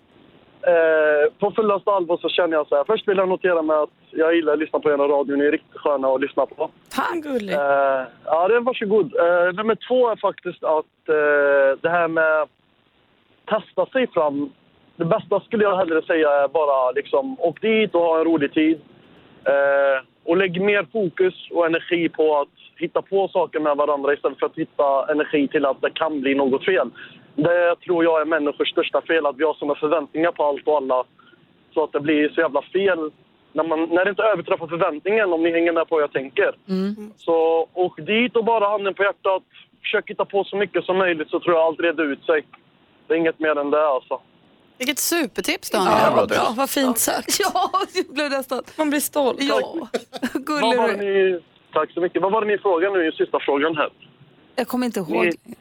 Eh, 0.66 1.32
på 1.40 1.52
fullaste 1.56 1.90
allvar 1.90 2.16
så 2.16 2.28
känner 2.28 2.56
jag 2.56 2.66
så 2.68 2.76
här. 2.76 2.84
Först 2.84 3.08
vill 3.08 3.16
jag 3.16 3.28
notera 3.28 3.62
med 3.62 3.76
att 3.76 3.90
jag 4.10 4.34
gillar 4.34 4.52
att 4.52 4.58
lyssna 4.58 4.78
på 4.80 4.90
er 4.90 4.96
radio. 4.96 5.36
Ni 5.36 5.44
är 5.44 5.52
riktigt 5.52 5.80
sköna 5.80 6.08
att 6.08 6.20
lyssna 6.20 6.46
på. 6.46 6.70
Tack. 6.88 7.14
Gullig. 7.14 7.54
Eh, 7.54 8.02
ja, 8.24 8.48
det 8.48 8.54
är 8.56 8.60
varsågod. 8.60 9.14
Eh, 9.16 9.54
nummer 9.54 9.76
två 9.88 10.10
är 10.10 10.16
faktiskt 10.16 10.64
att 10.64 10.94
eh, 11.08 11.78
det 11.82 11.90
här 11.90 12.08
med 12.08 12.48
testa 13.46 13.86
sig 13.86 14.06
fram. 14.06 14.52
Det 14.96 15.04
bästa 15.04 15.40
skulle 15.40 15.64
jag 15.64 15.76
hellre 15.76 16.02
säga 16.02 16.30
är 16.30 16.48
bara 16.48 16.90
liksom 16.90 17.40
åk 17.40 17.60
dit 17.60 17.94
och 17.94 18.00
ha 18.00 18.18
en 18.18 18.24
rolig 18.24 18.52
tid. 18.54 18.80
Eh, 19.44 20.04
och 20.24 20.36
lägg 20.36 20.60
mer 20.60 20.86
fokus 20.92 21.34
och 21.50 21.66
energi 21.66 22.08
på 22.08 22.40
att 22.40 22.48
hitta 22.76 23.02
på 23.02 23.28
saker 23.28 23.60
med 23.60 23.76
varandra 23.76 24.14
istället 24.14 24.38
för 24.38 24.46
att 24.46 24.58
hitta 24.58 25.12
energi 25.12 25.48
till 25.48 25.66
att 25.66 25.80
det 25.80 25.90
kan 25.90 26.20
bli 26.20 26.34
något 26.34 26.64
fel. 26.64 26.90
Det 27.34 27.76
tror 27.76 28.04
jag 28.04 28.20
är 28.20 28.24
människors 28.24 28.70
största 28.70 29.00
fel, 29.00 29.26
att 29.26 29.36
vi 29.36 29.44
har 29.44 29.54
såna 29.54 29.74
förväntningar 29.74 30.32
på 30.32 30.44
allt 30.44 30.66
och 30.66 30.76
alla 30.76 31.04
så 31.74 31.84
att 31.84 31.92
det 31.92 32.00
blir 32.00 32.28
så 32.28 32.40
jävla 32.40 32.62
fel 32.62 33.10
när, 33.52 33.64
man, 33.64 33.88
när 33.90 34.04
det 34.04 34.10
inte 34.10 34.22
överträffar 34.22 34.66
förväntningen, 34.66 35.32
om 35.32 35.42
ni 35.42 35.52
hänger 35.52 35.72
med 35.72 35.88
på 35.88 35.94
vad 35.94 36.02
jag 36.02 36.12
tänker. 36.12 36.54
Så 37.16 37.68
åk 37.72 38.00
dit 38.00 38.36
och 38.36 38.44
bara 38.44 38.68
handen 38.68 38.94
på 38.94 39.02
hjärtat. 39.02 39.42
Försök 39.80 40.10
hitta 40.10 40.24
på 40.24 40.44
så 40.44 40.56
mycket 40.56 40.84
som 40.84 40.98
möjligt 40.98 41.30
så 41.30 41.40
tror 41.40 41.54
jag 41.54 41.64
allt 41.64 41.80
reder 41.80 42.04
ut 42.04 42.24
sig. 42.24 42.44
Det 43.06 43.14
är 43.14 43.18
inget 43.18 43.40
mer 43.40 43.58
än 43.58 43.70
det 43.70 43.86
alltså. 43.88 44.20
Vilket 44.78 44.98
supertips 44.98 45.70
Daniel. 45.70 45.96
Ja, 46.16 46.26
bra 46.26 46.54
vad 46.56 46.70
fint 46.70 46.98
sagt. 46.98 47.36
Ja, 47.40 47.70
jag 47.94 48.06
blev 48.14 48.30
nästan... 48.30 48.62
Man 48.76 48.90
blir 48.90 49.00
stolt. 49.00 49.38
Ja, 49.42 49.88
gullig 50.34 50.76
var 50.78 50.88
du 50.88 50.94
är. 50.94 51.32
ni, 51.32 51.40
tack 51.72 51.92
så 51.92 52.00
mycket. 52.00 52.22
Vad 52.22 52.32
var 52.32 52.40
det 52.40 52.46
ni 52.46 52.58
frågade 52.58 52.98
nu 52.98 53.08
i 53.08 53.12
sista 53.12 53.38
frågan 53.40 53.76
här? 53.76 53.88
Jag 54.56 54.68
kommer 54.68 54.86
inte 54.86 55.00
ihåg. 55.00 55.10
Ni- 55.26 55.54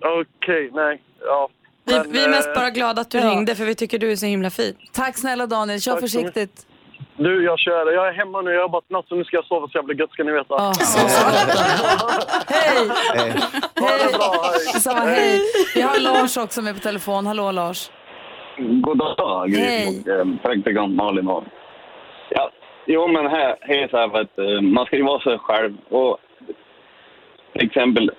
Okej, 0.00 0.70
nej. 0.72 1.02
Ja. 1.20 1.48
Vi, 1.84 1.94
Men, 1.94 2.12
vi 2.12 2.24
är 2.24 2.28
mest 2.28 2.48
eh, 2.48 2.54
bara 2.54 2.70
glada 2.70 3.00
att 3.00 3.10
du 3.10 3.18
ja. 3.18 3.30
ringde 3.30 3.54
för 3.54 3.64
vi 3.64 3.74
tycker 3.74 3.98
du 3.98 4.12
är 4.12 4.16
så 4.16 4.26
himla 4.26 4.50
fin. 4.50 4.76
Tack 4.92 5.16
snälla 5.18 5.46
Daniel, 5.46 5.80
kör 5.80 5.92
Tack 5.92 6.10
så 6.10 6.18
mycket. 6.18 6.34
försiktigt. 6.34 6.66
Du, 7.18 7.44
jag 7.44 7.58
kör. 7.58 7.92
Jag 7.92 8.08
är 8.08 8.12
hemma 8.12 8.40
nu. 8.42 8.50
Jag 8.50 8.58
har 8.58 8.62
jobbat 8.62 8.90
natt 8.90 9.08
så 9.08 9.14
nu 9.14 9.24
ska 9.24 9.36
jag 9.36 9.44
sova 9.44 9.68
så 9.68 9.78
jävla 9.78 9.94
gött 9.94 10.12
ska 10.12 10.24
ni 10.24 10.32
veta. 10.32 10.72
Så 10.74 10.98
Hej! 12.54 12.88
Ha 13.80 13.88
det 13.88 14.04
hej. 14.04 14.72
Detsamma, 14.74 15.00
hej. 15.00 15.40
Vi 15.74 15.82
har 15.82 16.00
Lars 16.00 16.36
också 16.36 16.62
med 16.62 16.74
på 16.74 16.80
telefon. 16.80 17.26
Hallå 17.26 17.52
Lars. 17.52 17.90
God 18.58 18.98
dag, 18.98 19.16
och, 19.18 20.08
eh, 20.08 20.26
praktikant 20.42 20.96
Malin. 20.96 21.28
Och, 21.28 21.44
ja, 22.30 22.50
jo, 22.86 23.08
men 23.08 23.26
här, 23.26 23.56
här 23.60 23.74
är 23.74 23.88
så 23.88 23.96
här 23.96 24.08
för 24.08 24.20
att 24.20 24.62
man 24.62 24.86
ska 24.86 24.96
ju 24.96 25.02
vara 25.02 25.20
sig 25.20 25.38
själv. 25.38 25.76
Och, 25.88 26.18
till 27.52 27.66
exempel, 27.66 28.10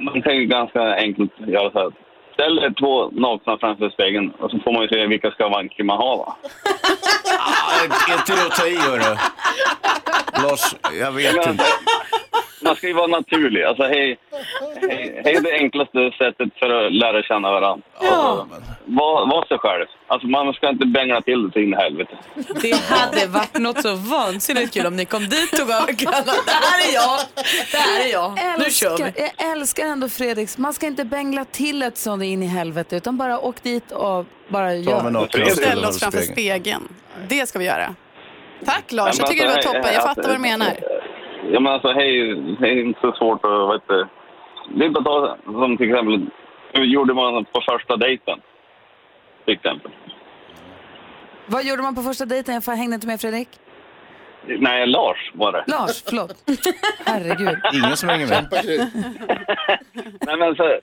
man 0.00 0.22
kan 0.22 0.36
ju 0.36 0.44
ganska 0.46 0.94
enkelt 0.94 1.32
göra 1.46 1.70
så 1.70 1.78
här. 1.78 1.90
Ställ 2.34 2.74
två 2.80 3.10
nakna 3.10 3.58
framför 3.58 3.90
spegeln 3.90 4.30
och 4.30 4.50
så 4.50 4.58
får 4.58 4.72
man 4.72 4.82
ju 4.82 4.88
se 4.88 5.06
vilka 5.06 5.30
skavanker 5.30 5.84
man 5.84 5.96
har. 5.96 6.16
Va? 6.16 6.36
är 7.80 8.18
inte 8.18 8.34
det 8.34 8.46
att 8.46 8.56
ta 8.56 8.66
i, 8.66 8.76
hörru? 8.76 9.16
Lars, 10.42 10.74
jag 11.00 11.12
vet 11.12 11.46
inte. 11.46 11.64
Man 12.64 12.76
ska 12.76 12.86
ju 12.86 12.92
vara 12.92 13.06
naturlig. 13.06 13.62
Alltså, 13.62 13.82
hej, 13.82 14.18
hej, 14.80 15.22
hej 15.24 15.34
är 15.34 15.40
det 15.40 15.52
enklaste 15.52 16.10
sättet 16.18 16.48
för 16.58 16.70
att 16.70 16.92
lära 16.92 17.22
känna 17.22 17.50
varandra. 17.50 17.86
Ja. 18.00 18.46
Var, 18.84 19.26
var 19.26 19.46
sig 19.46 19.58
själv. 19.58 19.86
Alltså, 20.06 20.26
man 20.26 20.52
ska 20.52 20.68
inte 20.68 20.86
bängla 20.86 21.20
till 21.20 21.42
det 21.42 21.52
så 21.52 21.58
in 21.58 21.74
i 21.74 21.76
helvete. 21.76 22.16
Det 22.62 22.74
hade 22.74 23.26
varit 23.26 23.58
något 23.58 23.82
så 23.82 23.94
vansinnigt 23.94 24.74
kul 24.74 24.86
om 24.86 24.96
ni 24.96 25.04
kom 25.04 25.28
dit 25.28 25.52
och 25.52 25.58
tog 25.58 25.70
över 25.70 25.92
Kalle. 25.92 26.32
Det 26.46 26.50
här 26.50 26.88
är 26.88 26.94
jag, 26.94 27.20
det 27.72 27.78
här 27.78 28.04
är 28.04 28.12
jag. 28.12 28.58
Nu 28.58 28.70
kör 28.70 28.96
vi. 28.96 29.30
jag 29.36 29.50
älskar 29.52 29.86
ändå 29.86 30.08
Fredriks. 30.08 30.58
Man 30.58 30.72
ska 30.72 30.86
inte 30.86 31.04
bängla 31.04 31.44
till 31.44 31.82
ett 31.82 31.98
sånt 31.98 32.22
in 32.22 32.42
i 32.42 32.46
helvete 32.46 32.96
utan 32.96 33.16
bara 33.16 33.40
åk 33.40 33.62
dit 33.62 33.92
och 33.92 34.26
bara 34.48 34.74
gör. 34.74 35.50
Ställ 35.50 35.84
oss 35.84 36.00
framför 36.00 36.20
spegeln. 36.20 36.88
Det 37.28 37.48
ska 37.48 37.58
vi 37.58 37.64
göra. 37.64 37.94
Tack 38.64 38.92
Lars, 38.92 39.18
jag 39.18 39.26
tycker 39.30 39.42
det 39.42 39.48
var 39.48 39.56
alltså, 39.56 39.72
toppen. 39.72 39.84
Jag 39.84 39.94
alltså, 39.94 40.08
fattar 40.08 40.22
vad 40.22 40.36
du 40.36 40.42
menar. 40.42 40.68
Ja, 41.52 41.60
men 41.60 41.72
alltså, 41.72 41.88
hej, 41.92 42.34
det 42.60 42.68
är 42.68 42.80
inte 42.84 43.00
så 43.00 43.12
svårt 43.12 43.44
att, 43.44 43.74
vet 43.74 43.88
du. 43.88 44.06
Det 44.78 44.84
är 44.84 44.90
bara 44.90 45.32
att 45.32 45.44
ta 45.44 45.52
som 45.52 45.76
till 45.76 45.90
exempel, 45.90 46.26
hur 46.72 46.84
gjorde 46.84 47.14
man 47.14 47.44
på 47.44 47.60
första 47.70 47.96
dejten? 47.96 48.38
Till 49.44 49.54
exempel. 49.54 49.90
Vad 51.46 51.64
gjorde 51.64 51.82
man 51.82 51.94
på 51.94 52.02
första 52.02 52.24
dejten? 52.24 52.62
Jag 52.66 52.76
hängde 52.76 52.94
inte 52.94 53.06
med 53.06 53.20
Fredrik. 53.20 53.48
Nej, 54.46 54.86
Lars 54.86 55.30
var 55.34 55.52
det. 55.52 55.64
Lars, 55.66 56.02
förlåt. 56.06 56.34
Herregud. 57.06 57.58
Ingen 57.72 57.96
som 57.96 58.08
hänger 58.08 58.26
med. 58.26 58.46
Nej, 60.26 60.36
men 60.36 60.54
så, 60.54 60.78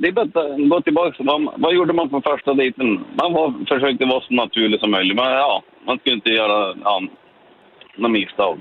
det 0.00 0.08
är 0.08 0.12
bara 0.12 0.24
att 0.24 0.68
gå 0.70 0.80
tillbaka. 0.80 1.16
Vad, 1.18 1.52
vad 1.60 1.74
gjorde 1.74 1.92
man 1.92 2.08
på 2.08 2.20
första 2.20 2.54
dejten? 2.54 2.86
Man 2.94 3.32
var, 3.32 3.54
försökte 3.68 4.04
vara 4.04 4.20
så 4.20 4.34
naturlig 4.34 4.80
som 4.80 4.90
möjligt. 4.90 5.16
Men 5.16 5.24
ja, 5.30 5.62
man 5.86 5.98
skulle 5.98 6.14
inte 6.16 6.30
göra 6.30 6.74
ja, 6.84 7.00
något 7.96 8.10
misstag. 8.10 8.60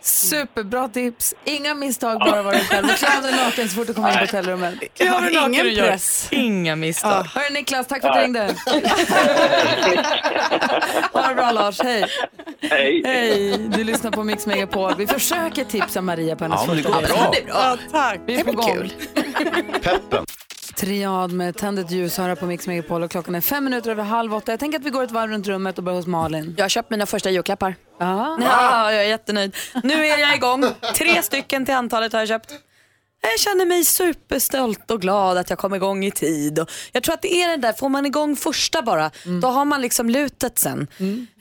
Superbra 0.00 0.88
tips. 0.88 1.34
Inga 1.44 1.74
misstag, 1.74 2.18
bara 2.20 2.42
vara 2.42 2.54
dig 2.54 2.64
själv. 2.64 2.84
Och 2.86 2.90
klä 2.96 3.16
av 3.16 3.22
dig 3.22 3.32
naken 3.44 3.68
så 3.68 3.76
fort 3.76 3.86
du 3.86 3.94
kommer 3.94 4.08
in 4.08 4.14
på 4.14 4.20
hotellrummet. 4.20 4.74
Jag 4.98 5.12
har 5.12 5.30
ingen 5.30 5.44
Ingen 5.54 5.64
press. 5.76 5.88
press. 5.90 6.28
Inga 6.32 6.76
misstag. 6.76 7.10
Ja. 7.34 7.40
Hörru 7.40 7.54
Niklas, 7.54 7.86
tack 7.86 8.00
för 8.00 8.08
att 8.08 8.14
du 8.14 8.20
ringde. 8.22 8.40
ha 11.12 11.28
det 11.28 11.34
bra 11.34 11.50
Lars, 11.52 11.80
hej. 11.82 12.04
Hej. 12.60 13.02
Hej, 13.04 13.58
du 13.58 13.84
lyssnar 13.84 14.10
på 14.10 14.24
Mix 14.24 14.46
Megapol. 14.46 14.92
Vi 14.98 15.06
försöker 15.06 15.64
tipsa 15.64 16.00
Maria 16.02 16.36
på 16.36 16.44
hennes 16.44 16.60
Ja, 16.66 16.74
första 16.74 16.88
går 16.90 17.00
dejt. 17.00 17.14
bra. 17.14 17.30
Det 17.32 17.38
är 17.40 17.46
bra. 17.46 17.76
tack. 17.92 18.20
Vi 18.26 18.34
är 18.40 18.44
på 18.44 18.52
gång. 18.52 18.90
Peppen. 19.82 20.24
Triad 20.78 21.32
med 21.32 21.56
Tänd 21.56 21.78
ett 21.78 21.90
ljus 21.90 22.18
höra 22.18 22.36
på 22.36 22.46
Mix 22.46 22.66
Megapol 22.66 23.02
och 23.02 23.10
klockan 23.10 23.34
är 23.34 23.40
fem 23.40 23.64
minuter 23.64 23.90
över 23.90 24.02
halv 24.04 24.34
åtta. 24.34 24.52
Jag 24.52 24.60
tänker 24.60 24.78
att 24.78 24.84
vi 24.84 24.90
går 24.90 25.04
ett 25.04 25.10
varv 25.10 25.30
runt 25.30 25.46
rummet 25.46 25.78
och 25.78 25.84
börjar 25.84 25.96
hos 25.96 26.06
Malin. 26.06 26.54
Jag 26.56 26.64
har 26.64 26.68
köpt 26.68 26.90
mina 26.90 27.06
första 27.06 27.30
julklappar. 27.30 27.76
Ja. 27.98 28.38
Ja, 28.40 28.92
jag 28.92 29.04
är 29.04 29.08
jättenöjd. 29.08 29.56
Nu 29.82 30.06
är 30.06 30.18
jag 30.18 30.34
igång. 30.34 30.64
Tre 30.94 31.22
stycken 31.22 31.64
till 31.64 31.74
antalet 31.74 32.12
har 32.12 32.20
jag 32.20 32.28
köpt. 32.28 32.50
Jag 33.20 33.40
känner 33.40 33.66
mig 33.66 33.84
superstolt 33.84 34.90
och 34.90 35.00
glad 35.00 35.38
att 35.38 35.50
jag 35.50 35.58
kom 35.58 35.74
igång 35.74 36.04
i 36.04 36.10
tid. 36.10 36.58
Och 36.58 36.70
jag 36.92 37.02
tror 37.02 37.14
att 37.14 37.22
det 37.22 37.34
är 37.34 37.48
det 37.48 37.56
där, 37.56 37.72
får 37.72 37.88
man 37.88 38.06
igång 38.06 38.36
första 38.36 38.82
bara, 38.82 39.10
då 39.42 39.48
har 39.48 39.64
man 39.64 39.80
liksom 39.80 40.10
lutet 40.10 40.58
sen. 40.58 40.86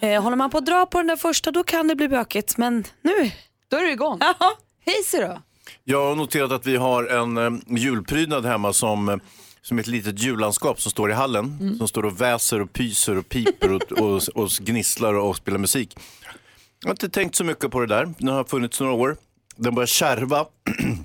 Eh, 0.01 0.21
håller 0.23 0.37
man 0.37 0.49
på 0.49 0.57
att 0.57 0.65
dra 0.65 0.85
på 0.85 0.97
den 0.97 1.07
där 1.07 1.15
första 1.15 1.51
då 1.51 1.63
kan 1.63 1.87
det 1.87 1.95
bli 1.95 2.07
bökigt. 2.07 2.57
Men 2.57 2.83
nu, 3.01 3.31
Då 3.69 3.77
är 3.77 3.81
du 3.81 3.91
igång. 3.91 4.19
Hej 4.85 5.21
då. 5.21 5.41
Jag 5.83 6.05
har 6.05 6.15
noterat 6.15 6.51
att 6.51 6.65
vi 6.65 6.75
har 6.75 7.03
en 7.03 7.37
eh, 7.37 7.77
julprydnad 7.77 8.45
hemma 8.45 8.73
som, 8.73 9.09
eh, 9.09 9.17
som 9.61 9.79
ett 9.79 9.87
litet 9.87 10.19
jullandskap 10.19 10.81
som 10.81 10.91
står 10.91 11.11
i 11.11 11.13
hallen. 11.13 11.75
Som 11.77 11.87
står 11.87 12.05
och 12.05 12.21
väser 12.21 12.61
och 12.61 12.73
pyser 12.73 13.17
och 13.17 13.29
piper 13.29 13.73
och, 13.73 13.91
och, 13.91 14.21
och 14.35 14.49
gnisslar 14.59 15.13
och 15.13 15.35
spelar 15.35 15.57
musik. 15.57 15.97
Jag 16.79 16.87
har 16.87 16.93
inte 16.93 17.09
tänkt 17.09 17.35
så 17.35 17.43
mycket 17.43 17.71
på 17.71 17.79
det 17.79 17.87
där. 17.87 18.13
Den 18.17 18.27
har 18.27 18.43
funnits 18.43 18.79
några 18.79 18.93
år. 18.93 19.17
Den 19.55 19.75
börjar 19.75 19.87
kärva 19.87 20.45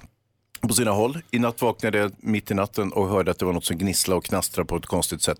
på 0.69 0.75
sina 0.75 0.91
håll. 0.91 1.19
I 1.31 1.39
natt 1.39 1.63
vaknade 1.63 1.99
jag 1.99 2.13
mitt 2.19 2.51
i 2.51 2.55
natten 2.55 2.93
och 2.93 3.09
hörde 3.09 3.31
att 3.31 3.39
det 3.39 3.45
var 3.45 3.53
något 3.53 3.65
som 3.65 3.79
gnisslade 3.79 4.19
och 4.19 4.25
knastrade 4.25 4.67
på 4.67 4.77
ett 4.77 4.87
konstigt 4.87 5.23
sätt. 5.23 5.39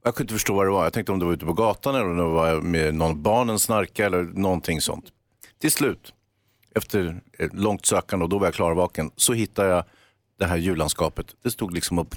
Och 0.00 0.06
Jag 0.06 0.14
kunde 0.14 0.24
inte 0.24 0.34
förstå 0.34 0.54
vad 0.54 0.66
det 0.66 0.70
var. 0.70 0.84
Jag 0.84 0.92
tänkte 0.92 1.12
om 1.12 1.18
det 1.18 1.24
var 1.24 1.32
ute 1.32 1.46
på 1.46 1.52
gatan 1.52 1.94
eller 1.94 2.10
om 2.10 2.16
det 2.16 2.22
var 2.22 2.60
med 2.60 2.94
någon 2.94 3.22
barnen 3.22 3.58
snarka 3.58 4.06
eller 4.06 4.22
någonting 4.22 4.80
sånt. 4.80 5.04
Till 5.60 5.72
slut, 5.72 6.12
efter 6.74 7.20
ett 7.38 7.54
långt 7.54 7.86
sökande 7.86 8.22
och 8.24 8.28
då 8.28 8.38
var 8.38 8.46
jag 8.46 8.54
klarvaken, 8.54 9.10
så 9.16 9.32
hittade 9.32 9.68
jag 9.68 9.84
det 10.38 10.46
här 10.46 10.56
jullandskapet. 10.56 11.26
Det 11.42 11.50
stod 11.50 11.74
liksom 11.74 11.98
upp 11.98 12.14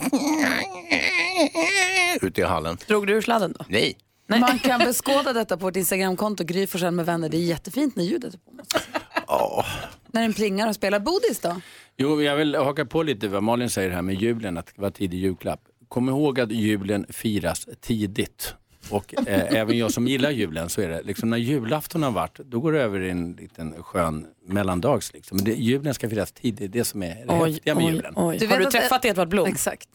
ute 2.21 2.41
i 2.41 2.43
hallen. 2.43 2.77
drog 2.87 3.07
du 3.07 3.13
ur 3.13 3.21
sladden 3.21 3.55
då? 3.59 3.65
Nej. 3.69 3.97
Man 4.27 4.59
kan 4.59 4.79
beskåda 4.79 5.33
detta 5.33 5.57
på 5.57 5.65
vårt 5.65 5.75
Instagramkonto, 5.75 6.43
Gry 6.43 6.67
Forssell 6.67 6.91
med 6.93 7.05
vänner. 7.05 7.29
Det 7.29 7.37
är 7.37 7.41
jättefint 7.41 7.95
när 7.95 8.03
ljudet 8.03 8.33
är 8.33 8.37
på. 8.37 8.51
säga. 8.71 9.65
När 10.11 10.21
den 10.21 10.33
plingar 10.33 10.67
och 10.67 10.75
spelar. 10.75 10.99
Bodis 10.99 11.39
då? 11.39 11.61
Jo, 11.97 12.21
jag 12.21 12.35
vill 12.35 12.55
haka 12.55 12.85
på 12.85 13.03
lite 13.03 13.27
vad 13.27 13.43
Malin 13.43 13.69
säger 13.69 13.89
här 13.89 14.01
med 14.01 14.15
julen, 14.15 14.57
att 14.57 14.65
det 14.75 14.81
var 14.81 14.89
tidig 14.89 15.17
julklapp. 15.17 15.61
Kom 15.87 16.09
ihåg 16.09 16.39
att 16.39 16.51
julen 16.51 17.05
firas 17.09 17.67
tidigt. 17.81 18.55
Och 18.91 19.13
eh, 19.27 19.55
även 19.55 19.77
jag 19.77 19.91
som 19.91 20.07
gillar 20.07 20.31
julen 20.31 20.69
så 20.69 20.81
är 20.81 20.89
det, 20.89 21.01
liksom 21.03 21.29
när 21.29 21.37
julafton 21.37 22.03
har 22.03 22.11
varit, 22.11 22.37
då 22.39 22.59
går 22.59 22.71
det 22.71 22.81
över 22.81 23.01
i 23.01 23.09
en 23.09 23.31
liten 23.33 23.83
skön 23.83 24.25
mellandags. 24.47 25.13
Liksom. 25.13 25.37
Men 25.37 25.45
det, 25.45 25.53
julen 25.53 25.93
ska 25.93 26.09
firas 26.09 26.31
tidigt, 26.31 26.57
det 26.59 26.65
är 26.65 26.79
det 26.79 26.85
som 26.85 27.03
är 27.03 27.15
det 27.15 27.25
Oj, 27.27 27.51
häftiga 27.51 27.75
med 27.75 27.85
oj, 27.85 27.91
julen. 27.95 28.13
oj. 28.15 28.37
Du 28.37 28.47
Har 28.47 28.57
du 28.59 28.65
träffat 28.65 29.05
Edvard 29.05 29.27
Blom? 29.27 29.47
Exakt. 29.47 29.89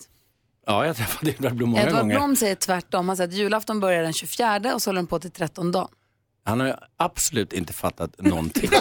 Ja, 0.66 0.82
jag 0.82 0.88
har 0.88 0.94
träffat 0.94 1.28
Edvard 1.28 1.54
Blom 1.54 1.70
många 1.70 1.82
Edvard 1.82 2.00
gånger. 2.00 2.16
Blom 2.16 2.36
säger 2.36 2.54
tvärtom. 2.54 3.08
Han 3.08 3.16
säger 3.16 3.28
att 3.28 3.34
julafton 3.34 3.80
börjar 3.80 4.02
den 4.02 4.12
24 4.12 4.74
och 4.74 4.82
så 4.82 4.90
håller 4.90 4.98
den 4.98 5.06
på 5.06 5.18
till 5.18 5.30
13 5.30 5.72
dagen. 5.72 5.88
Han 6.44 6.60
har 6.60 6.66
ju 6.66 6.74
absolut 6.96 7.52
inte 7.52 7.72
fattat 7.72 8.10
någonting. 8.18 8.70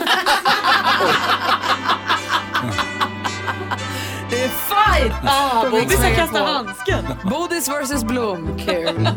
Det 4.29 4.43
är 4.43 4.49
fight! 4.49 5.13
Ah, 5.23 5.69
Bodis 5.69 5.97
har 5.97 6.15
kastat 6.15 6.47
handsken. 6.47 7.05
Bodis 7.29 7.69
versus 7.69 8.03
Blom. 8.03 8.59
Kul. 8.65 9.09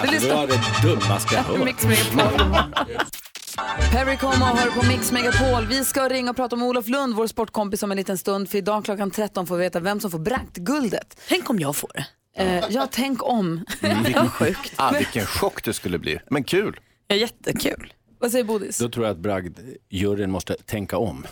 Alltså, 0.00 0.28
det 0.28 0.34
var 0.34 0.46
det 0.46 0.60
dummaste 0.88 1.34
jag 1.34 1.42
hört. 1.58 1.64
Mix 1.64 1.84
Megapol. 1.84 2.40
Perry 3.92 4.16
Como 4.16 4.44
hör 4.44 4.70
på 4.70 4.86
Mix 4.86 5.12
Megapol. 5.12 5.66
Vi 5.66 5.84
ska 5.84 6.08
ringa 6.08 6.30
och 6.30 6.36
prata 6.36 6.56
om 6.56 6.62
Olof 6.62 6.88
Lund, 6.88 7.14
vår 7.14 7.26
sportkompis, 7.26 7.82
om 7.82 7.90
en 7.90 7.96
liten 7.96 8.18
stund. 8.18 8.50
För 8.50 8.58
idag 8.58 8.84
klockan 8.84 9.10
13 9.10 9.46
får 9.46 9.56
vi 9.56 9.62
veta 9.62 9.80
vem 9.80 10.00
som 10.00 10.10
får 10.10 10.18
Braggtguldet. 10.18 11.20
Tänk 11.28 11.50
om 11.50 11.58
jag 11.60 11.76
får 11.76 11.90
det. 11.94 12.06
Eh, 12.42 12.64
ja, 12.70 12.88
tänk 12.90 13.22
om. 13.28 13.64
Vilken, 14.04 14.28
sjukt. 14.30 14.72
Ah, 14.76 14.90
vilken 14.90 15.26
chock 15.26 15.64
det 15.64 15.72
skulle 15.72 15.98
bli. 15.98 16.20
Men 16.30 16.44
kul. 16.44 16.80
Ja, 17.06 17.16
jättekul. 17.16 17.92
Vad 18.18 18.30
säger 18.30 18.44
Bodis? 18.44 18.78
Då 18.78 18.88
tror 18.88 19.06
jag 19.06 19.12
att 19.12 19.18
Bragd-juryn 19.22 20.30
måste 20.30 20.54
tänka 20.54 20.98
om. 20.98 21.26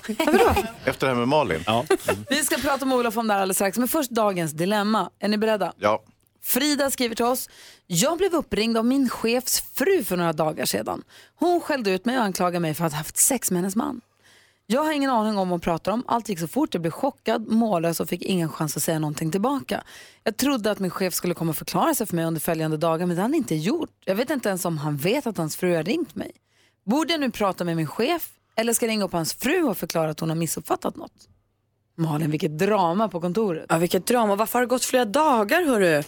Efter 0.85 1.07
det 1.07 1.07
här 1.07 1.15
med 1.15 1.29
Malin. 1.29 1.61
Ja. 1.67 1.85
Vi 2.31 2.37
ska 2.37 2.57
prata 2.57 2.85
med 2.87 2.99
Olof 2.99 3.17
om 3.17 3.27
det 3.29 3.35
här 3.35 3.41
alldeles 3.41 3.57
strax. 3.57 3.79
Men 3.79 3.89
först 3.89 4.11
dagens 4.11 4.53
dilemma. 4.53 5.11
Är 5.21 5.29
ni 5.29 5.39
beredda? 5.39 5.73
Ja. 5.79 6.03
Frida 6.43 6.91
skriver 6.91 7.15
till 7.15 7.25
oss. 7.25 7.49
Jag 7.87 8.19
blev 8.19 8.35
uppringd 8.35 8.77
av 8.77 8.85
min 8.85 9.09
chefs 9.09 9.61
fru 9.61 10.05
för 10.05 10.17
några 10.17 10.33
dagar 10.33 10.65
sedan. 10.65 11.03
Hon 11.35 11.61
skällde 11.61 11.91
ut 11.91 12.05
mig 12.05 12.19
och 12.19 12.25
anklagade 12.25 12.61
mig 12.61 12.75
för 12.75 12.85
att 12.85 12.93
ha 12.93 12.99
haft 12.99 13.17
sex 13.17 13.51
med 13.51 13.61
hennes 13.61 13.77
man. 13.77 14.01
Jag 14.67 14.85
har 14.85 14.93
ingen 14.93 15.11
aning 15.11 15.31
om 15.31 15.37
vad 15.37 15.49
hon 15.49 15.61
pratar 15.61 15.93
om. 15.93 16.05
Allt 16.07 16.29
gick 16.29 16.39
så 16.39 16.49
fort. 16.49 16.75
Jag 16.75 16.81
blev 16.81 16.91
chockad, 16.91 17.49
mållös 17.49 18.01
och 18.01 18.09
fick 18.09 18.23
ingen 18.23 18.49
chans 18.49 18.77
att 18.77 18.83
säga 18.83 18.99
någonting 18.99 19.31
tillbaka. 19.31 19.83
Jag 20.25 20.37
trodde 20.37 20.71
att 20.71 20.79
min 20.79 20.91
chef 20.91 21.15
skulle 21.15 21.35
komma 21.35 21.51
och 21.51 21.57
förklara 21.57 21.95
sig 21.95 22.07
för 22.07 22.17
mig 22.17 22.25
under 22.25 22.41
följande 22.41 22.77
dagar, 22.77 23.07
men 23.07 23.17
det 23.17 23.23
har 23.23 23.29
han 23.29 23.35
inte 23.35 23.55
gjort. 23.55 23.91
Jag 24.05 24.15
vet 24.15 24.31
inte 24.31 24.49
ens 24.49 24.65
om 24.65 24.79
han 24.79 24.97
vet 24.97 25.27
att 25.27 25.37
hans 25.37 25.57
fru 25.57 25.77
har 25.77 25.83
ringt 25.83 26.15
mig. 26.15 26.33
Borde 26.85 27.13
jag 27.13 27.21
nu 27.21 27.31
prata 27.31 27.65
med 27.65 27.77
min 27.77 27.87
chef 27.87 28.31
eller 28.57 28.73
ska 28.73 28.87
jag 28.87 28.91
ringa 28.91 29.05
upp 29.05 29.13
hans 29.13 29.35
fru 29.35 29.63
och 29.63 29.79
förklara 29.79 30.11
att 30.11 30.21
hon 30.21 30.29
har 30.29 30.37
missuppfattat 30.37 30.97
något? 30.97 31.29
Malin, 31.97 32.31
vilket 32.31 32.59
drama 32.59 33.09
på 33.09 33.21
kontoret. 33.21 33.67
Ja, 33.69 33.79
vilket 33.79 34.07
drama. 34.07 34.37
Varför 34.37 34.59
har 34.59 34.61
det 34.67 34.69
gått 34.71 34.85
flera 34.85 35.05
dagar 35.05 35.67
hörru? 35.67 36.03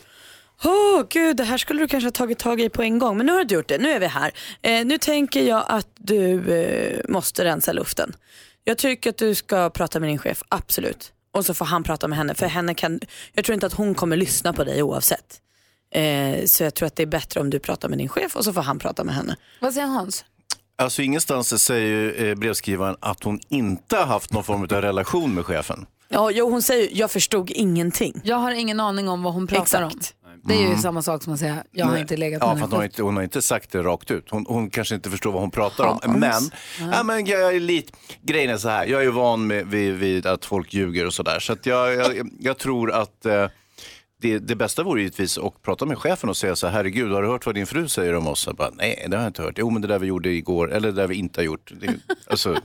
Åh 0.64 1.02
gud, 1.08 1.36
det 1.36 1.44
här 1.44 1.58
skulle 1.58 1.80
du 1.80 1.88
kanske 1.88 2.06
ha 2.06 2.12
tagit 2.12 2.38
tag 2.38 2.60
i 2.60 2.68
på 2.68 2.82
en 2.82 2.98
gång. 2.98 3.16
Men 3.16 3.26
nu 3.26 3.32
har 3.32 3.44
du 3.44 3.54
gjort 3.54 3.68
det, 3.68 3.78
nu 3.78 3.90
är 3.90 4.00
vi 4.00 4.06
här. 4.06 4.32
Eh, 4.62 4.84
nu 4.86 4.98
tänker 4.98 5.42
jag 5.42 5.64
att 5.68 5.88
du 5.98 6.52
eh, 6.54 7.00
måste 7.08 7.44
rensa 7.44 7.72
luften. 7.72 8.12
Jag 8.64 8.78
tycker 8.78 9.10
att 9.10 9.18
du 9.18 9.34
ska 9.34 9.70
prata 9.70 10.00
med 10.00 10.08
din 10.08 10.18
chef, 10.18 10.42
absolut. 10.48 11.12
Och 11.32 11.46
så 11.46 11.54
får 11.54 11.64
han 11.64 11.82
prata 11.82 12.08
med 12.08 12.18
henne. 12.18 12.34
För 12.34 12.46
henne 12.46 12.74
kan, 12.74 13.00
jag 13.32 13.44
tror 13.44 13.54
inte 13.54 13.66
att 13.66 13.72
hon 13.72 13.94
kommer 13.94 14.16
lyssna 14.16 14.52
på 14.52 14.64
dig 14.64 14.82
oavsett. 14.82 15.40
Eh, 15.94 16.44
så 16.46 16.62
jag 16.62 16.74
tror 16.74 16.86
att 16.86 16.96
det 16.96 17.02
är 17.02 17.06
bättre 17.06 17.40
om 17.40 17.50
du 17.50 17.58
pratar 17.58 17.88
med 17.88 17.98
din 17.98 18.08
chef 18.08 18.36
och 18.36 18.44
så 18.44 18.52
får 18.52 18.62
han 18.62 18.78
prata 18.78 19.04
med 19.04 19.14
henne. 19.14 19.36
Vad 19.60 19.74
säger 19.74 19.86
Hans? 19.86 20.24
Alltså 20.78 21.02
ingenstans 21.02 21.62
säger 21.62 22.24
eh, 22.28 22.34
brevskrivaren 22.34 22.96
att 23.00 23.24
hon 23.24 23.40
inte 23.48 23.96
har 23.96 24.06
haft 24.06 24.32
någon 24.32 24.44
form 24.44 24.62
av 24.62 24.68
relation 24.68 25.34
med 25.34 25.46
chefen. 25.46 25.86
Ja, 26.08 26.30
jo, 26.30 26.50
hon 26.50 26.62
säger 26.62 26.88
jag 26.92 27.10
förstod 27.10 27.50
ingenting. 27.50 28.20
Jag 28.24 28.36
har 28.36 28.50
ingen 28.50 28.80
aning 28.80 29.08
om 29.08 29.22
vad 29.22 29.34
hon 29.34 29.46
pratar 29.46 29.82
om. 29.82 29.90
Det 30.44 30.54
är 30.54 30.70
ju 30.70 30.76
samma 30.76 31.02
sak 31.02 31.22
som 31.22 31.32
att 31.32 31.38
säga, 31.38 31.64
jag 31.70 31.86
har 31.86 31.98
inte 31.98 32.16
legat 32.16 32.42
ja, 32.42 32.48
med 32.54 32.58
för 32.58 32.64
att 32.64 32.70
henne. 32.70 32.74
hon, 32.74 32.78
har 32.78 32.84
inte, 32.84 33.02
hon 33.02 33.16
har 33.16 33.22
inte 33.22 33.42
sagt 33.42 33.72
det 33.72 33.82
rakt 33.82 34.10
ut. 34.10 34.30
Hon, 34.30 34.44
hon 34.48 34.70
kanske 34.70 34.94
inte 34.94 35.10
förstår 35.10 35.32
vad 35.32 35.40
hon 35.40 35.50
pratar 35.50 35.84
om. 35.84 35.98
Men, 36.20 36.22
Ja. 36.80 36.90
ja. 36.92 37.02
men 37.02 37.26
jag 37.26 37.54
är 37.56 37.60
lite, 37.60 37.92
grejen 38.22 38.50
är 38.50 38.56
så 38.56 38.68
här, 38.68 38.86
jag 38.86 39.00
är 39.00 39.04
ju 39.04 39.10
van 39.10 39.46
med, 39.46 39.66
vid, 39.66 39.94
vid 39.94 40.26
att 40.26 40.44
folk 40.44 40.74
ljuger 40.74 41.06
och 41.06 41.14
sådär. 41.14 41.40
Så 41.40 41.52
att 41.52 41.66
jag, 41.66 41.94
jag, 41.94 42.30
jag 42.40 42.58
tror 42.58 42.92
att 42.92 43.26
eh, 43.26 43.46
det, 44.22 44.38
det 44.38 44.56
bästa 44.56 44.82
vore 44.82 45.00
givetvis 45.00 45.38
att 45.38 45.62
prata 45.62 45.86
med 45.86 45.98
chefen 45.98 46.28
och 46.30 46.36
säga 46.36 46.56
så 46.56 46.66
här, 46.66 46.74
herregud, 46.74 47.12
har 47.12 47.22
du 47.22 47.28
hört 47.28 47.46
vad 47.46 47.54
din 47.54 47.66
fru 47.66 47.88
säger 47.88 48.14
om 48.14 48.26
oss? 48.26 48.46
Jag 48.46 48.56
bara, 48.56 48.70
Nej, 48.74 49.06
det 49.08 49.16
har 49.16 49.24
jag 49.24 49.30
inte 49.30 49.42
hört. 49.42 49.54
Jo, 49.58 49.70
men 49.70 49.82
det 49.82 49.88
där 49.88 49.98
vi 49.98 50.06
gjorde 50.06 50.30
igår, 50.30 50.72
eller 50.72 50.88
det 50.88 50.94
där 50.96 51.06
vi 51.06 51.14
inte 51.14 51.40
har 51.40 51.44
gjort. 51.44 51.72
Det, 51.80 51.94
alltså, 52.26 52.56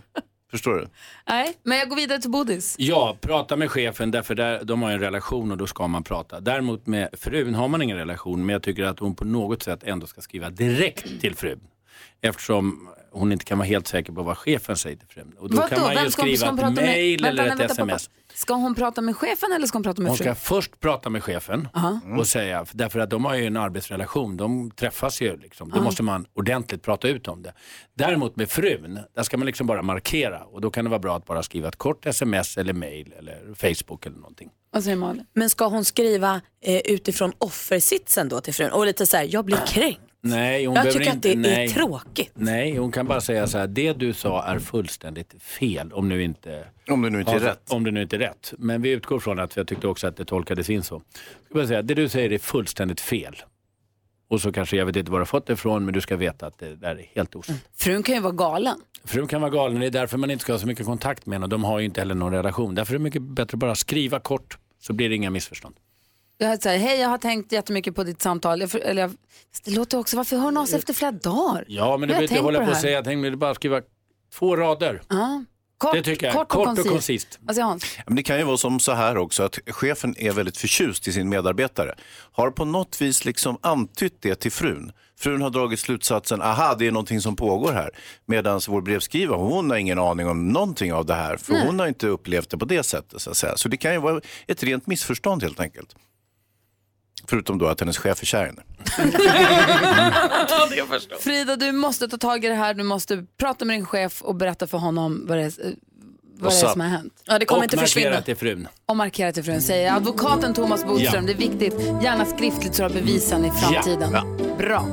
förstår 0.51 0.75
du? 0.75 0.87
Nej, 1.27 1.53
men 1.63 1.77
jag 1.77 1.89
går 1.89 1.95
vidare 1.95 2.21
till 2.21 2.31
Bodis. 2.31 2.75
Ja, 2.79 3.17
prata 3.21 3.55
med 3.55 3.71
chefen 3.71 4.11
därför 4.11 4.35
där, 4.35 4.63
de 4.63 4.81
har 4.81 4.91
en 4.91 4.99
relation 4.99 5.51
och 5.51 5.57
då 5.57 5.67
ska 5.67 5.87
man 5.87 6.03
prata. 6.03 6.39
Däremot 6.39 6.87
med 6.87 7.09
frun 7.13 7.55
har 7.55 7.67
man 7.67 7.81
ingen 7.81 7.97
relation 7.97 8.45
men 8.45 8.53
jag 8.53 8.63
tycker 8.63 8.83
att 8.83 8.99
hon 8.99 9.15
på 9.15 9.25
något 9.25 9.63
sätt 9.63 9.83
ändå 9.83 10.07
ska 10.07 10.21
skriva 10.21 10.49
direkt 10.49 11.21
till 11.21 11.35
frun. 11.35 11.59
Eftersom 12.21 12.89
hon 13.11 13.31
inte 13.31 13.45
kan 13.45 13.57
vara 13.57 13.67
helt 13.67 13.87
säker 13.87 14.13
på 14.13 14.23
vad 14.23 14.37
chefen 14.37 14.77
säger 14.77 14.97
till 14.97 15.07
frun. 15.07 15.33
Och 15.39 15.49
då 15.49 15.57
Vadå? 15.57 15.67
kan 15.67 15.81
man 15.81 15.91
ju 15.93 15.99
hon- 15.99 16.11
skriva 16.11 16.47
hon 16.49 16.59
ett 16.59 16.65
med- 16.75 16.75
Vänta, 17.21 17.27
eller 17.27 17.43
ett 17.43 17.49
vänta, 17.59 17.67
pappa. 17.75 17.91
sms. 17.95 18.09
Ska 18.33 18.53
hon 18.53 18.75
prata 18.75 19.01
med 19.01 19.17
chefen 19.17 19.51
eller 19.55 19.67
ska 19.67 19.75
hon 19.77 19.83
prata 19.83 20.01
med 20.01 20.09
Hon 20.09 20.17
frun? 20.17 20.25
ska 20.35 20.35
först 20.35 20.79
prata 20.79 21.09
med 21.09 21.23
chefen 21.23 21.67
och 22.19 22.27
säga, 22.27 22.65
därför 22.71 22.99
att 22.99 23.09
de 23.09 23.25
har 23.25 23.35
ju 23.35 23.45
en 23.45 23.57
arbetsrelation, 23.57 24.37
de 24.37 24.71
träffas 24.71 25.21
ju 25.21 25.37
liksom. 25.37 25.69
Då 25.69 25.77
Ja. 25.77 25.81
måste 25.81 26.03
man 26.03 26.25
ordentligt 26.33 26.81
prata 26.83 27.07
ut 27.07 27.27
om 27.27 27.43
det. 27.43 27.53
Däremot 27.93 28.35
med 28.35 28.49
frun, 28.49 28.99
där 29.15 29.23
ska 29.23 29.37
man 29.37 29.45
liksom 29.45 29.67
bara 29.67 29.81
markera 29.81 30.43
och 30.43 30.61
då 30.61 30.69
kan 30.71 30.83
det 30.85 30.89
vara 30.89 30.99
bra 30.99 31.17
att 31.17 31.25
bara 31.25 31.43
skriva 31.43 31.67
ett 31.67 31.75
kort 31.75 32.05
sms 32.05 32.57
eller 32.57 32.73
mail 32.73 33.13
eller 33.19 33.53
Facebook 33.55 34.05
eller 34.05 34.17
någonting. 34.17 34.49
Vad 34.71 34.83
säger 34.83 34.97
Malin? 34.97 35.25
Men 35.33 35.49
ska 35.49 35.67
hon 35.67 35.85
skriva 35.85 36.41
eh, 36.61 36.77
utifrån 36.85 37.33
offersitsen 37.37 38.29
då 38.29 38.41
till 38.41 38.53
frun? 38.53 38.71
Och 38.71 38.85
lite 38.85 39.05
så 39.05 39.17
här, 39.17 39.27
jag 39.29 39.45
blir 39.45 39.57
kränkt. 39.67 40.01
Nej, 40.25 40.65
hon 40.65 40.75
Jag 40.75 40.91
tycker 40.91 41.09
att 41.09 41.15
inte, 41.15 41.27
det 41.27 41.33
är 41.33 41.57
nej. 41.57 41.69
tråkigt. 41.69 42.31
Nej, 42.33 42.77
hon 42.77 42.91
kan 42.91 43.07
bara 43.07 43.21
säga 43.21 43.47
så 43.47 43.57
här, 43.57 43.67
det 43.67 43.93
du 43.93 44.13
sa 44.13 44.43
är 44.43 44.59
fullständigt 44.59 45.35
fel 45.39 45.93
om 45.93 46.09
nu 46.09 46.23
inte... 46.23 46.65
Om 46.89 47.01
det 47.01 47.09
nu 47.09 47.19
inte 47.19 47.31
är 47.31 47.39
rätt. 47.39 47.71
Om 47.71 47.83
det 47.83 47.91
nu 47.91 48.01
inte 48.01 48.15
är 48.15 48.19
rätt. 48.19 48.53
Men 48.57 48.81
vi 48.81 48.89
utgår 48.89 49.19
från 49.19 49.39
att, 49.39 49.53
för 49.53 49.61
jag 49.61 49.67
tyckte 49.67 49.87
också 49.87 50.07
att 50.07 50.17
det 50.17 50.25
tolkades 50.25 50.69
in 50.69 50.83
så. 50.83 51.01
Ska 51.45 51.53
bara 51.53 51.67
säga, 51.67 51.81
det 51.81 51.93
du 51.93 52.09
säger 52.09 52.31
är 52.31 52.37
fullständigt 52.37 53.01
fel. 53.01 53.35
Och 54.27 54.41
så 54.41 54.51
kanske 54.51 54.77
jag 54.77 54.85
vet 54.85 54.95
inte 54.95 55.11
var 55.11 55.19
du 55.19 55.21
har 55.21 55.25
fått 55.25 55.47
det 55.47 55.53
ifrån 55.53 55.85
men 55.85 55.93
du 55.93 56.01
ska 56.01 56.15
veta 56.15 56.47
att 56.47 56.59
det 56.59 56.75
där 56.75 56.95
är 56.95 57.05
helt 57.15 57.35
osant. 57.35 57.59
Frun 57.75 58.03
kan 58.03 58.15
ju 58.15 58.21
vara 58.21 58.33
galen. 58.33 58.77
Frun 59.03 59.27
kan 59.27 59.41
vara 59.41 59.51
galen, 59.51 59.79
det 59.79 59.85
är 59.85 59.91
därför 59.91 60.17
man 60.17 60.31
inte 60.31 60.41
ska 60.41 60.53
ha 60.53 60.59
så 60.59 60.67
mycket 60.67 60.85
kontakt 60.85 61.25
med 61.25 61.35
henne 61.35 61.43
och 61.43 61.49
de 61.49 61.63
har 61.63 61.79
ju 61.79 61.85
inte 61.85 62.01
heller 62.01 62.15
någon 62.15 62.33
relation. 62.33 62.75
Därför 62.75 62.93
är 62.93 62.97
det 62.97 63.03
mycket 63.03 63.21
bättre 63.21 63.55
att 63.55 63.59
bara 63.59 63.75
skriva 63.75 64.19
kort 64.19 64.57
så 64.81 64.93
blir 64.93 65.09
det 65.09 65.15
inga 65.15 65.29
missförstånd. 65.29 65.75
Jag 66.37 66.47
har 66.47 66.55
sagt, 66.55 66.65
hej 66.81 66.99
jag 66.99 67.09
har 67.09 67.17
tänkt 67.17 67.51
jättemycket 67.51 67.95
på 67.95 68.03
ditt 68.03 68.21
samtal. 68.21 68.61
Jag, 68.61 68.71
för- 68.71 68.79
eller 68.79 69.01
jag, 69.01 69.11
det 69.65 69.71
låter 69.71 69.97
också, 69.97 70.17
varför 70.17 70.37
hör 70.37 70.59
av 70.61 70.65
sig 70.65 70.79
efter 70.79 70.93
flera 70.93 71.11
dagar? 71.11 71.65
Ja, 71.67 71.97
men 71.97 72.09
det 72.09 72.15
Jag 72.15 72.23
inte 72.23 72.33
tänkt 72.33 72.43
hålla 72.43 72.65
på 72.65 72.71
att 72.71 72.81
säga. 72.81 72.93
Jag 72.95 73.03
tänkte 73.03 73.37
bara 73.37 73.55
skriva 73.55 73.81
två 74.33 74.55
rader. 74.55 75.01
Ja. 75.09 75.43
Kort, 75.77 75.93
Det 75.93 76.03
tycker 76.03 76.25
jag. 76.25 76.35
kort, 76.35 76.47
Kort 76.49 76.67
och 76.67 76.85
och 76.85 76.91
koncist. 76.91 77.39
säger 77.49 77.63
Hans? 77.63 77.85
Men 78.05 78.15
det 78.15 78.23
kan 78.23 78.37
ju 78.37 78.43
vara 78.43 78.57
som 78.57 78.79
så 78.79 78.91
här 78.91 79.17
också 79.17 79.43
att 79.43 79.59
chefen 79.67 80.15
är 80.17 80.31
väldigt 80.31 80.57
förtjust 80.57 81.07
i 81.07 81.11
sin 81.13 81.29
medarbetare. 81.29 81.95
Har 82.31 82.51
på 82.51 82.65
något 82.65 83.01
vis 83.01 83.25
liksom 83.25 83.57
antytt 83.61 84.17
det 84.21 84.35
till 84.35 84.51
frun. 84.51 84.91
Frun 85.19 85.41
har 85.41 85.49
dragit 85.49 85.79
slutsatsen, 85.79 86.41
aha 86.41 86.75
det 86.79 86.87
är 86.87 86.91
någonting 86.91 87.21
som 87.21 87.35
pågår 87.35 87.71
här. 87.71 87.89
Medan 88.25 88.61
vår 88.67 88.81
brevskrivare, 88.81 89.37
hon 89.37 89.69
har 89.69 89.77
ingen 89.77 89.99
aning 89.99 90.27
om 90.27 90.47
någonting 90.49 90.93
av 90.93 91.05
det 91.05 91.13
här. 91.13 91.37
För 91.37 91.53
Nej. 91.53 91.65
hon 91.65 91.79
har 91.79 91.87
inte 91.87 92.07
upplevt 92.07 92.49
det 92.49 92.57
på 92.57 92.65
det 92.65 92.83
sättet. 92.83 93.21
Så, 93.21 93.29
att 93.29 93.37
säga. 93.37 93.57
så 93.57 93.69
det 93.69 93.77
kan 93.77 93.93
ju 93.93 93.99
vara 93.99 94.21
ett 94.47 94.63
rent 94.63 94.87
missförstånd 94.87 95.43
helt 95.43 95.59
enkelt. 95.59 95.95
Förutom 97.27 97.57
då 97.57 97.67
att 97.67 97.79
hennes 97.79 97.97
chef 97.97 98.21
är 98.21 98.25
kär 98.25 98.43
i 98.43 98.45
henne. 98.45 98.61
Frida, 101.19 101.55
du 101.55 101.71
måste 101.71 102.07
ta 102.07 102.17
tag 102.17 102.45
i 102.45 102.47
det 102.47 102.55
här. 102.55 102.73
Du 102.73 102.83
måste 102.83 103.25
prata 103.39 103.65
med 103.65 103.75
din 103.75 103.85
chef 103.85 104.21
och 104.21 104.35
berätta 104.35 104.67
för 104.67 104.77
honom 104.77 105.25
vad 105.27 105.37
det 105.37 105.43
är, 105.43 105.51
vad 106.39 106.51
det 106.51 106.55
är 106.61 106.67
som 106.67 106.81
har 106.81 106.87
hänt. 106.87 107.13
Ja, 107.25 107.39
det 107.39 107.45
kommer 107.45 107.57
och 107.59 107.63
inte 107.63 107.77
försvinna. 107.77 108.09
markera 108.09 108.23
till 108.25 108.35
frun. 108.35 108.67
Och 108.85 108.97
markera 108.97 109.31
till 109.31 109.43
frun. 109.43 109.61
Säger 109.61 109.93
advokaten 109.93 110.53
Thomas 110.53 110.85
Bodström. 110.85 111.27
Ja. 111.27 111.33
Det 111.33 111.43
är 111.43 111.49
viktigt. 111.49 111.73
Gärna 112.03 112.25
skriftligt 112.25 112.75
så 112.75 112.83
du 112.83 112.89
har 112.89 112.95
bevisen 113.01 113.45
i 113.45 113.51
framtiden. 113.51 114.09
Ja. 114.13 114.23
Bra. 114.57 114.87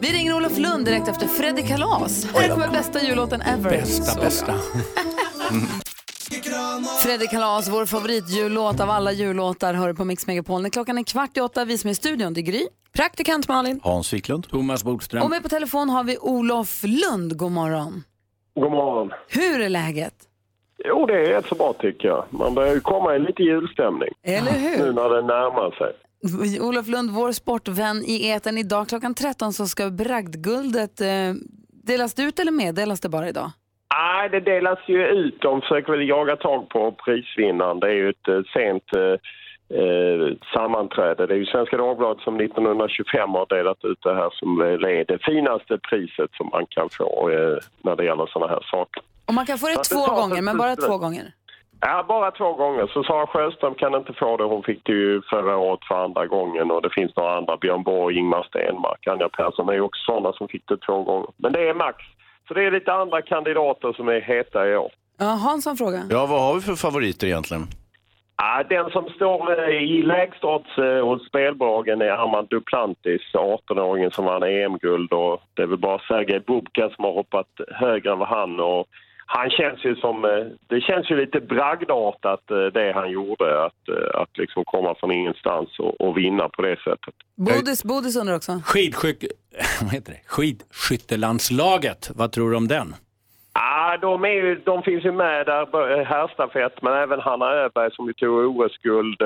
Vi 0.00 0.12
ringer 0.12 0.36
Olof 0.36 0.58
Lund 0.58 0.84
direkt 0.84 1.08
efter 1.08 1.26
Freddy 1.26 1.62
Kalas. 1.62 2.26
Här 2.34 2.48
kommer 2.48 2.68
bästa 2.68 3.02
jullåten 3.02 3.40
ever. 3.42 3.70
Bästa, 3.70 4.04
Så 4.04 4.20
bästa. 4.20 4.54
Freddy 7.02 7.26
Kalas, 7.26 7.68
vår 7.68 7.86
favoritjullåt 7.86 8.80
av 8.80 8.90
alla 8.90 9.12
jullåtar, 9.12 9.74
hör 9.74 9.88
du 9.88 9.94
på 9.94 10.04
Mix 10.04 10.26
Megapol. 10.26 10.70
Klockan 10.70 10.98
är 10.98 11.02
kvart 11.02 11.36
i 11.36 11.40
åtta, 11.40 11.64
vi 11.64 11.78
som 11.78 11.88
är 11.88 11.92
i 11.92 11.94
studion, 11.94 12.34
det 12.34 12.40
är 12.40 12.42
Gry. 12.42 12.66
Praktikant 12.92 13.48
Malin. 13.48 13.80
Hans 13.82 14.12
Wiklund. 14.12 14.48
Thomas 14.48 14.84
Bodström. 14.84 15.22
Och 15.22 15.30
med 15.30 15.42
på 15.42 15.48
telefon 15.48 15.90
har 15.90 16.04
vi 16.04 16.18
Olof 16.18 16.82
Lund. 16.84 17.36
God 17.36 17.52
morgon. 17.52 18.04
God 18.54 18.70
morgon. 18.70 19.10
Hur 19.28 19.60
är 19.60 19.68
läget? 19.68 20.14
Jo, 20.84 21.06
det 21.06 21.14
är 21.14 21.26
rätt 21.28 21.46
så 21.46 21.54
bra 21.54 21.72
tycker 21.72 22.08
jag. 22.08 22.24
Man 22.30 22.54
börjar 22.54 22.74
ju 22.74 22.80
komma 22.80 23.16
i 23.16 23.18
lite 23.18 23.42
julstämning. 23.42 24.08
Eller 24.22 24.52
hur? 24.52 24.78
Nu 24.84 24.92
när 24.92 25.08
det 25.08 25.22
närmar 25.22 25.70
sig. 25.70 26.60
Olof 26.60 26.86
Lund, 26.88 27.10
vår 27.10 27.32
sportvän 27.32 28.04
i 28.04 28.28
eten 28.28 28.58
idag 28.58 28.88
klockan 28.88 29.14
13 29.14 29.52
så 29.52 29.66
ska 29.66 29.90
bragdguldet 29.90 31.00
eh, 31.00 31.08
delas 31.84 32.14
det 32.14 32.22
ut 32.22 32.38
eller 32.38 32.52
meddelas 32.52 33.00
det 33.00 33.08
bara 33.08 33.28
idag? 33.28 33.50
Nej, 33.94 34.28
det 34.28 34.40
delas 34.40 34.78
ju 34.86 35.06
ut. 35.06 35.40
De 35.40 35.60
försöker 35.60 35.92
väl 35.92 36.08
jaga 36.08 36.36
tag 36.36 36.68
på 36.68 36.92
prisvinnaren. 36.92 37.80
Det 37.80 37.86
är 37.86 37.94
ju 37.94 38.10
ett 38.10 38.28
eh, 38.28 38.42
sent 38.54 38.84
eh, 38.96 39.16
eh, 39.80 40.36
sammanträde. 40.54 41.26
Det 41.26 41.34
är 41.34 41.38
ju 41.38 41.46
Svenska 41.46 41.76
Dagbladet 41.76 42.22
som 42.22 42.40
1925 42.40 43.30
har 43.30 43.46
delat 43.46 43.84
ut 43.84 44.02
det 44.02 44.14
här 44.14 44.30
som 44.32 44.60
är 44.60 45.04
det 45.04 45.18
finaste 45.22 45.78
priset 45.78 46.30
som 46.32 46.48
man 46.52 46.66
kan 46.66 46.88
få 46.90 47.30
eh, 47.30 47.56
när 47.82 47.96
det 47.96 48.04
gäller 48.04 48.26
sådana 48.26 48.52
här 48.52 48.62
saker. 48.70 49.02
Och 49.26 49.34
man 49.34 49.46
kan 49.46 49.58
få 49.58 49.66
det 49.66 49.74
det 49.74 49.84
två 49.84 50.14
gånger, 50.14 50.42
men 50.42 50.58
bara 50.58 50.76
två 50.76 50.98
gånger. 50.98 51.32
Ja, 51.80 52.04
bara 52.08 52.30
två 52.30 52.52
gånger. 52.52 52.86
Så 52.86 53.04
Sara 53.04 53.26
Sjöström 53.26 53.74
kan 53.74 53.94
inte 53.94 54.12
få 54.12 54.36
det. 54.36 54.44
Hon 54.44 54.62
fick 54.62 54.84
det 54.84 54.92
ju 54.92 55.22
förra 55.22 55.56
året 55.56 55.84
för 55.88 56.04
andra 56.04 56.26
gången 56.26 56.70
och 56.70 56.82
det 56.82 56.90
finns 56.90 57.16
några 57.16 57.36
andra. 57.36 57.56
Björn 57.56 57.82
Borg, 57.82 58.18
Ingmar 58.18 58.42
Stenmark, 58.42 59.06
Anja 59.06 59.28
Persson 59.28 59.68
är 59.68 59.72
ju 59.72 59.80
också 59.80 60.04
sådana 60.04 60.32
som 60.32 60.48
fick 60.48 60.68
det 60.68 60.76
två 60.76 61.02
gånger. 61.02 61.28
Men 61.36 61.52
det 61.52 61.68
är 61.68 61.74
max. 61.74 61.96
Så 62.52 62.58
det 62.58 62.66
är 62.66 62.70
lite 62.70 62.92
andra 62.92 63.22
kandidater 63.22 63.92
som 63.92 64.08
är 64.08 64.20
heta 64.20 64.68
i 64.68 64.76
år. 64.76 64.92
Ja, 65.18 65.24
Hans 65.24 65.64
har 65.64 65.70
en 65.70 65.76
fråga. 65.76 66.02
Ja, 66.10 66.26
vad 66.26 66.40
har 66.40 66.54
vi 66.54 66.60
för 66.60 66.74
favoriter 66.74 67.26
egentligen? 67.26 67.62
Ja, 68.36 68.64
den 68.68 68.90
som 68.90 69.08
står 69.08 69.68
eh, 69.68 69.82
i 69.82 70.02
lägstodds 70.02 70.78
eh, 70.78 71.04
hos 71.04 71.26
spelbolagen 71.28 72.02
är 72.02 72.10
Armand 72.10 72.48
Duplantis, 72.48 73.22
18-åringen 73.34 74.10
som 74.10 74.24
vann 74.24 74.42
EM-guld. 74.42 75.12
Och 75.12 75.42
det 75.54 75.62
är 75.62 75.66
väl 75.66 75.78
bara 75.78 75.98
Sergej 75.98 76.40
Bubka 76.40 76.90
som 76.90 77.04
har 77.04 77.12
hoppat 77.12 77.48
högre 77.68 78.12
än 78.12 78.18
vad 78.18 78.28
han. 78.28 78.60
Och 78.60 78.86
han 79.34 79.50
känns 79.50 79.84
ju 79.84 79.96
som, 79.96 80.24
eh, 80.24 80.46
det 80.66 80.80
känns 80.80 81.10
ju 81.10 81.16
lite 81.16 81.40
bragdartat 81.40 82.50
eh, 82.50 82.56
det 82.56 82.92
han 82.94 83.10
gjorde, 83.10 83.64
att, 83.64 83.88
eh, 83.88 84.20
att 84.20 84.38
liksom 84.38 84.64
komma 84.64 84.94
från 84.94 85.12
ingenstans 85.12 85.78
och, 85.78 86.00
och 86.00 86.18
vinna 86.18 86.48
på 86.48 86.62
det 86.62 86.76
sättet. 86.76 87.14
Bodis, 87.36 87.84
Bodis 87.84 88.16
undrar 88.16 88.36
också. 88.36 88.52
Skidskyck... 88.64 89.24
Vad 89.82 89.92
heter 89.92 90.12
det? 90.12 90.20
Skidskyttelandslaget, 90.26 92.10
vad 92.14 92.32
tror 92.32 92.50
du 92.50 92.56
om 92.56 92.68
den? 92.68 92.94
Ja, 93.54 93.98
de, 94.00 94.24
är 94.24 94.28
ju, 94.28 94.54
de 94.64 94.82
finns 94.82 95.04
ju 95.04 95.12
med 95.12 95.46
där, 95.46 96.04
herrstafett, 96.04 96.82
men 96.82 96.92
även 96.92 97.20
Hanna 97.20 97.46
Öberg 97.52 97.90
som 97.92 98.06
ju 98.06 98.12
tog 98.12 98.60
OS-guld 98.60 99.22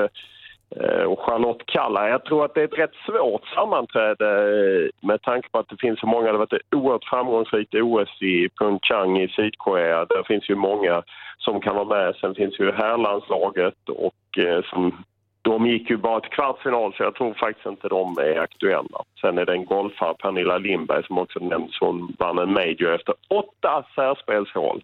Eh, 0.75 1.03
och 1.03 1.19
Charlotte 1.19 1.65
Kalla. 1.65 2.09
Jag 2.09 2.25
tror 2.25 2.45
att 2.45 2.53
det 2.53 2.61
är 2.61 2.65
ett 2.65 2.79
rätt 2.79 2.95
svårt 3.05 3.47
sammanträde 3.47 4.27
eh, 4.27 5.07
med 5.07 5.21
tanke 5.21 5.49
på 5.49 5.59
att 5.59 5.69
det 5.69 5.77
finns 5.79 5.99
så 5.99 6.07
många. 6.07 6.25
Det 6.25 6.31
har 6.31 6.37
varit 6.37 6.53
ett 6.53 6.75
oerhört 6.75 7.09
framgångsrikt 7.09 7.75
OS 7.75 8.21
i 8.21 8.49
Pyeongchang 8.49 9.17
i 9.17 9.27
Sydkorea. 9.27 10.05
Där 10.05 10.23
finns 10.23 10.49
ju 10.49 10.55
många 10.55 11.03
som 11.37 11.61
kan 11.61 11.75
vara 11.75 11.85
med. 11.85 12.15
Sen 12.15 12.35
finns 12.35 12.59
ju 12.59 12.71
herrlandslaget 12.71 13.89
och 13.89 14.43
eh, 14.43 14.63
som 14.63 15.03
de 15.41 15.67
gick 15.67 15.89
ju 15.89 15.97
bara 15.97 16.19
till 16.19 16.31
kvartsfinal 16.31 16.93
så 16.93 17.03
jag 17.03 17.15
tror 17.15 17.33
faktiskt 17.33 17.65
inte 17.65 17.87
de 17.87 18.17
är 18.17 18.39
aktuella. 18.39 19.03
Sen 19.21 19.37
är 19.37 19.45
det 19.45 19.53
en 19.53 19.65
golfare, 19.65 20.13
Pernilla 20.13 20.57
Lindberg, 20.57 21.03
som 21.03 21.17
också 21.17 21.39
nämns. 21.39 21.77
Hon 21.79 22.15
vann 22.19 22.37
en 22.37 22.53
major 22.53 22.95
efter 22.95 23.15
åtta 23.27 23.83
särspelshål. 23.95 24.83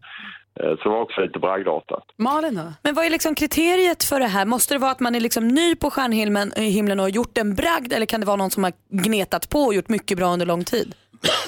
Eh, 0.60 0.70
Så 0.78 0.84
det 0.84 0.89
var 0.89 1.01
också 1.01 1.22
lite 1.22 1.39
bragdartat. 1.39 2.04
Malin 2.18 2.56
då? 2.56 2.74
Men 2.82 2.93
vad 2.95 3.06
är 3.06 3.10
liksom 3.10 3.36
kriteriet 3.36 4.04
för 4.04 4.20
det 4.20 4.26
här? 4.28 4.45
Måste 4.45 4.74
det 4.74 4.78
vara 4.80 4.91
att 4.91 4.99
man 4.99 5.16
är 5.16 5.20
liksom 5.20 5.47
ny 5.47 5.76
på 5.76 5.89
stjärnhimlen 5.89 6.51
eh, 6.56 6.64
himlen 6.64 6.99
och 6.99 7.04
har 7.06 7.10
gjort 7.10 7.38
en 7.38 7.56
bragd 7.56 7.93
eller 7.93 8.06
kan 8.06 8.20
det 8.20 8.26
vara 8.26 8.38
någon 8.38 8.51
som 8.51 8.64
har 8.64 8.74
gnetat 8.89 9.49
på 9.49 9.60
och 9.60 9.74
gjort 9.74 9.89
mycket 9.89 10.18
bra 10.18 10.28
under 10.28 10.45
lång 10.45 10.64
tid? 10.64 10.95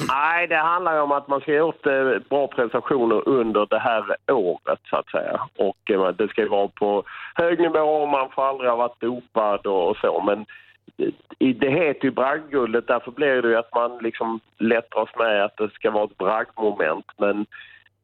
Nej, 0.10 0.48
det 0.48 0.56
handlar 0.58 0.94
ju 0.96 1.00
om 1.02 1.12
att 1.12 1.28
man 1.28 1.42
ska 1.42 1.52
ha 1.52 1.58
gjort 1.58 1.86
eh, 1.86 2.10
bra 2.30 2.48
prestationer 2.48 3.30
under 3.30 3.66
det 3.70 3.80
här 3.80 4.04
året 4.32 4.80
så 4.90 4.96
att 4.96 5.10
säga. 5.10 5.40
Och 5.58 5.92
eh, 5.92 6.08
det 6.08 6.28
ska 6.28 6.42
ju 6.42 6.48
vara 6.48 6.68
på 6.68 7.04
hög 7.36 7.60
nivå 7.60 7.80
och 7.80 8.10
man 8.10 8.30
får 8.36 8.48
aldrig 8.50 8.70
ha 8.70 8.78
varit 8.78 9.02
dopad 9.02 9.68
och, 9.68 9.90
och 9.90 9.98
så. 9.98 10.22
Men 10.22 10.46
i- 11.40 11.54
det 11.54 11.70
heter 11.70 12.06
ju 12.06 12.12
bragdguldet, 12.12 12.88
därför 12.88 13.12
blir 13.12 13.42
det 13.42 13.48
ju 13.50 13.56
att 13.58 13.76
man 13.76 13.98
liksom 13.98 14.40
lätt 14.60 14.92
dras 14.92 15.10
med 15.20 15.46
att 15.46 15.58
det 15.58 15.70
ska 15.74 15.92
vara 15.92 16.04
ett 16.04 16.18
bragdmoment. 16.18 17.06
Men 17.18 17.46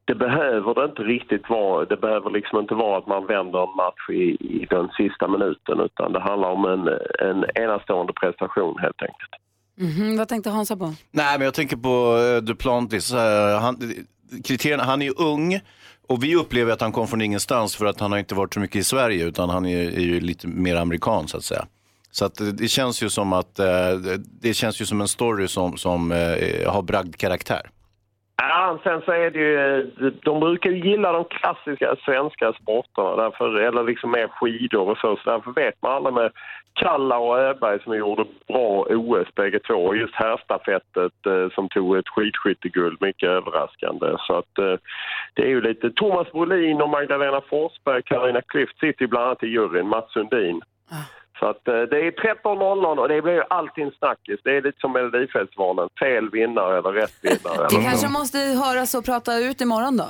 det 0.04 0.14
behöver 0.14 0.74
det 0.74 0.84
inte 0.84 1.02
riktigt 1.02 1.48
vara. 1.50 1.84
Det 1.84 1.96
behöver 1.96 2.30
liksom 2.30 2.58
inte 2.60 2.74
vara 2.74 2.98
att 2.98 3.06
man 3.06 3.26
vänder 3.26 3.62
en 3.62 3.76
match 3.76 4.10
i, 4.10 4.22
i 4.60 4.66
den 4.70 4.88
sista 4.88 5.28
minuten 5.28 5.80
utan 5.80 6.12
det 6.12 6.20
handlar 6.20 6.48
om 6.50 6.64
en, 6.64 6.88
en 7.28 7.44
enastående 7.64 8.12
prestation 8.12 8.78
helt 8.78 9.02
enkelt. 9.02 9.32
Mhm, 9.80 10.16
vad 10.18 10.28
tänkte 10.28 10.50
Hansa 10.50 10.76
på? 10.76 10.94
Nej, 11.10 11.38
men 11.38 11.44
jag 11.44 11.54
tänker 11.54 11.76
på 11.76 12.16
uh, 12.16 12.42
Duplantis. 12.42 13.12
eh, 13.12 13.60
han, 13.60 13.76
kriterierna, 14.44 14.82
han 14.84 15.02
är 15.02 15.06
ju 15.06 15.12
ung 15.18 15.60
och 16.08 16.24
vi 16.24 16.36
upplever 16.36 16.72
att 16.72 16.80
han 16.80 16.92
kom 16.92 17.08
från 17.08 17.20
ingenstans 17.22 17.76
för 17.76 17.86
att 17.86 18.00
han 18.00 18.12
har 18.12 18.18
inte 18.18 18.34
varit 18.34 18.54
så 18.54 18.60
mycket 18.60 18.76
i 18.76 18.84
Sverige 18.84 19.24
utan 19.24 19.48
han 19.50 19.66
är, 19.66 19.78
är 19.86 20.00
ju 20.00 20.20
lite 20.20 20.46
mer 20.48 20.76
amerikan 20.76 21.28
så 21.28 21.36
att 21.36 21.44
säga. 21.44 21.66
Så 22.10 22.24
att 22.24 22.34
det, 22.34 22.52
det 22.52 22.68
känns 22.68 23.02
ju 23.02 23.08
som 23.10 23.32
att 23.32 23.58
eh, 23.58 23.66
det- 24.40 24.54
känns 24.54 24.80
ju 24.80 24.86
som 24.86 25.00
en 25.00 25.08
story 25.08 25.48
som, 25.48 25.76
som 25.76 26.12
eh, 26.12 26.72
har 26.72 26.82
bragdkaraktär. 26.82 27.70
Ja, 28.36 28.78
sen 28.82 29.02
så 29.04 29.12
är 29.12 29.30
det 29.30 29.38
ju, 29.38 29.90
de 30.22 30.40
brukar 30.40 30.70
ju 30.70 30.90
gilla 30.90 31.12
de 31.12 31.24
klassiska 31.24 31.96
svenska 32.04 32.52
sporterna, 32.52 33.16
därför, 33.16 33.56
eller 33.56 33.84
liksom 33.84 34.10
mer 34.10 34.28
skidor 34.28 34.88
och 34.88 34.98
så, 34.98 35.16
så 35.16 35.30
därför 35.30 35.52
vet 35.52 35.82
man 35.82 35.92
alla 35.92 36.10
med 36.10 36.30
Kalla 36.74 37.18
och 37.18 37.38
Öberg 37.38 37.82
som 37.82 37.96
gjorde 37.96 38.24
bra 38.48 38.86
OS 38.88 39.34
bägge 39.34 39.58
två, 39.58 39.74
och 39.74 39.96
just 39.96 40.14
herrstafettet 40.14 41.26
eh, 41.26 41.54
som 41.54 41.68
tog 41.68 41.96
ett 41.96 42.08
skidskytteguld, 42.08 43.02
mycket 43.02 43.28
överraskande. 43.28 44.06
Så 44.18 44.38
att 44.38 44.58
eh, 44.58 44.74
det 45.34 45.42
är 45.42 45.48
ju 45.48 45.60
lite, 45.60 45.90
Thomas 45.90 46.32
Brolin 46.32 46.82
och 46.82 46.90
Magdalena 46.90 47.40
Forsberg, 47.40 48.02
Carina 48.02 48.40
Klüft 48.40 48.80
sitter 48.80 49.02
ju 49.02 49.06
bland 49.06 49.26
annat 49.26 49.42
i 49.42 49.46
juryn, 49.46 49.88
Mats 49.88 50.12
Sundin. 50.12 50.62
Ah. 50.90 51.21
Så 51.42 51.48
att 51.48 51.68
eh, 51.68 51.74
det 51.74 51.98
är 52.06 52.10
13.00 52.10 52.98
och 52.98 53.08
det 53.08 53.22
blir 53.22 53.32
ju 53.32 53.42
alltid 53.50 53.84
en 53.84 53.90
snackis. 53.90 54.40
Det 54.44 54.56
är 54.56 54.62
lite 54.62 54.80
som 54.80 54.92
Melodifestivalen, 54.92 55.88
fel 55.98 56.30
vinnare 56.30 56.78
eller 56.78 56.92
rätt 56.92 57.14
vinnare. 57.22 57.66
Vi 57.70 57.84
kanske 57.84 58.08
måste 58.08 58.38
höras 58.38 58.94
och 58.94 59.04
prata 59.04 59.38
ut 59.38 59.60
imorgon 59.60 59.96
då? 59.96 60.08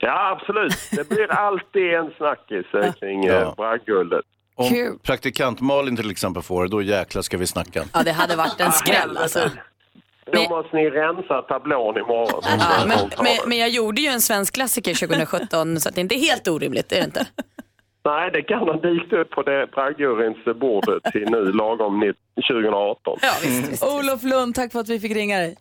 Ja, 0.00 0.30
absolut. 0.30 0.90
Det 0.92 1.08
blir 1.08 1.32
alltid 1.32 1.94
en 1.94 2.10
snackis 2.16 2.66
eh, 2.74 2.92
kring 2.92 3.24
ja. 3.24 3.54
bragdguldet. 3.56 4.24
Om 4.54 4.98
praktikant 5.02 5.60
Malin 5.60 5.96
till 5.96 6.10
exempel 6.10 6.42
får 6.42 6.62
det, 6.64 6.70
då 6.70 6.82
jäklar 6.82 7.22
ska 7.22 7.36
vi 7.36 7.46
snacka. 7.46 7.84
Ja, 7.92 8.02
det 8.02 8.12
hade 8.12 8.36
varit 8.36 8.60
en 8.60 8.72
skräll 8.72 9.16
alltså. 9.16 9.50
Då 10.32 10.48
måste 10.48 10.76
ni 10.76 10.90
rensa 10.90 11.42
tablån 11.42 11.96
imorgon. 11.96 12.42
Ja, 12.44 12.84
men, 12.86 12.98
men, 13.22 13.36
men 13.46 13.58
jag 13.58 13.68
gjorde 13.68 14.00
ju 14.00 14.08
en 14.08 14.20
svensk 14.20 14.54
klassiker 14.54 14.94
2017 14.94 15.80
så 15.80 15.88
att 15.88 15.94
det 15.94 15.98
är 15.98 16.02
inte 16.02 16.16
helt 16.16 16.48
orimligt, 16.48 16.88
det 16.88 16.96
är 16.96 17.00
det 17.00 17.06
inte. 17.06 17.26
Nej, 18.10 18.30
det 18.32 18.42
kan 18.42 18.58
ha 18.58 18.72
dykt 18.72 19.12
upp 19.12 19.30
på 19.30 19.42
det 19.42 19.66
bragdjuryns 19.74 20.44
bord 20.60 20.84
till 21.12 21.28
nu 21.30 21.52
lagom 21.52 22.00
ni- 22.00 22.12
2018. 22.50 23.18
Olof 23.98 24.22
Lund, 24.22 24.54
tack 24.54 24.72
för 24.72 24.80
att 24.80 24.88
vi 24.88 25.00
fick 25.00 25.12
ringa 25.16 25.38
dig. 25.38 25.56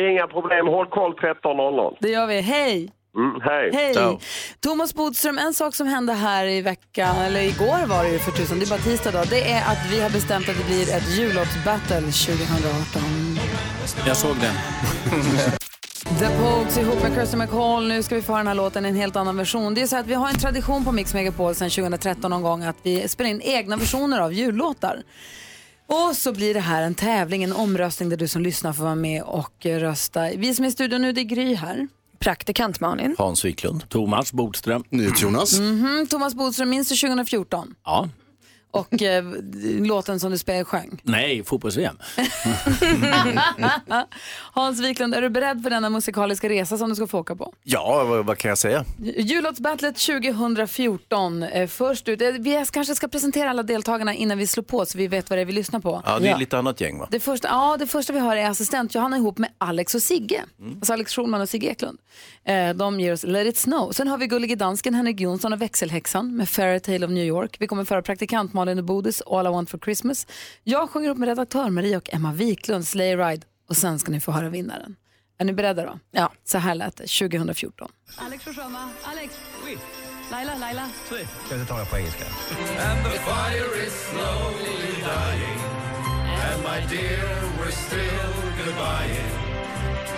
Inga 0.00 0.26
problem, 0.26 0.66
håll 0.66 0.86
koll 0.86 1.12
13.00. 1.12 1.96
Det 2.00 2.08
gör 2.08 2.26
vi. 2.26 2.40
Hej! 2.40 2.90
Mm, 3.16 3.40
hej. 3.42 3.70
Hej! 3.72 4.18
Thomas 4.60 4.94
Bodström, 4.94 5.38
en 5.38 5.54
sak 5.54 5.74
som 5.74 5.86
hände 5.86 6.12
här 6.12 6.46
i 6.46 6.62
veckan, 6.62 7.16
eller 7.16 7.40
igår 7.40 7.86
var 7.86 8.04
det 8.04 8.10
ju 8.10 8.18
för 8.18 8.30
tusan, 8.30 8.58
det 8.58 8.64
är 8.64 8.70
bara 8.70 8.78
tisdag 8.80 9.10
då, 9.10 9.22
det 9.30 9.50
är 9.50 9.62
att 9.72 9.92
vi 9.92 10.00
har 10.00 10.10
bestämt 10.10 10.48
att 10.48 10.58
det 10.58 10.66
blir 10.66 10.82
ett 10.96 11.08
jullåtsbattle 11.18 12.00
2018. 12.00 13.02
Jag 14.06 14.16
såg 14.16 14.36
den. 14.36 14.54
The 16.20 16.28
Pogues 16.38 16.78
ihop 16.78 17.02
med 17.02 17.14
Kirsty 17.14 17.36
McCall. 17.36 17.88
Nu 17.88 18.02
ska 18.02 18.14
vi 18.14 18.22
få 18.22 18.32
höra 18.32 18.38
den 18.40 18.46
här 18.46 18.54
låten 18.54 18.86
i 18.86 18.88
en 18.88 18.96
helt 18.96 19.16
annan 19.16 19.36
version. 19.36 19.74
Det 19.74 19.82
är 19.82 19.86
så 19.86 19.96
att 19.96 20.06
vi 20.06 20.14
har 20.14 20.28
en 20.28 20.38
tradition 20.38 20.84
på 20.84 20.92
Mix 20.92 21.14
Megapol 21.14 21.54
sedan 21.54 21.70
2013 21.70 22.30
någon 22.30 22.42
gång 22.42 22.62
att 22.64 22.76
vi 22.82 23.08
spelar 23.08 23.30
in 23.30 23.40
egna 23.40 23.76
versioner 23.76 24.20
av 24.20 24.32
jullåtar. 24.32 25.02
Och 25.86 26.16
så 26.16 26.32
blir 26.32 26.54
det 26.54 26.60
här 26.60 26.82
en 26.82 26.94
tävling, 26.94 27.42
en 27.42 27.52
omröstning 27.52 28.08
där 28.08 28.16
du 28.16 28.28
som 28.28 28.42
lyssnar 28.42 28.72
får 28.72 28.84
vara 28.84 28.94
med 28.94 29.22
och 29.22 29.66
rösta. 29.66 30.30
Vi 30.36 30.54
som 30.54 30.64
är 30.64 30.68
i 30.68 30.72
studion 30.72 31.02
nu, 31.02 31.12
det 31.12 31.20
är 31.20 31.24
Gry 31.24 31.54
här. 31.54 31.88
Praktikant 32.18 32.80
Malin. 32.80 33.14
Hans 33.18 33.44
Wiklund. 33.44 33.88
Thomas 33.88 34.32
Bodström. 34.32 34.84
Jonas. 35.16 35.58
Mhm, 35.58 36.06
Thomas 36.10 36.34
Bodström, 36.34 36.70
minns 36.70 36.88
du 36.88 36.96
2014? 36.96 37.74
Ja. 37.84 38.08
Och 38.70 39.02
eh, 39.02 39.24
låten 39.80 40.20
som 40.20 40.30
du 40.32 40.38
spelade 40.38 40.64
sjöng? 40.64 41.00
Nej, 41.02 41.44
fotbolls-VM. 41.44 41.98
Hans 44.52 44.80
Wiklund, 44.80 45.14
är 45.14 45.22
du 45.22 45.30
beredd 45.30 45.62
för 45.62 45.70
denna 45.70 45.90
musikaliska 45.90 46.48
resa 46.48 46.78
som 46.78 46.88
du 46.88 46.94
ska 46.94 47.06
få 47.06 47.18
åka 47.18 47.36
på? 47.36 47.52
Ja, 47.62 48.04
vad, 48.04 48.26
vad 48.26 48.38
kan 48.38 48.48
jag 48.48 48.58
säga? 48.58 48.84
Jullåtsbattlet 49.16 49.96
2014. 49.96 51.42
Eh, 51.42 51.68
först 51.68 52.08
ut, 52.08 52.22
eh, 52.22 52.28
vi 52.28 52.64
kanske 52.72 52.94
ska 52.94 53.08
presentera 53.08 53.50
alla 53.50 53.62
deltagarna 53.62 54.14
innan 54.14 54.38
vi 54.38 54.46
slår 54.46 54.64
på 54.64 54.86
så 54.86 54.98
vi 54.98 55.06
vet 55.06 55.30
vad 55.30 55.38
det 55.38 55.40
är 55.40 55.46
vi 55.46 55.52
lyssnar 55.52 55.80
på. 55.80 56.02
Ja, 56.06 56.18
det 56.18 56.28
är 56.28 56.38
lite 56.38 56.58
annat 56.58 56.80
gäng 56.80 56.98
va? 56.98 57.08
Det 57.10 57.20
första, 57.20 57.48
ja, 57.48 57.76
det 57.78 57.86
första 57.86 58.12
vi 58.12 58.18
har 58.18 58.36
är 58.36 58.50
assistent 58.50 58.94
Johanna 58.94 59.16
ihop 59.16 59.38
med 59.38 59.50
Alex 59.58 59.94
och 59.94 60.02
Sigge. 60.02 60.44
Alltså 60.74 60.92
Alex 60.92 61.12
Schulman 61.12 61.40
och 61.40 61.48
Sigge 61.48 61.66
Eklund. 61.66 61.98
Eh, 62.44 62.70
de 62.70 63.00
ger 63.00 63.12
oss 63.12 63.24
Let 63.24 63.46
it 63.46 63.56
snow. 63.56 63.92
Sen 63.92 64.08
har 64.08 64.18
vi 64.18 64.26
Gullige 64.26 64.56
Dansken, 64.56 64.94
Henrik 64.94 65.20
Jonsson 65.20 65.52
och 65.52 65.62
Växelhäxan 65.62 66.36
med 66.36 66.48
Fairytale 66.48 67.06
of 67.06 67.10
New 67.10 67.24
York. 67.24 67.56
Vi 67.58 67.66
kommer 67.66 67.84
föra 67.84 68.02
praktikant 68.02 68.52
Malin 68.60 68.78
och 68.78 68.84
Bodis 68.84 69.22
All 69.26 69.46
I 69.46 69.50
want 69.50 69.70
for 69.70 69.78
Christmas. 69.78 70.26
Jag 70.64 70.90
sjunger 70.90 71.10
upp 71.10 71.18
med 71.18 71.28
redaktör 71.28 71.70
Maria 71.70 71.96
och 71.98 72.14
Emma 72.14 72.32
Wiklund 72.32 72.86
Sleigh 72.86 73.26
Ride 73.26 73.46
och 73.68 73.76
sen 73.76 73.98
ska 73.98 74.12
ni 74.12 74.20
få 74.20 74.32
höra 74.32 74.48
vinnaren. 74.48 74.96
Är 75.38 75.44
ni 75.44 75.52
beredda 75.52 75.84
då? 75.86 75.98
Ja. 76.10 76.32
Så 76.44 76.58
här 76.58 76.74
lät 76.74 76.96
det 76.96 77.06
2014. 77.06 77.88
Alex 78.16 78.44
sjunga. 78.44 78.90
Alex. 79.02 79.34
Laila, 80.30 80.54
Laila. 80.58 80.88
Ska 81.46 81.56
jag 81.56 81.68
ta 81.68 81.78
det 81.78 81.84
på 81.90 81.96
engelska? 81.96 82.24
And 82.88 83.04
the 83.04 83.18
fire 83.18 83.86
is 83.86 83.92
slowly 84.10 84.92
dying. 85.12 85.60
And 86.44 86.62
my 86.62 86.96
dear, 86.96 87.28
we're 87.58 87.76
still 87.88 88.32
goodbying. 88.58 89.30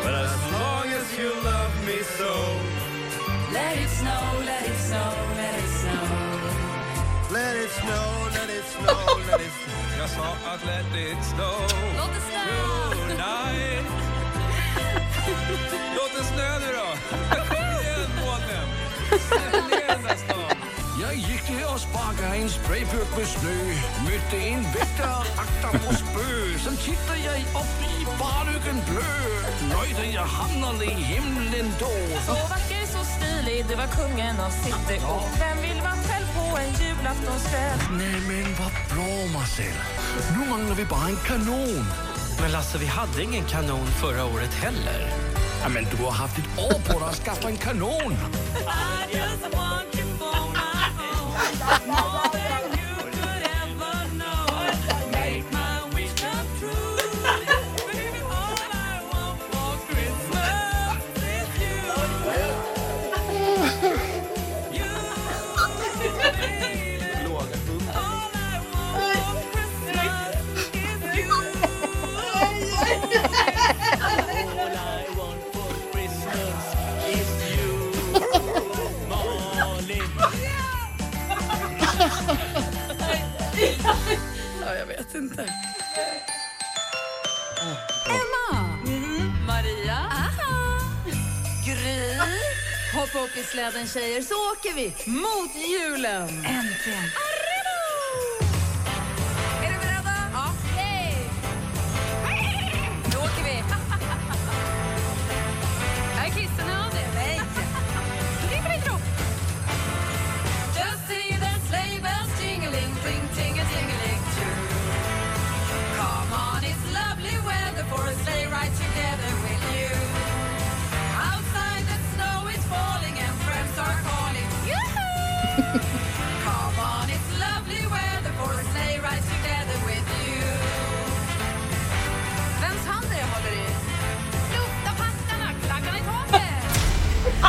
But 0.04 0.14
as 0.14 0.52
long 0.52 0.86
as 1.00 1.18
you 1.18 1.30
love 1.44 1.74
me 1.86 1.98
so. 2.18 2.32
Let 3.52 3.76
it 3.84 3.90
snow, 4.00 4.24
let 4.46 4.66
it 4.70 4.78
snow, 4.88 5.12
let 5.36 5.54
it 5.62 5.70
snow. 5.80 6.32
Let 7.32 7.56
it 7.56 7.70
snow, 7.70 8.31
jag 9.98 10.10
sa 10.10 10.26
att 10.52 10.64
let 10.66 10.94
it 10.96 11.24
snow. 11.24 11.60
Låt 11.96 12.14
det 12.14 12.20
snöa! 12.28 12.72
Låt 15.96 16.12
det 16.18 16.24
snöa 16.24 16.58
nu 16.58 16.66
då. 16.66 16.88
Kom 17.48 17.66
igen, 17.80 18.10
månen. 18.20 18.68
Ställ 19.26 19.72
gick 21.14 21.48
ner 21.48 21.74
och 21.74 21.78
gik 21.78 22.42
en 22.42 22.50
sprayburk 22.50 23.16
med 23.16 23.26
snö 23.26 23.56
Mötte 24.04 24.36
en 24.36 24.62
väktare, 24.62 25.26
akta 25.36 25.78
på 25.78 25.94
spö 25.94 26.58
Sen 26.64 26.76
titter 26.76 27.16
jag 27.24 27.40
upp 27.40 27.78
i 27.92 28.06
barlykken 28.18 28.78
blö 28.88 29.32
Nöjde 29.74 30.06
jag 30.14 30.22
hamnade 30.22 30.84
i 30.84 30.88
himlen 30.88 31.72
då. 31.78 31.92
Så 32.26 32.32
vacker, 32.32 32.86
så 32.86 33.04
stilig, 33.04 33.64
Du 33.68 33.74
var 33.74 33.86
kungen 33.86 34.40
av 34.40 34.50
city. 34.50 35.00
Och 35.06 35.28
vem 35.40 35.58
vill 35.62 35.80
vara 35.80 35.98
själv 36.08 36.31
en 36.56 36.72
julaftonskväll? 36.80 37.78
Nej 37.90 38.20
men 38.28 38.54
vad 38.58 38.72
bra 38.92 39.38
Marcel. 39.38 39.74
Nu 40.36 40.50
manglar 40.50 40.74
vi 40.74 40.84
bara 40.84 41.08
en 41.08 41.16
kanon. 41.16 41.84
Men 42.40 42.52
Lasse, 42.52 42.78
vi 42.78 42.86
hade 42.86 43.22
ingen 43.22 43.44
kanon 43.44 43.86
förra 43.86 44.24
året 44.24 44.54
heller. 44.54 45.10
Ja, 45.62 45.68
men 45.68 45.84
du 45.84 46.04
har 46.04 46.10
haft 46.10 46.38
ett 46.38 46.58
år 46.58 46.92
på 46.92 46.98
dig 46.98 47.08
att 47.08 47.16
skaffa 47.24 47.48
en 47.48 47.56
kanon. 47.56 48.16
Hoppa 93.12 93.24
upp 93.24 93.36
i 93.36 93.42
släden 93.42 93.86
tjejer 93.86 94.22
så 94.22 94.34
åker 94.52 94.74
vi 94.74 95.10
mot 95.10 95.50
julen. 95.54 96.28
Äntligen. 96.28 97.10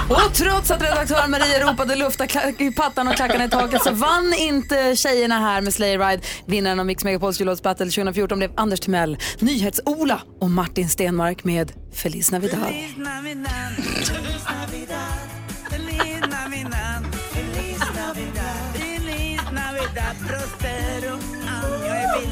Och 0.10 0.34
trots 0.34 0.72
att 0.72 0.82
redaktör 0.82 1.28
Maria 1.28 1.68
ropade 1.68 1.96
lufta 1.96 2.26
i 2.58 2.72
pattan 2.72 3.08
och 3.08 3.16
klackarna 3.16 3.46
i 3.46 3.50
taket 3.50 3.84
så 3.84 3.92
vann 3.92 4.34
inte 4.38 4.96
tjejerna 4.96 5.40
här 5.40 5.62
med 5.62 5.74
Slay 5.74 5.98
Ride. 5.98 6.22
Vinnaren 6.46 6.80
av 6.80 6.86
Mix 6.86 7.04
Megapols 7.04 7.40
jullåtsbattle 7.40 7.86
2014 7.86 8.38
blev 8.38 8.52
Anders 8.56 8.80
Timell, 8.80 9.18
Nyhets-Ola 9.40 10.22
och 10.40 10.50
Martin 10.50 10.90
Stenmark 10.90 11.44
med 11.44 11.72
Feliz 11.94 12.32
Navidad. 12.32 12.60
Feliz 12.60 12.98
Navidad, 12.98 13.76
Feliz 13.76 14.46
Navidad, 14.50 15.30
Feliz 15.70 16.22
Navidad, 16.22 17.06
Feliz 17.34 17.80
Navidad, 17.96 18.74
Feliz 18.74 19.42
Navidad, 19.52 20.16
prospero 20.28 21.14
año 21.48 21.96
y 21.96 22.28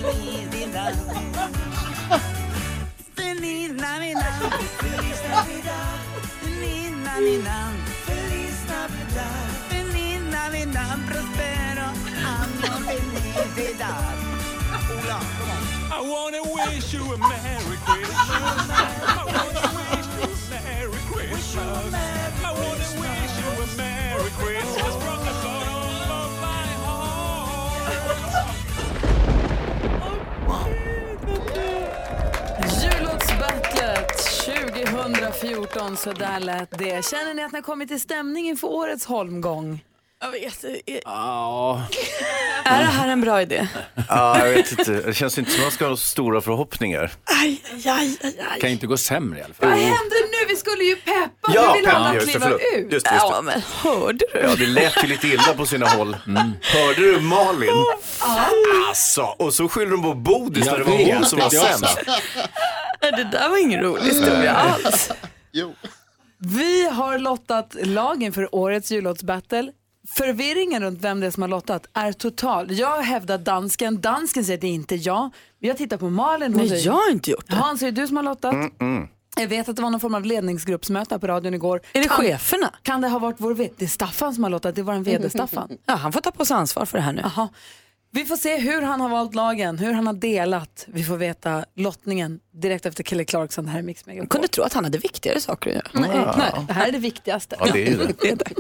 felicidad. 0.52 0.94
Feliz 3.16 3.72
Navidad, 3.72 4.42
Feliz 4.80 5.22
Navidad, 5.30 5.46
Feliz 5.46 6.11
Navidad, 7.22 7.76
Feliz 8.08 8.66
Navidad, 8.68 9.50
Feliz 9.70 10.22
Navidad, 10.32 10.98
prospero 11.06 11.94
felicidad. 12.88 14.16
Come 14.72 15.10
on. 15.12 15.26
I 15.92 16.02
wanna 16.02 16.42
wish 16.42 16.94
you 16.96 17.14
a 17.14 17.18
Merry 17.20 17.78
Christmas. 17.86 18.18
I 18.28 19.24
wanna 19.28 19.66
wish 19.78 20.10
you 20.18 20.24
a 20.26 20.50
Merry 20.50 21.02
Christmas. 21.12 21.94
I 22.44 22.52
wanna 22.54 22.90
wish 23.00 23.34
you 23.38 23.50
a 23.62 23.78
Merry 23.78 24.32
Christmas 24.42 25.11
114, 34.84 35.98
så 35.98 36.12
där 36.12 36.40
lät 36.40 36.80
det. 36.80 37.06
Känner 37.06 37.34
ni 37.34 37.44
att 37.44 37.52
ni 37.52 37.58
har 37.58 37.64
kommit 37.64 37.92
i 37.92 38.00
stämning 38.00 38.48
inför 38.48 38.68
årets 38.68 39.06
holmgång? 39.06 39.80
Jag 40.24 40.32
vet 40.32 40.64
inte. 40.64 41.02
Ja. 41.06 41.84
Är 42.66 42.80
det 42.80 42.86
här 42.86 43.08
en 43.08 43.22
bra 43.22 43.42
idé? 43.42 43.68
Ja, 44.10 44.46
jag 44.46 44.54
vet 44.54 44.72
inte. 44.72 44.92
Det 44.92 45.14
känns 45.14 45.38
inte 45.38 45.52
som 45.52 45.60
att 45.60 45.66
man 45.66 45.72
ska 45.72 45.88
ha 45.88 45.98
så 45.98 46.08
stora 46.08 46.42
förhoppningar. 46.42 47.12
Aj, 47.42 47.62
aj, 47.86 48.18
aj, 48.22 48.40
aj. 48.52 48.60
Kan 48.62 48.70
inte 48.70 48.88
gå 48.88 48.98
sämre 48.98 49.40
i 49.40 49.44
alla 49.44 49.54
fall. 49.54 49.70
Vad 49.70 49.78
händer 49.78 50.40
nu? 50.40 50.46
Vi 50.48 50.56
skulle 50.56 50.84
ju 50.84 50.96
peppa. 50.96 51.52
Ja, 51.54 51.72
vi 51.74 51.80
vill 51.80 51.86
peppa, 51.86 51.98
alla 51.98 52.14
just 52.16 52.30
kliva 52.30 52.46
förlåt. 52.46 52.62
ut. 52.76 52.94
Just 52.94 53.06
det, 53.06 53.14
just 53.14 53.28
det. 53.28 53.34
Ja, 53.36 53.42
men 53.42 53.62
hörde 53.84 54.26
du? 54.34 54.40
Ja, 54.40 54.56
det 54.56 54.66
lät 54.66 55.04
ju 55.04 55.08
lite 55.08 55.28
illa 55.28 55.54
på 55.58 55.66
sina 55.66 55.88
håll. 55.90 56.18
Hörde 56.62 57.02
du 57.02 57.20
Malin? 57.22 57.70
Alltså, 58.90 59.22
och 59.22 59.54
så 59.54 59.70
skyller 59.70 59.92
de 59.92 60.04
på 60.04 60.14
Bodis 60.14 60.66
när 60.66 60.78
det 60.78 60.84
var 60.84 61.14
hon 61.14 61.26
som 61.26 61.40
var 61.40 61.50
sämst. 61.50 61.98
Det 63.02 63.24
där 63.32 63.50
var 63.50 63.58
ingen 63.58 63.82
rolig 63.82 64.04
historia 64.04 64.54
alls. 64.56 65.12
Jo. 65.52 65.76
Vi 66.38 66.90
har 66.90 67.20
lottat 67.20 67.76
lagen 67.84 68.34
för 68.34 68.56
årets 68.56 68.92
jullåtsbattle. 68.92 69.72
Förvirringen 70.08 70.84
runt 70.84 71.02
vem 71.02 71.20
det 71.20 71.28
är 71.28 71.32
som 71.32 71.42
har 71.44 71.48
lottat 71.48 71.88
är 71.94 72.12
total. 72.12 72.72
Jag 72.72 73.02
hävdar 73.02 73.38
dansken, 73.38 74.02
dansken 74.02 74.46
säger 74.46 74.58
att 74.58 74.62
det 74.62 74.68
är 74.68 74.72
inte 74.72 74.96
jag. 74.96 75.30
Jag 75.60 75.78
tittar 75.78 75.98
på 75.98 76.10
Malin. 76.10 76.52
Nej, 76.52 76.70
säger- 76.70 76.86
jag 76.86 76.94
har 76.94 77.12
inte 77.12 77.32
gjort 77.32 77.46
det. 77.50 77.56
Hans, 77.56 77.82
är 77.82 77.86
det 77.92 78.02
du 78.02 78.08
som 78.08 78.18
har 78.18 78.24
lottat? 78.24 78.54
Mm. 78.54 79.08
Jag 79.38 79.48
vet 79.48 79.70
att 79.70 79.76
det 79.76 79.82
var 79.82 79.90
någon 79.90 80.00
form 80.00 80.16
av 80.16 80.26
ledningsgruppsmöte 80.26 81.20
på 81.20 81.28
radion 81.28 81.54
igår. 81.54 81.82
Är 81.94 82.02
det 82.02 82.08
Kan- 82.08 82.18
cheferna? 82.18 82.74
Kan 82.84 83.02
det 83.02 83.08
ha 83.08 83.20
varit 83.20 83.36
vår 83.40 83.54
vd? 83.54 83.74
Det 83.78 83.86
är 83.86 83.90
Staffan 83.90 84.34
som 84.36 84.44
har 84.44 84.52
lottat, 84.52 84.76
det 84.76 84.84
var 84.84 84.94
en 84.94 85.04
vd 85.04 85.30
Staffan. 85.30 85.70
Ja, 85.86 85.96
han 85.96 86.14
får 86.14 86.22
ta 86.22 86.32
på 86.32 86.46
sig 86.46 86.56
ansvar 86.58 86.86
för 86.86 86.98
det 86.98 87.04
här 87.04 87.14
nu. 87.14 87.22
Jaha. 87.36 87.50
Vi 88.14 88.26
får 88.26 88.36
se 88.38 88.58
hur 88.58 88.82
han 88.82 89.02
har 89.02 89.10
valt 89.10 89.36
lagen, 89.36 89.78
hur 89.80 89.94
han 89.94 90.08
har 90.08 90.14
delat. 90.14 90.86
Vi 90.88 91.04
får 91.04 91.18
veta 91.18 91.66
lottningen 91.76 92.40
direkt 92.54 92.86
efter 92.86 93.04
Kelly 93.04 93.26
Clarkson 93.26 93.68
här 93.68 93.80
i 93.80 93.82
Mix 93.84 94.06
Megapol. 94.06 94.24
Jag 94.24 94.30
kunde 94.30 94.48
tro 94.48 94.64
att 94.64 94.74
han 94.74 94.84
hade 94.84 94.98
viktigare 94.98 95.42
saker 95.42 95.70
att 95.70 95.76
göra. 95.76 95.88
Nej, 95.94 96.26
nej, 96.38 96.66
det 96.68 96.74
här 96.74 96.88
är 96.88 96.92
det 96.92 96.98
viktigaste. 97.00 97.56
Ja, 97.60 97.66
det 97.74 97.88
är 97.88 97.98
det. 97.98 98.46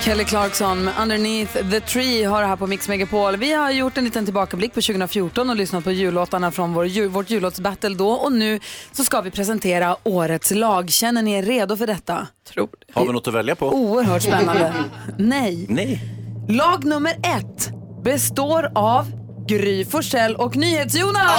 Kelly 0.00 0.24
Clarkson 0.24 0.84
med 0.84 0.94
Underneath 1.02 1.70
the 1.70 1.80
Tree 1.80 2.24
har 2.24 2.40
det 2.42 2.46
här 2.46 2.56
på 2.56 2.66
Mix 2.66 2.88
Megapol. 2.88 3.36
Vi 3.36 3.52
har 3.52 3.70
gjort 3.70 3.98
en 3.98 4.04
liten 4.04 4.24
tillbakablick 4.24 4.74
på 4.74 4.80
2014 4.80 5.50
och 5.50 5.56
lyssnat 5.56 5.84
på 5.84 5.90
jullåtarna 5.90 6.50
från 6.50 6.74
vår, 6.74 6.86
jul, 6.86 7.08
vårt 7.08 7.30
jullåtsbattle 7.30 7.94
då 7.94 8.10
och 8.10 8.32
nu 8.32 8.60
så 8.92 9.04
ska 9.04 9.20
vi 9.20 9.30
presentera 9.30 9.96
årets 10.04 10.50
lag. 10.50 10.90
Känner 10.90 11.22
ni 11.22 11.32
er 11.32 11.42
redo 11.42 11.76
för 11.76 11.86
detta? 11.86 12.26
Tror 12.52 12.68
Har 12.92 13.06
vi 13.06 13.12
något 13.12 13.28
att 13.28 13.34
välja 13.34 13.56
på? 13.56 13.66
Oerhört 13.68 14.22
spännande. 14.22 14.72
Nej. 15.18 15.66
Nej. 15.68 16.00
Lag 16.48 16.84
nummer 16.84 17.12
ett 17.12 17.70
består 18.04 18.72
av 18.74 19.06
Gry 19.48 19.84
Forssell 19.84 20.36
och 20.36 20.56
NyhetsJonas. 20.56 21.30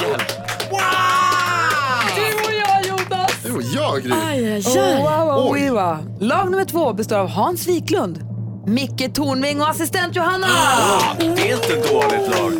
Du 0.00 0.41
Gry. 4.00 4.12
Aj, 4.12 4.52
aj, 4.52 4.62
Oh, 4.66 4.82
aj. 4.82 5.02
wow, 5.02 5.26
wow, 5.26 5.50
Oj. 5.52 5.60
wiwa. 5.60 5.98
Lag 6.20 6.50
nummer 6.50 6.64
två 6.64 6.92
består 6.92 7.16
av 7.16 7.28
Hans 7.28 7.66
Wiklund, 7.68 8.18
Micke 8.66 9.14
Tornving 9.14 9.60
och 9.60 9.70
assistent 9.70 10.16
Johanna. 10.16 10.46
Det 11.18 11.24
är 11.26 11.54
inte 11.56 11.72
ett 11.72 11.92
dåligt 11.92 12.28
lag. 12.30 12.52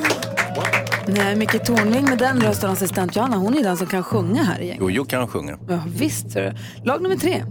Nej, 1.07 1.37
Micke 1.37 1.65
Tornving 1.67 2.05
med 2.05 2.19
den 2.19 2.41
rösten 2.41 2.69
och 2.69 2.73
assistent 2.73 3.17
Johanna, 3.17 3.37
hon 3.37 3.59
är 3.59 3.63
den 3.63 3.77
som 3.77 3.87
kan 3.87 4.03
sjunga 4.03 4.43
här 4.45 4.59
i 4.61 4.67
gänget. 4.67 4.79
Jo, 4.81 4.91
jo 4.91 5.05
kan 5.05 5.29
sjunga. 5.29 5.59
Ja, 5.69 5.79
visst 5.87 6.31
ser 6.31 6.43
du. 6.43 6.85
Lag 6.85 7.03
nummer 7.03 7.17
tre. 7.17 7.45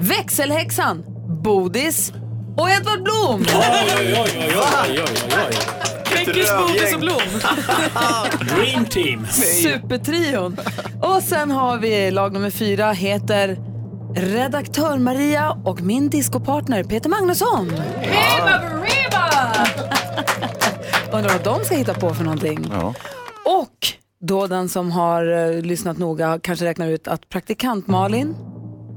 Växelhäxan, 0.00 1.04
Bodis 1.42 2.12
och 2.56 2.70
Edvard 2.70 3.02
Blom. 3.02 3.44
Knäckis, 6.04 6.50
Bodis 6.58 6.94
och 6.94 7.00
Blom. 7.00 7.20
Dream 8.56 8.84
team. 8.84 9.26
Supertrion. 9.62 10.56
Och 11.02 11.22
sen 11.22 11.50
har 11.50 11.78
vi 11.78 12.10
lag 12.10 12.32
nummer 12.32 12.50
fyra, 12.50 12.92
heter 12.92 13.58
Redaktör 14.16 14.98
Maria 14.98 15.50
och 15.64 15.80
min 15.80 16.10
discopartner 16.10 16.84
Peter 16.84 17.10
Magnusson. 17.10 17.70
Riba, 18.00 18.62
riba! 18.82 19.30
Undrar 21.18 21.32
vad 21.32 21.44
de 21.44 21.64
ska 21.64 21.74
hitta 21.74 21.94
på 21.94 22.14
för 22.14 22.24
någonting. 22.24 22.66
Ja. 22.72 22.94
Och 23.44 23.76
då 24.20 24.46
den 24.46 24.68
som 24.68 24.90
har 24.92 25.52
eh, 25.54 25.62
lyssnat 25.62 25.98
noga 25.98 26.38
kanske 26.42 26.64
räknar 26.64 26.88
ut 26.88 27.08
att 27.08 27.28
praktikant 27.28 27.86
Malin 27.86 28.34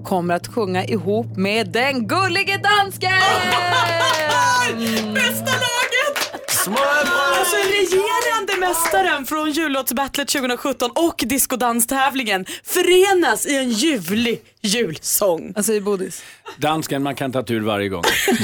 kommer 0.08 0.34
att 0.34 0.48
sjunga 0.48 0.86
ihop 0.86 1.38
med 1.38 1.68
den 1.68 2.08
gullige 2.08 2.58
dansken! 2.58 3.12
Bästa 5.14 5.52
laget! 5.52 6.48
Alltså 6.68 7.56
regerande 7.56 8.58
mästaren 8.60 9.26
från 9.26 9.52
jullåtsbattlet 9.52 10.28
2017 10.28 10.92
och 10.96 11.16
discodanstävlingen 11.18 12.46
förenas 12.64 13.46
i 13.46 13.58
en 13.58 13.70
ljuvlig 13.70 14.42
julsång. 14.62 15.54
Alltså 15.56 15.74
i 15.74 15.82
Bodis. 15.82 16.24
Dansken 16.58 17.04
man 17.04 17.16
kan 17.16 17.32
ta 17.32 17.44
tur 17.44 17.62
varje 17.62 17.90
gång. 17.90 18.04
Nej, 18.28 18.38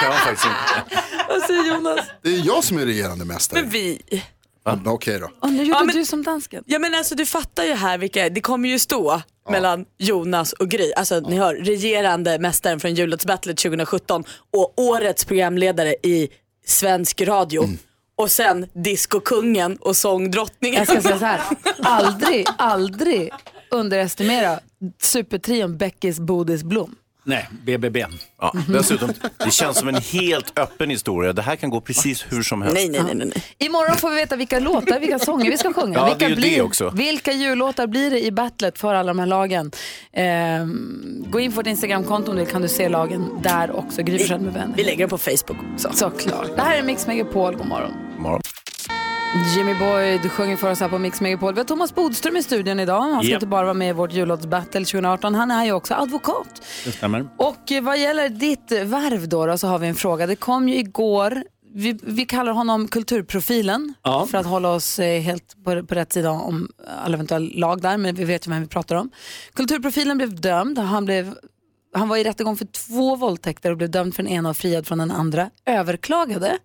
kan 0.00 0.08
man 0.08 0.18
faktiskt 0.18 0.46
inte. 0.46 1.02
Vad 1.28 1.42
säger 1.42 1.74
Jonas? 1.74 2.00
Det 2.22 2.28
är 2.28 2.46
jag 2.46 2.64
som 2.64 2.78
är 2.78 2.86
regerande 2.86 3.24
mästare. 3.24 3.60
Men 3.60 3.70
vi... 3.70 4.02
Ja, 4.64 4.78
Okej 4.86 5.18
då. 5.20 5.30
Och 5.40 5.52
nu 5.52 5.58
gjorde 5.58 5.70
Ja, 5.70 5.84
men- 5.84 5.94
du 5.96 6.04
som 6.04 6.22
dansken. 6.22 6.64
Ja 6.66 6.78
men 6.78 6.94
alltså 6.94 7.14
du 7.14 7.26
fattar 7.26 7.64
ju 7.64 7.72
här 7.74 7.98
vilka, 7.98 8.28
det 8.28 8.40
kommer 8.40 8.68
ju 8.68 8.78
stå 8.78 9.22
mellan 9.50 9.84
Jonas 9.98 10.52
och 10.52 10.68
Gry. 10.68 10.92
Alltså 10.96 11.20
ni 11.20 11.36
hör, 11.36 11.54
regerande 11.54 12.38
mästaren 12.38 12.80
från 12.80 12.94
jullåtsbattlet 12.94 13.56
2017 13.58 14.24
och 14.50 14.72
årets 14.76 15.24
programledare 15.24 15.94
i 16.02 16.28
svensk 16.66 17.20
radio. 17.20 17.68
Och 18.16 18.30
sen 18.30 18.66
discokungen 18.72 19.76
och 19.76 19.96
sångdrottningen. 19.96 20.78
Jag 20.78 20.88
ska 20.88 21.02
säga 21.02 21.18
så 21.18 21.24
här, 21.24 21.40
aldrig, 21.82 22.46
aldrig 22.58 23.30
underestimera 23.70 24.60
supertrion 25.02 25.76
Beckis, 25.76 26.18
Bodis, 26.20 26.62
Blom. 26.62 26.94
Nej, 27.30 27.48
BBB. 27.64 28.06
Ja, 28.40 28.52
dessutom, 28.68 29.12
det 29.44 29.50
känns 29.50 29.78
som 29.78 29.88
en 29.88 29.94
helt 29.94 30.58
öppen 30.58 30.90
historia. 30.90 31.32
Det 31.32 31.42
här 31.42 31.56
kan 31.56 31.70
gå 31.70 31.80
precis 31.80 32.24
hur 32.28 32.42
som 32.42 32.62
helst. 32.62 32.74
Nej, 32.74 32.88
nej, 32.88 33.14
nej, 33.14 33.26
nej. 33.26 33.44
Imorgon 33.58 33.96
får 33.96 34.10
vi 34.10 34.16
veta 34.16 34.36
vilka 34.36 34.58
låtar, 34.58 35.00
vilka 35.00 35.18
sånger 35.18 35.50
vi 35.50 35.58
ska 35.58 35.72
sjunga. 35.72 35.98
Ja, 35.98 36.04
vilka, 36.04 36.18
det 36.18 36.24
är 36.24 36.28
ju 36.28 36.34
det 36.34 36.40
blir, 36.40 36.62
också. 36.62 36.90
vilka 36.90 37.32
jullåtar 37.32 37.86
blir 37.86 38.10
det 38.10 38.24
i 38.24 38.32
battlet 38.32 38.78
för 38.78 38.94
alla 38.94 39.10
de 39.10 39.18
här 39.18 39.26
lagen? 39.26 39.70
Ehm, 40.12 41.24
gå 41.30 41.40
in 41.40 41.52
på 41.52 41.56
vårt 41.56 41.66
Instagramkonto 41.66 42.30
om 42.30 42.36
du 42.36 42.46
kan 42.46 42.62
du 42.62 42.68
se 42.68 42.88
lagen 42.88 43.28
där 43.42 43.76
också. 43.76 44.02
Gry 44.02 44.28
med 44.28 44.52
vänner. 44.52 44.74
Vi 44.76 44.84
lägger 44.84 44.98
den 44.98 45.08
på 45.08 45.18
Facebook 45.18 45.58
också. 45.74 45.90
Såklart. 45.92 46.56
Det 46.56 46.62
här 46.62 46.78
är 46.78 46.82
Mix 46.82 47.06
Megapol, 47.06 47.56
god 47.56 47.66
morgon. 47.66 47.92
Morgon. 48.18 48.42
Jimmy 49.34 49.74
Boyd 49.74 50.30
sjunger 50.32 50.56
för 50.56 50.70
oss 50.70 50.80
här 50.80 50.88
på 50.88 50.98
Mix 50.98 51.20
Megapol. 51.20 51.54
Vi 51.54 51.60
har 51.60 51.64
Thomas 51.64 51.94
Bodström 51.94 52.36
i 52.36 52.42
studion 52.42 52.80
idag. 52.80 53.00
Han 53.00 53.22
ska 53.22 53.30
Japp. 53.30 53.36
inte 53.36 53.46
bara 53.46 53.62
vara 53.64 53.74
med 53.74 53.88
i 53.88 53.92
vårt 53.92 54.12
jullåtsbattle 54.12 54.80
2018, 54.84 55.34
han 55.34 55.50
är 55.50 55.64
ju 55.64 55.72
också 55.72 55.94
advokat. 55.94 56.62
Det 56.84 56.92
stämmer. 56.92 57.28
Och 57.36 57.72
eh, 57.72 57.82
vad 57.82 57.98
gäller 57.98 58.28
ditt 58.28 58.72
värv 58.72 59.28
då, 59.28 59.46
då 59.46 59.58
så 59.58 59.66
har 59.66 59.78
vi 59.78 59.86
en 59.88 59.94
fråga. 59.94 60.26
Det 60.26 60.36
kom 60.36 60.68
ju 60.68 60.76
igår, 60.76 61.44
vi, 61.74 61.98
vi 62.02 62.26
kallar 62.26 62.52
honom 62.52 62.88
kulturprofilen 62.88 63.94
Ja. 64.02 64.26
för 64.30 64.38
att 64.38 64.46
hålla 64.46 64.68
oss 64.70 64.98
eh, 64.98 65.20
helt 65.20 65.64
på, 65.64 65.82
på 65.86 65.94
rätt 65.94 66.12
sida 66.12 66.30
om 66.30 66.68
alla 67.04 67.14
eventuella 67.14 67.50
lag 67.54 67.80
där, 67.82 67.96
men 67.96 68.14
vi 68.14 68.24
vet 68.24 68.46
ju 68.46 68.50
vem 68.50 68.60
vi 68.62 68.68
pratar 68.68 68.96
om. 68.96 69.10
Kulturprofilen 69.54 70.16
blev 70.16 70.40
dömd, 70.40 70.78
han, 70.78 71.04
blev, 71.04 71.34
han 71.94 72.08
var 72.08 72.16
i 72.16 72.24
rättegång 72.24 72.56
för 72.56 72.64
två 72.66 73.16
våldtäkter 73.16 73.70
och 73.70 73.76
blev 73.76 73.90
dömd 73.90 74.14
för 74.14 74.22
den 74.22 74.32
ena 74.32 74.50
och 74.50 74.56
friad 74.56 74.86
från 74.86 74.98
den 74.98 75.10
andra, 75.10 75.50
överklagade. 75.66 76.58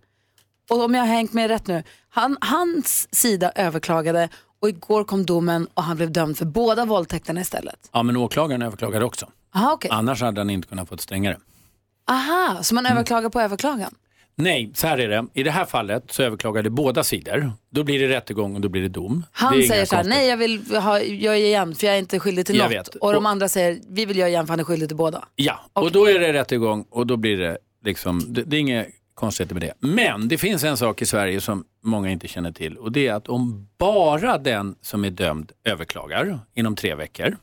Och 0.70 0.84
om 0.84 0.94
jag 0.94 1.00
har 1.02 1.06
hängt 1.08 1.32
med 1.32 1.48
rätt 1.48 1.66
nu, 1.66 1.82
han, 2.08 2.36
hans 2.40 3.08
sida 3.14 3.52
överklagade 3.54 4.28
och 4.62 4.68
igår 4.68 5.04
kom 5.04 5.26
domen 5.26 5.68
och 5.74 5.82
han 5.82 5.96
blev 5.96 6.12
dömd 6.12 6.38
för 6.38 6.44
båda 6.44 6.84
våldtäkterna 6.84 7.40
istället. 7.40 7.90
Ja, 7.92 8.02
men 8.02 8.16
åklagaren 8.16 8.62
överklagade 8.62 9.04
också. 9.04 9.28
Aha, 9.54 9.72
okej. 9.72 9.90
Annars 9.92 10.20
hade 10.22 10.40
han 10.40 10.50
inte 10.50 10.68
kunnat 10.68 10.88
få 10.88 10.94
ett 10.94 11.00
strängare. 11.00 11.36
Aha, 12.10 12.62
så 12.62 12.74
man 12.74 12.86
överklagar 12.86 13.28
på 13.30 13.40
överklagan? 13.40 13.94
Nej, 14.38 14.72
så 14.74 14.86
här 14.86 14.98
är 14.98 15.08
det. 15.08 15.26
I 15.34 15.42
det 15.42 15.50
här 15.50 15.64
fallet 15.64 16.04
så 16.12 16.22
överklagade 16.22 16.70
båda 16.70 17.04
sidor. 17.04 17.52
Då 17.70 17.84
blir 17.84 18.00
det 18.08 18.08
rättegång 18.16 18.54
och 18.54 18.60
då 18.60 18.68
blir 18.68 18.82
det 18.82 18.88
dom. 18.88 19.24
Han 19.32 19.56
det 19.56 19.62
säger 19.62 19.86
så 19.86 19.96
här, 19.96 20.04
nej 20.04 20.26
jag 20.28 20.36
vill 20.36 20.76
ha, 20.76 21.00
göra 21.00 21.36
igen 21.36 21.74
för 21.74 21.86
jag 21.86 21.94
är 21.96 21.98
inte 21.98 22.20
skyldig 22.20 22.46
till 22.46 22.56
Jag 22.56 22.64
något. 22.64 22.72
vet. 22.72 22.88
Och 22.88 23.12
de 23.12 23.24
Och- 23.24 23.30
andra 23.30 23.48
säger, 23.48 23.80
vi 23.88 24.04
vill 24.06 24.16
göra 24.16 24.28
igen 24.28 24.46
för 24.46 24.52
han 24.52 24.60
är 24.60 24.64
skyldig 24.64 24.88
till 24.88 24.96
båda. 24.96 25.24
Ja, 25.36 25.60
och 25.72 25.92
då 25.92 26.06
är 26.10 26.18
det 26.18 26.32
rättegång 26.32 26.86
och 26.90 27.06
då 27.06 27.16
blir 27.16 27.36
det 27.38 27.58
liksom, 27.84 28.24
det, 28.28 28.42
det 28.42 28.56
är 28.56 28.60
inget 28.60 28.88
Konstigheter 29.16 29.54
med 29.54 29.62
det. 29.62 29.74
Men 29.88 30.28
det 30.28 30.38
finns 30.38 30.64
en 30.64 30.76
sak 30.76 31.02
i 31.02 31.06
Sverige 31.06 31.40
som 31.40 31.64
många 31.82 32.10
inte 32.10 32.28
känner 32.28 32.52
till 32.52 32.76
och 32.76 32.92
det 32.92 33.06
är 33.06 33.14
att 33.14 33.28
om 33.28 33.68
bara 33.78 34.38
den 34.38 34.76
som 34.80 35.04
är 35.04 35.10
dömd 35.10 35.52
överklagar 35.64 36.38
inom 36.54 36.76
tre 36.76 36.94
veckor, 36.94 37.36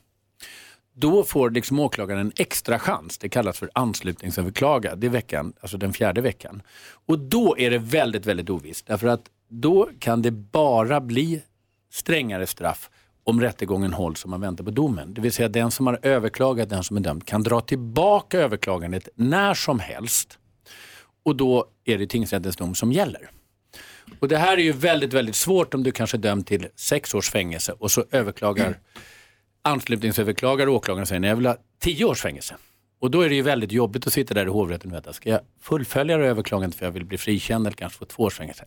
då 0.94 1.24
får 1.24 1.50
liksom 1.50 1.80
åklagaren 1.80 2.20
en 2.20 2.32
extra 2.36 2.78
chans. 2.78 3.18
Det 3.18 3.28
kallas 3.28 3.58
för 3.58 3.70
anslutningsöverklaga. 3.74 4.96
Det 4.96 5.06
är 5.06 5.10
veckan, 5.10 5.52
alltså 5.60 5.76
den 5.78 5.92
fjärde 5.92 6.20
veckan. 6.20 6.62
Och 7.06 7.18
då 7.18 7.58
är 7.58 7.70
det 7.70 7.78
väldigt, 7.78 8.26
väldigt 8.26 8.50
ovisst. 8.50 8.86
Därför 8.86 9.06
att 9.06 9.24
då 9.48 9.88
kan 9.98 10.22
det 10.22 10.30
bara 10.30 11.00
bli 11.00 11.42
strängare 11.92 12.46
straff 12.46 12.90
om 13.24 13.40
rättegången 13.40 13.92
hålls 13.92 14.24
och 14.24 14.30
man 14.30 14.40
väntar 14.40 14.64
på 14.64 14.70
domen. 14.70 15.14
Det 15.14 15.20
vill 15.20 15.32
säga 15.32 15.48
den 15.48 15.70
som 15.70 15.86
har 15.86 15.98
överklagat, 16.02 16.68
den 16.68 16.84
som 16.84 16.96
är 16.96 17.00
dömd, 17.00 17.26
kan 17.26 17.42
dra 17.42 17.60
tillbaka 17.60 18.40
överklagandet 18.40 19.08
när 19.14 19.54
som 19.54 19.78
helst. 19.78 20.38
Och 21.24 21.36
då 21.36 21.66
är 21.84 21.98
det 21.98 22.06
tingsrättens 22.06 22.56
dom 22.56 22.74
som 22.74 22.92
gäller. 22.92 23.30
Och 24.20 24.28
det 24.28 24.38
här 24.38 24.56
är 24.58 24.62
ju 24.62 24.72
väldigt, 24.72 25.12
väldigt 25.12 25.36
svårt 25.36 25.74
om 25.74 25.82
du 25.82 25.92
kanske 25.92 26.16
är 26.16 26.18
dömd 26.20 26.46
till 26.46 26.68
sex 26.76 27.14
års 27.14 27.30
fängelse 27.30 27.72
och 27.72 27.90
så 27.90 28.04
överklagar 28.10 28.78
anslutningsöverklagare 29.62 30.70
och 30.70 30.76
åklagaren 30.76 31.06
säger 31.06 31.20
nej 31.20 31.28
jag 31.30 31.36
vill 31.36 31.46
ha 31.46 31.56
tio 31.80 32.04
års 32.04 32.20
fängelse. 32.20 32.56
Och 33.00 33.10
då 33.10 33.20
är 33.20 33.28
det 33.28 33.34
ju 33.34 33.42
väldigt 33.42 33.72
jobbigt 33.72 34.06
att 34.06 34.12
sitta 34.12 34.34
där 34.34 34.46
i 34.46 34.48
hovrätten 34.48 34.90
och 34.90 34.96
veta, 34.96 35.12
ska 35.12 35.30
jag 35.30 35.40
fullfölja 35.60 36.18
det 36.18 36.26
överklagandet 36.26 36.78
för 36.78 36.86
jag 36.86 36.92
vill 36.92 37.04
bli 37.04 37.18
frikänd 37.18 37.66
eller 37.66 37.76
kanske 37.76 37.98
få 37.98 38.04
två 38.04 38.22
års 38.22 38.34
fängelse? 38.34 38.64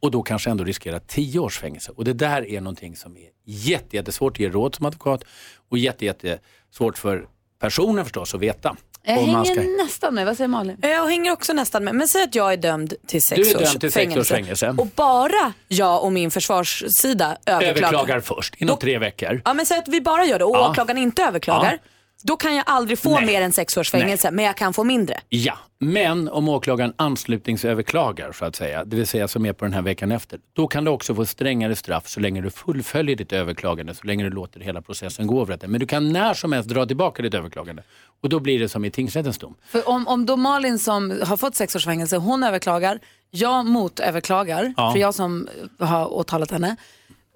Och 0.00 0.10
då 0.10 0.22
kanske 0.22 0.50
ändå 0.50 0.64
riskera 0.64 1.00
tio 1.00 1.38
års 1.38 1.58
fängelse. 1.58 1.92
Och 1.92 2.04
det 2.04 2.12
där 2.12 2.48
är 2.48 2.60
någonting 2.60 2.96
som 2.96 3.16
är 3.16 3.28
jätte, 3.44 3.96
jättesvårt 3.96 4.32
att 4.32 4.40
ge 4.40 4.48
råd 4.48 4.74
som 4.74 4.86
advokat 4.86 5.24
och 5.68 5.78
jätte, 5.78 6.04
jättesvårt 6.04 6.98
för 6.98 7.28
personen 7.58 8.04
förstås 8.04 8.34
att 8.34 8.40
veta. 8.40 8.76
Jag 9.02 9.12
hänger 9.14 9.44
ska- 9.44 9.62
nästan 9.84 10.14
med. 10.14 10.26
Vad 10.26 10.36
säger 10.36 10.48
Malin? 10.48 10.76
Jag 10.82 11.06
hänger 11.06 11.32
också 11.32 11.52
nästan 11.52 11.84
med. 11.84 11.94
Men 11.94 12.08
säg 12.08 12.22
att 12.22 12.34
jag 12.34 12.52
är 12.52 12.56
dömd 12.56 12.94
till 13.06 13.22
sex, 13.22 13.48
Du 13.48 13.54
är 13.54 13.64
dömd 13.64 13.80
till 13.80 13.92
sex 13.92 14.16
års 14.16 14.28
fängelse. 14.28 14.34
fängelse. 14.34 14.74
Och 14.78 14.86
bara 14.86 15.52
jag 15.68 16.04
och 16.04 16.12
min 16.12 16.30
försvarssida 16.30 17.36
överklagar. 17.46 17.70
Överklagar 17.70 18.20
först, 18.20 18.54
inom 18.58 18.78
tre 18.78 18.98
veckor. 18.98 19.42
Ja 19.44 19.54
men 19.54 19.66
säg 19.66 19.78
att 19.78 19.88
vi 19.88 20.00
bara 20.00 20.24
gör 20.24 20.38
det 20.38 20.44
och 20.44 20.56
Ja. 20.56 20.70
åklagaren 20.70 20.98
inte 20.98 21.22
överklagar. 21.22 21.72
Ja. 21.72 21.78
Då 22.22 22.36
kan 22.36 22.56
jag 22.56 22.64
aldrig 22.66 22.98
få 22.98 23.14
Nej. 23.14 23.26
mer 23.26 23.42
än 23.42 23.52
sex 23.52 23.76
års 23.76 23.90
fängelse 23.90 24.30
men 24.30 24.44
jag 24.44 24.56
kan 24.56 24.74
få 24.74 24.84
mindre. 24.84 25.20
Ja, 25.28 25.58
men 25.78 26.28
om 26.28 26.48
åklagaren 26.48 26.92
anslutningsöverklagar 26.96 28.32
så 28.32 28.44
att 28.44 28.56
säga, 28.56 28.84
det 28.84 28.96
vill 28.96 29.06
säga 29.06 29.28
som 29.28 29.46
är 29.46 29.52
på 29.52 29.64
den 29.64 29.74
här 29.74 29.82
veckan 29.82 30.12
efter, 30.12 30.38
då 30.52 30.66
kan 30.66 30.84
du 30.84 30.90
också 30.90 31.14
få 31.14 31.26
strängare 31.26 31.76
straff 31.76 32.08
så 32.08 32.20
länge 32.20 32.40
du 32.40 32.50
fullföljer 32.50 33.16
ditt 33.16 33.32
överklagande, 33.32 33.94
så 33.94 34.06
länge 34.06 34.24
du 34.24 34.30
låter 34.30 34.60
hela 34.60 34.82
processen 34.82 35.26
gå 35.26 35.42
över 35.42 35.52
rätten. 35.52 35.70
Men 35.70 35.80
du 35.80 35.86
kan 35.86 36.12
när 36.12 36.34
som 36.34 36.52
helst 36.52 36.68
dra 36.68 36.86
tillbaka 36.86 37.22
ditt 37.22 37.34
överklagande 37.34 37.82
och 38.22 38.28
då 38.28 38.40
blir 38.40 38.58
det 38.58 38.68
som 38.68 38.84
i 38.84 38.90
tingsrättens 38.90 39.38
dom. 39.38 39.54
För 39.66 39.88
om, 39.88 40.08
om 40.08 40.26
då 40.26 40.36
Malin 40.36 40.78
som 40.78 41.20
har 41.24 41.36
fått 41.36 41.54
sex 41.54 41.76
års 41.76 41.84
fängelse, 41.84 42.16
hon 42.16 42.42
överklagar, 42.44 42.98
jag 43.30 43.66
motöverklagar, 43.66 44.74
Ja. 44.76 44.92
för 44.92 44.98
jag 45.00 45.14
som 45.14 45.48
har 45.78 46.12
åtalat 46.14 46.50
henne. 46.50 46.76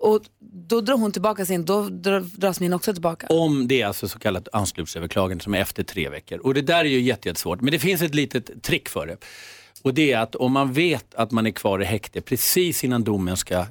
Och 0.04 0.22
då 0.40 0.80
drar 0.80 0.94
hon 0.94 1.12
tillbaka 1.12 1.46
sin, 1.46 1.64
då 1.64 1.88
dras 2.22 2.60
min 2.60 2.72
också 2.72 2.92
tillbaka. 2.92 3.26
Om 3.30 3.68
det 3.68 3.82
är 3.82 3.86
alltså 3.86 4.08
så 4.08 4.18
kallat 4.18 4.48
anslutsöverklagande 4.52 5.44
som 5.44 5.54
är 5.54 5.58
efter 5.58 5.82
tre 5.82 6.08
veckor. 6.08 6.38
Och 6.38 6.54
det 6.54 6.62
där 6.62 6.84
är 6.84 6.88
ju 6.88 7.00
jättesvårt. 7.00 7.60
Men 7.60 7.72
det 7.72 7.78
finns 7.78 8.02
ett 8.02 8.14
litet 8.14 8.62
trick 8.62 8.88
för 8.88 9.06
det. 9.06 9.16
Och 9.82 9.94
det 9.94 10.12
är 10.12 10.18
att 10.18 10.34
om 10.34 10.52
man 10.52 10.72
vet 10.72 11.14
att 11.14 11.30
man 11.30 11.46
är 11.46 11.50
kvar 11.50 11.82
i 11.82 11.84
häkte 11.84 12.20
precis 12.20 12.84
innan 12.84 13.04
domen 13.04 13.36
ska 13.36 13.66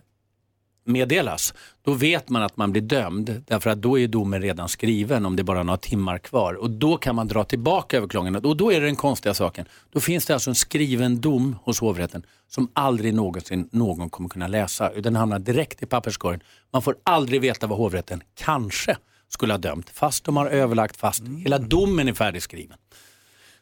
meddelas, 0.85 1.53
då 1.81 1.93
vet 1.93 2.29
man 2.29 2.43
att 2.43 2.57
man 2.57 2.71
blir 2.71 2.81
dömd. 2.81 3.43
Därför 3.47 3.69
att 3.69 3.81
då 3.81 3.99
är 3.99 4.07
domen 4.07 4.41
redan 4.41 4.69
skriven 4.69 5.25
om 5.25 5.35
det 5.35 5.41
är 5.41 5.43
bara 5.43 5.59
är 5.59 5.63
några 5.63 5.77
timmar 5.77 6.17
kvar. 6.17 6.53
Och 6.53 6.69
då 6.69 6.97
kan 6.97 7.15
man 7.15 7.27
dra 7.27 7.43
tillbaka 7.43 7.97
överklagandet. 7.97 8.45
Och 8.45 8.57
då 8.57 8.73
är 8.73 8.81
det 8.81 8.85
den 8.85 8.95
konstiga 8.95 9.33
saken. 9.33 9.65
Då 9.91 9.99
finns 9.99 10.25
det 10.25 10.33
alltså 10.33 10.49
en 10.49 10.55
skriven 10.55 11.21
dom 11.21 11.55
hos 11.63 11.79
hovrätten 11.79 12.25
som 12.47 12.71
aldrig 12.73 13.13
någonsin 13.13 13.69
någon 13.71 14.09
kommer 14.09 14.29
kunna 14.29 14.47
läsa. 14.47 14.91
Utan 14.91 15.15
hamnar 15.15 15.39
direkt 15.39 15.83
i 15.83 15.85
papperskorgen. 15.85 16.41
Man 16.73 16.81
får 16.81 16.95
aldrig 17.03 17.41
veta 17.41 17.67
vad 17.67 17.77
hovrätten 17.77 18.21
kanske 18.35 18.97
skulle 19.29 19.53
ha 19.53 19.57
dömt. 19.57 19.89
Fast 19.89 20.23
de 20.23 20.37
har 20.37 20.47
överlagt 20.47 20.97
fast. 20.97 21.23
Hela 21.37 21.57
domen 21.57 22.07
är 22.07 22.13
färdigskriven. 22.13 22.77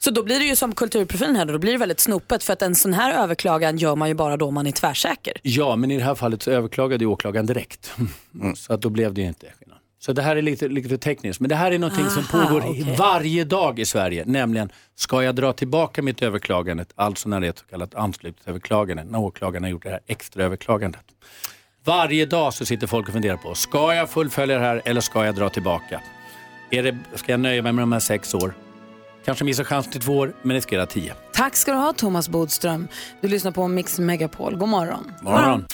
Så 0.04 0.12
då 0.12 0.24
blir 0.24 0.39
det 0.39 0.45
ju 0.45 0.56
som 0.56 0.76
kulturprofilen 0.76 1.36
här 1.36 1.45
då, 1.45 1.60
blir 1.60 1.72
det 1.72 1.78
väldigt 1.78 1.99
snopet 1.99 2.43
för 2.43 2.54
att 2.54 2.62
en 2.62 2.76
sån 2.76 2.93
här 2.93 3.24
överklagan 3.24 3.78
gör 3.78 3.95
man 3.95 4.08
ju 4.08 4.14
bara 4.14 4.38
då 4.38 4.52
man 4.52 4.68
är 4.68 4.72
tvärsäker. 4.72 5.34
Ja, 5.41 5.76
men 5.76 5.91
i 5.91 5.97
det 5.97 6.04
här 6.04 6.16
fallet 6.16 6.41
så 6.41 6.52
överklagade 6.52 7.04
ju 7.04 7.08
åklagaren 7.08 7.45
direkt. 7.45 7.93
Så 8.56 8.74
att 8.74 8.82
då 8.82 8.89
blev 8.89 9.14
det 9.14 9.22
ju 9.22 9.28
inte 9.28 9.47
skillnad. 9.60 9.78
Så 9.99 10.14
det 10.14 10.22
här 10.22 10.36
är 10.36 10.41
lite, 10.41 10.68
lite 10.68 10.97
tekniskt, 10.97 11.39
men 11.39 11.49
det 11.49 11.56
här 11.56 11.72
är 11.72 11.80
någonting 11.80 12.10
som 12.10 12.24
Aha, 12.34 12.47
pågår 12.47 12.60
okej. 12.70 12.95
varje 12.97 13.43
dag 13.43 13.80
i 13.80 13.86
Sverige. 13.86 14.24
Nämligen, 14.26 14.70
ska 14.95 15.24
jag 15.24 15.36
dra 15.36 15.54
tillbaka 15.54 16.02
mitt 16.02 16.22
överklagande, 16.22 16.86
alltså 16.95 17.30
när 17.30 17.39
det 17.39 17.47
är 17.47 17.49
ett 17.49 17.60
så 17.60 17.66
kallat 17.66 17.95
anslutningsöverklagande, 17.95 19.04
när 19.04 19.20
åklagaren 19.20 19.64
har 19.64 19.70
gjort 19.70 19.84
det 19.84 19.89
här 19.89 19.99
extra 20.08 20.43
överklagandet. 20.43 21.06
Varje 21.84 22.26
dag 22.26 22.54
så 22.54 22.66
sitter 22.66 22.88
folk 22.88 23.08
och 23.08 23.14
funderar 23.14 23.38
på, 23.38 23.56
ska 23.56 23.93
jag 23.93 24.10
fullfölja 24.10 24.58
det 24.58 24.64
här 24.66 24.82
eller 24.86 25.02
ska 25.02 25.26
jag 25.26 25.36
dra 25.36 25.49
tillbaka? 25.49 26.02
Är 26.70 26.84
det, 26.84 26.97
ska 27.16 27.32
jag 27.32 27.39
nöja 27.39 27.62
mig 27.62 27.74
med 27.74 27.84
de 27.84 27.91
här 27.91 27.99
sex 27.99 28.34
år? 28.34 28.54
Kanske 29.26 29.45
missa 29.45 29.63
chansen 29.63 29.91
till 29.91 30.01
två 30.01 30.17
år, 30.17 30.34
men 30.41 30.55
riskera 30.55 30.86
tio. 30.86 31.13
Tack 31.34 31.55
ska 31.55 31.72
du 31.72 31.78
ha 31.78 31.93
Thomas 31.93 32.30
Bodström. 32.30 32.88
Du 33.22 33.28
lyssnar 33.28 33.51
på 33.51 33.67
Mix 33.67 33.99
Megapol. 33.99 34.55
God 34.57 34.69
morgon. 34.69 35.11
Morgon. 35.22 35.65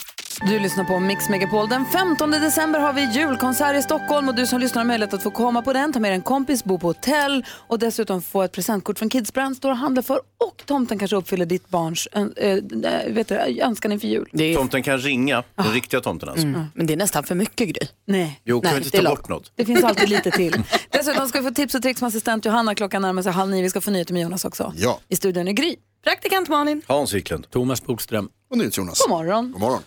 Du 0.46 0.60
lyssnar 0.60 0.84
på 0.84 1.00
Mix 1.00 1.30
Megapol. 1.30 1.70
Den 1.70 1.86
15 1.86 2.32
december 2.32 2.80
har 2.80 2.94
vi 2.94 3.12
julkonsert 3.14 3.76
i 3.76 3.82
Stockholm 3.82 4.30
och 4.30 4.36
du 4.36 4.48
som 4.48 4.60
lyssnar 4.60 4.80
har 4.80 4.88
möjlighet 4.88 5.14
att 5.14 5.24
få 5.24 5.32
komma 5.32 5.62
på 5.62 5.74
den, 5.74 5.94
ta 5.94 6.00
med 6.00 6.14
en 6.14 6.22
kompis, 6.22 6.64
bo 6.64 6.80
på 6.80 6.88
hotell 6.88 7.46
och 7.68 7.80
dessutom 7.80 8.22
få 8.22 8.42
ett 8.42 8.52
presentkort 8.52 9.00
från 9.00 9.10
Kids 9.10 9.34
Brand 9.34 9.58
står 9.58 9.70
och 9.70 9.78
handlar 9.78 10.02
för 10.02 10.16
och 10.18 10.64
tomten 10.66 11.00
kanske 11.00 11.16
uppfyller 11.16 11.46
ditt 11.46 11.70
barns 11.70 12.08
äh, 12.08 12.26
vet 13.08 13.28
du, 13.28 13.36
önskan 13.62 13.92
inför 13.92 14.08
jul. 14.08 14.56
Tomten 14.56 14.84
kan 14.84 14.98
ringa, 14.98 15.44
den 15.56 15.74
riktiga 15.74 16.02
tomten 16.02 16.30
alltså. 16.30 16.48
Mm. 16.48 16.66
Men 16.74 16.88
det 16.88 16.94
är 16.94 16.98
nästan 16.98 17.24
för 17.24 17.36
mycket 17.36 17.68
grej. 17.68 17.90
Nej. 18.06 18.42
Jo, 18.44 18.62
kan 18.62 18.72
Nej, 18.72 18.80
vi 18.80 18.86
inte 18.86 18.98
är 18.98 19.04
ta 19.04 19.10
bort 19.10 19.30
något? 19.30 19.52
Det 19.56 19.66
finns 19.66 19.84
alltid 19.84 20.10
lite 20.10 20.32
till. 20.32 20.64
Dessutom 20.90 21.28
ska 21.28 21.42
vi 21.42 21.48
få 21.48 21.54
tips 21.54 21.76
och 21.76 21.82
tricks 21.82 22.02
med 22.02 22.08
assistent 22.08 22.46
Johanna. 22.46 22.76
Klockan 22.76 23.02
närmar 23.02 23.22
sig 23.22 23.32
halv 23.32 23.52
nio. 23.52 23.62
Vi 23.62 23.70
ska 23.70 23.82
få 23.82 23.92
nyheter 23.92 24.14
med 24.14 24.22
Jonas 24.24 24.46
också. 24.46 24.74
Ja. 24.76 25.00
I 25.08 25.16
studion 25.16 25.48
är 25.48 25.52
Gry. 25.52 25.76
Praktikant 26.04 26.50
Malin. 26.50 26.82
Hans 26.88 27.14
Wiklund. 27.14 27.50
Thomas 27.50 27.84
Bodström. 27.84 28.30
Och 28.50 28.58
Jonas. 28.58 29.00
God 29.00 29.10
morgon. 29.10 29.52
God 29.52 29.62
morgon. 29.62 29.82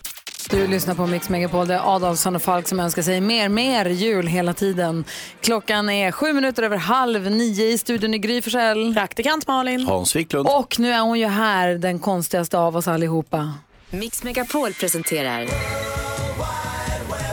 Du 0.49 0.67
lyssnar 0.67 0.95
på 0.95 1.07
Mix 1.07 1.29
Megapol. 1.29 1.67
Det 1.67 1.73
är 1.73 1.95
Adolfsson 1.95 2.35
och 2.35 2.41
Falk 2.41 2.67
som 2.67 2.79
önskar 2.79 3.01
sig 3.01 3.21
mer, 3.21 3.49
mer 3.49 3.85
jul 3.85 4.27
hela 4.27 4.53
tiden. 4.53 5.05
Klockan 5.41 5.89
är 5.89 6.11
sju 6.11 6.33
minuter 6.33 6.63
över 6.63 6.77
halv 6.77 7.31
nio 7.31 7.65
i 7.65 7.77
studion 7.77 8.13
i 8.13 8.17
Gry 8.17 8.41
Forssell. 8.41 8.93
Praktikant 8.93 9.47
Malin. 9.47 9.85
Hans 9.85 10.15
Wiklund. 10.15 10.47
Och 10.47 10.79
nu 10.79 10.91
är 10.91 10.99
hon 10.99 11.19
ju 11.19 11.27
här, 11.27 11.73
den 11.73 11.99
konstigaste 11.99 12.57
av 12.57 12.75
oss 12.75 12.87
allihopa. 12.87 13.53
Mix 13.89 14.23
Megapol 14.23 14.73
presenterar 14.73 15.47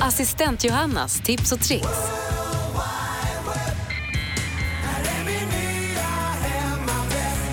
Assistent 0.00 0.64
Johannas 0.64 1.20
tips 1.20 1.52
och 1.52 1.60
tricks. 1.60 2.27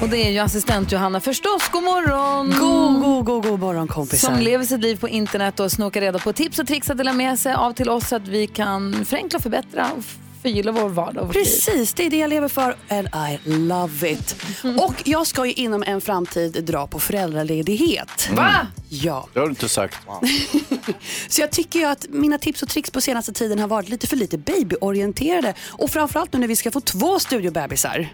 Och 0.01 0.09
det 0.09 0.17
är 0.17 0.31
ju 0.31 0.39
assistent 0.39 0.91
Johanna 0.91 1.21
förstås. 1.21 1.69
God 1.71 1.83
morgon! 1.83 2.49
God, 2.59 3.01
god, 3.01 3.25
god, 3.25 3.43
god 3.51 3.59
morgon 3.59 3.87
kompisar. 3.87 4.31
Som 4.31 4.39
lever 4.39 4.65
sitt 4.65 4.81
liv 4.81 4.95
på 4.95 5.09
internet 5.09 5.59
och 5.59 5.71
snokar 5.71 6.01
reda 6.01 6.19
på 6.19 6.33
tips 6.33 6.59
och 6.59 6.67
tricks 6.67 6.89
att 6.89 6.97
dela 6.97 7.13
med 7.13 7.39
sig 7.39 7.53
av 7.53 7.73
till 7.73 7.89
oss 7.89 8.07
så 8.07 8.15
att 8.15 8.27
vi 8.27 8.47
kan 8.47 9.05
förenkla, 9.05 9.39
förbättra 9.39 9.91
och 9.97 10.03
förgylla 10.41 10.71
vår 10.71 10.89
vardag 10.89 11.23
och 11.23 11.35
liv. 11.35 11.43
Precis, 11.43 11.93
det 11.93 12.05
är 12.05 12.09
det 12.09 12.17
jag 12.17 12.29
lever 12.29 12.47
för 12.47 12.75
and 12.89 13.07
I 13.07 13.49
love 13.49 14.11
it. 14.11 14.35
Och 14.79 14.93
jag 15.05 15.27
ska 15.27 15.45
ju 15.45 15.53
inom 15.53 15.83
en 15.83 16.01
framtid 16.01 16.63
dra 16.65 16.87
på 16.87 16.99
föräldraledighet. 16.99 18.29
Va? 18.31 18.67
Ja. 18.89 19.27
Det 19.33 19.39
har 19.39 19.45
du 19.47 19.49
inte 19.49 19.69
sagt. 19.69 19.97
Så 21.29 21.41
jag 21.41 21.51
tycker 21.51 21.79
ju 21.79 21.85
att 21.85 22.05
mina 22.09 22.37
tips 22.37 22.63
och 22.63 22.69
tricks 22.69 22.91
på 22.91 23.01
senaste 23.01 23.33
tiden 23.33 23.59
har 23.59 23.67
varit 23.67 23.89
lite 23.89 24.07
för 24.07 24.15
lite 24.15 24.37
babyorienterade. 24.37 25.53
Och 25.69 25.89
framförallt 25.89 26.33
nu 26.33 26.39
när 26.39 26.47
vi 26.47 26.55
ska 26.55 26.71
få 26.71 26.81
två 26.81 27.19
studiobebisar. 27.19 28.09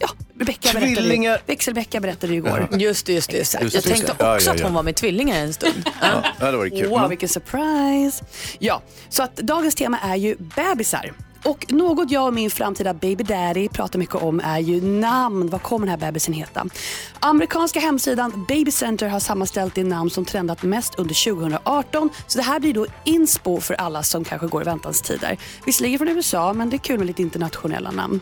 Ja, 0.00 0.08
Rebecka 0.38 0.68
berättade, 0.72 1.40
Växelbecka 1.46 2.00
berättade 2.00 2.34
igår. 2.34 2.68
Just 2.72 3.06
det, 3.06 3.12
just 3.12 3.30
det. 3.30 3.38
Exakt. 3.40 3.64
Just 3.64 3.74
Jag 3.74 3.84
det, 3.84 3.88
tänkte 3.88 4.06
just 4.06 4.18
det. 4.18 4.34
också 4.34 4.50
Ja, 4.50 4.54
ja, 4.54 4.54
att 4.54 4.60
hon 4.60 4.74
var 4.74 4.82
med 4.82 4.96
tvillingar 4.96 5.36
en 5.40 5.52
stund. 5.52 5.90
Ja, 6.40 6.50
det 6.50 6.56
varit 6.56 6.72
kul. 6.72 6.88
Wow, 6.88 6.98
Mm. 6.98 7.08
vilken 7.10 7.28
surprise. 7.28 8.24
Ja, 8.58 8.82
så 9.08 9.22
att 9.22 9.36
dagens 9.36 9.74
tema 9.74 9.98
är 9.98 10.16
ju 10.16 10.36
bebisar. 10.56 11.12
Och 11.44 11.72
något 11.72 12.10
jag 12.10 12.26
och 12.26 12.34
min 12.34 12.50
framtida 12.50 12.94
baby 12.94 13.24
daddy 13.24 13.68
pratar 13.68 13.98
mycket 13.98 14.14
om 14.14 14.40
är 14.44 14.58
ju 14.58 14.80
namn. 14.80 15.48
Vad 15.48 15.62
kommer 15.62 15.86
den 15.86 16.00
här 16.00 16.06
bebisen 16.06 16.34
heta? 16.34 16.66
Amerikanska 17.20 17.80
hemsidan 17.80 18.44
Baby 18.48 18.70
Center 18.70 19.08
har 19.08 19.20
sammanställt 19.20 19.74
det 19.74 19.84
namn 19.84 20.10
som 20.10 20.24
trendat 20.24 20.62
mest 20.62 20.94
under 20.94 21.32
2018. 21.32 22.10
Så 22.26 22.38
det 22.38 22.44
här 22.44 22.60
blir 22.60 22.74
då 22.74 22.86
inspo 23.04 23.60
för 23.60 23.74
alla 23.74 24.02
som 24.02 24.24
kanske 24.24 24.46
går 24.46 24.62
i 24.62 24.64
väntans 24.64 25.02
tider. 25.02 25.38
Visserligen 25.66 25.98
från 25.98 26.08
USA, 26.08 26.52
men 26.52 26.70
det 26.70 26.76
är 26.76 26.78
kul 26.78 26.98
med 26.98 27.06
lite 27.06 27.22
internationella 27.22 27.90
namn. 27.90 28.20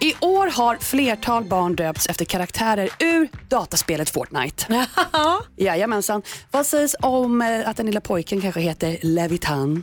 I 0.00 0.14
år 0.20 0.46
har 0.46 0.76
flertal 0.76 1.44
barn 1.44 1.76
döpts 1.76 2.06
efter 2.06 2.24
karaktärer 2.24 2.88
ur 2.98 3.28
dataspelet 3.48 4.10
Fortnite. 4.10 4.86
Jajamensan. 5.56 6.22
Vad 6.50 6.66
sägs 6.66 6.96
om 7.00 7.42
eh, 7.42 7.68
att 7.68 7.76
den 7.76 7.86
lilla 7.86 8.00
pojken 8.00 8.40
kanske 8.40 8.60
heter 8.60 8.98
Levitan? 9.02 9.82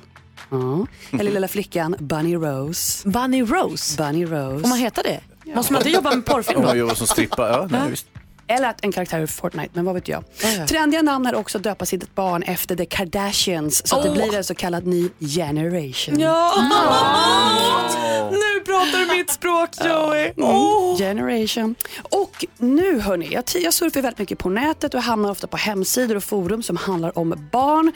Ja. 0.49 0.87
Eller 1.19 1.31
lilla 1.31 1.47
flickan 1.47 1.95
Bunny 1.99 2.35
Rose. 2.35 3.09
Bunny 3.09 3.41
Rose? 3.43 3.97
Bunny 3.97 4.25
Rose. 4.25 4.61
Får 4.61 4.67
man 4.69 4.77
heta 4.77 5.01
det? 5.03 5.19
Måste 5.55 5.73
man 5.73 5.81
inte 5.81 5.89
jobba 5.89 6.15
med 6.15 6.25
porrfilm 6.25 6.61
då? 6.61 6.75
jobbar 6.75 6.95
som 6.95 7.07
strippa. 7.07 7.49
Ja, 7.49 7.67
nej, 7.71 7.89
visst. 7.89 8.07
Eller 8.49 8.69
att 8.69 8.83
en 8.85 8.91
karaktär 8.91 9.19
ur 9.19 9.27
Fortnite, 9.27 9.69
men 9.73 9.85
vad 9.85 9.95
vet 9.95 10.07
jag. 10.07 10.23
ja. 10.57 10.67
Trendiga 10.67 11.01
namn 11.01 11.25
är 11.25 11.35
också 11.35 11.57
att 11.57 11.63
döpa 11.63 11.85
sitt 11.85 12.15
barn 12.15 12.43
efter 12.43 12.75
The 12.75 12.85
Kardashians 12.85 13.87
så 13.87 13.95
att 13.97 14.03
det 14.03 14.09
Åh. 14.09 14.15
blir 14.15 14.35
en 14.37 14.43
så 14.43 14.55
kallad 14.55 14.85
ny 14.87 15.09
generation. 15.19 16.19
Ja! 16.19 16.53
Nu 18.31 18.59
pratar 18.65 18.99
du 19.09 19.17
mitt 19.17 19.29
språk 19.31 19.69
Joey. 19.85 20.33
Mm, 20.37 20.97
Generation. 20.97 21.75
Och 22.11 22.45
nu 22.57 22.99
hörni, 22.99 23.27
jag, 23.31 23.43
jag 23.55 23.73
surfar 23.73 24.01
väldigt 24.01 24.19
mycket 24.19 24.39
på 24.39 24.49
nätet 24.49 24.93
och 24.93 25.01
hamnar 25.01 25.31
ofta 25.31 25.47
på 25.47 25.57
hemsidor 25.57 26.15
och 26.15 26.23
forum 26.23 26.63
som 26.63 26.77
handlar 26.77 27.17
om 27.17 27.47
barn. 27.51 27.91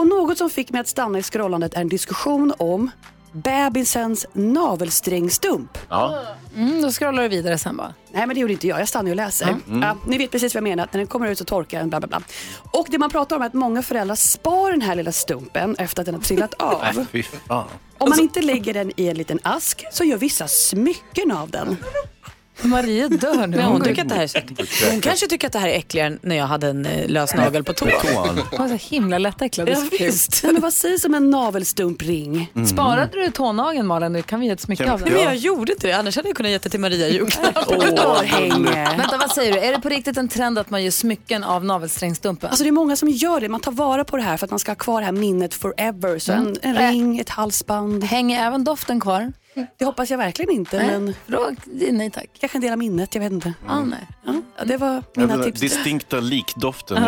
Och 0.00 0.06
något 0.06 0.38
som 0.38 0.50
fick 0.50 0.70
mig 0.70 0.80
att 0.80 0.88
stanna 0.88 1.18
i 1.18 1.22
scrollandet 1.22 1.74
är 1.74 1.80
en 1.80 1.88
diskussion 1.88 2.52
om 2.58 2.90
bebisens 3.32 4.26
navelsträngstump. 4.32 5.78
Ja. 5.88 6.24
Mm, 6.56 6.82
då 6.82 6.90
scrollar 6.90 7.22
du 7.22 7.28
vidare 7.28 7.58
sen 7.58 7.76
bara. 7.76 7.94
Nej 8.12 8.26
men 8.26 8.34
det 8.34 8.40
gjorde 8.40 8.52
inte 8.52 8.68
jag, 8.68 8.80
jag 8.80 8.88
stannar 8.88 9.10
och 9.10 9.16
läser. 9.16 9.48
Mm. 9.48 9.82
Ja, 9.82 9.96
ni 10.06 10.18
vet 10.18 10.30
precis 10.30 10.54
vad 10.54 10.58
jag 10.58 10.68
menar, 10.68 10.88
när 10.92 10.98
den 10.98 11.06
kommer 11.06 11.30
ut 11.30 11.38
så 11.38 11.44
torkar 11.44 11.78
den 11.78 11.88
bla 11.88 12.00
bla 12.00 12.08
bla. 12.08 12.20
Och 12.72 12.86
det 12.90 12.98
man 12.98 13.10
pratar 13.10 13.36
om 13.36 13.42
är 13.42 13.46
att 13.46 13.54
många 13.54 13.82
föräldrar 13.82 14.14
spar 14.14 14.70
den 14.70 14.82
här 14.82 14.94
lilla 14.94 15.12
stumpen 15.12 15.76
efter 15.78 16.02
att 16.02 16.06
den 16.06 16.14
har 16.14 16.22
trillat 16.22 16.54
av. 16.58 16.80
Nej, 16.96 17.06
fy 17.12 17.22
fan. 17.22 17.68
Om 17.98 18.10
man 18.10 18.20
inte 18.20 18.42
lägger 18.42 18.74
den 18.74 18.92
i 18.96 19.08
en 19.08 19.16
liten 19.18 19.38
ask 19.42 19.84
så 19.92 20.04
gör 20.04 20.16
vissa 20.16 20.48
smycken 20.48 21.30
av 21.32 21.50
den. 21.50 21.76
Maria 22.62 23.08
dör 23.08 23.46
nu. 23.46 23.56
Ja, 23.56 23.62
hon 23.66 23.80
tycker 23.84 24.02
att 24.02 24.08
det 24.08 24.14
här 24.14 24.22
är 24.22 24.26
så 24.26 24.38
äckligt. 24.38 24.90
Hon 24.90 25.00
kanske 25.00 25.26
tycker 25.26 25.46
att 25.46 25.52
det 25.52 25.58
här 25.58 25.68
är 25.68 25.72
äckligare 25.78 26.06
än 26.08 26.18
när 26.22 26.36
jag 26.36 26.46
hade 26.46 26.68
en 26.68 26.86
eh, 26.86 27.08
lös 27.08 27.34
nagel 27.34 27.64
på 27.64 27.72
tån. 27.72 27.88
Hon 28.50 28.58
var 28.58 28.68
så 28.78 28.94
himla 28.94 29.18
lättäcklad. 29.18 29.68
Ja, 29.68 29.76
visst. 29.98 30.40
Nej, 30.44 30.52
men 30.52 30.62
vad 30.62 30.72
sägs 30.72 31.04
om 31.04 31.14
en 31.14 31.30
navelstumpring? 31.30 32.50
Mm. 32.54 32.66
Sparade 32.66 33.24
du 33.24 33.30
tånageln 33.30 33.86
Malin? 33.86 34.12
Nu 34.12 34.22
kan 34.22 34.40
vi 34.40 34.46
ge 34.46 34.52
ett 34.52 34.60
smycke 34.60 34.92
av 34.92 34.98
den. 35.00 35.08
Ja. 35.08 35.14
Men 35.14 35.24
jag 35.24 35.36
gjorde 35.36 35.72
inte 35.72 35.86
det, 35.86 35.92
annars 35.92 36.16
hade 36.16 36.28
jag 36.28 36.36
kunnat 36.36 36.52
ge 36.52 36.58
det 36.58 36.70
till 36.70 36.80
Maria 36.80 37.08
i 37.08 37.12
julklapp. 37.12 37.56
Örhänge. 37.72 38.96
Vänta, 38.98 39.18
vad 39.18 39.30
säger 39.30 39.52
du? 39.52 39.58
Är 39.58 39.72
det 39.72 39.80
på 39.80 39.88
riktigt 39.88 40.16
en 40.16 40.28
trend 40.28 40.58
att 40.58 40.70
man 40.70 40.84
gör 40.84 40.90
smycken 40.90 41.44
av 41.44 41.64
navelsträngstumpen? 41.64 42.48
Alltså 42.50 42.64
det 42.64 42.70
är 42.70 42.72
många 42.72 42.96
som 42.96 43.08
gör 43.08 43.40
det. 43.40 43.48
Man 43.48 43.60
tar 43.60 43.72
vara 43.72 44.04
på 44.04 44.16
det 44.16 44.22
här 44.22 44.36
för 44.36 44.46
att 44.46 44.50
man 44.50 44.58
ska 44.58 44.70
ha 44.70 44.76
kvar 44.76 45.00
det 45.00 45.04
här 45.04 45.12
minnet 45.12 45.54
forever. 45.54 46.18
Så 46.18 46.32
Mm. 46.32 46.46
en, 46.62 46.76
en 46.76 46.90
ring, 46.92 47.18
ett 47.18 47.28
halsband. 47.28 48.04
Hänger 48.04 48.46
även 48.46 48.64
doften 48.64 49.00
kvar? 49.00 49.32
Det 49.76 49.84
hoppas 49.84 50.10
jag 50.10 50.18
verkligen 50.18 50.50
inte. 50.50 50.76
Nej, 50.78 50.86
Men... 50.90 51.14
Då, 51.26 51.50
nej 51.90 52.10
tack. 52.10 52.26
Kanske 52.40 52.58
en 52.58 52.62
del 52.62 52.72
av 52.72 52.78
minnet, 52.78 53.14
jag 53.14 53.22
vet 53.22 53.32
inte. 53.32 53.52
Ah, 53.68 53.80
nej. 53.80 54.06
Ja, 54.58 54.64
det 54.64 54.76
var 54.76 54.88
Ja, 54.94 55.02
mina 55.14 55.36
den 55.36 55.44
tips. 55.44 55.60
distinkta 55.60 56.20
likdoften. 56.20 57.02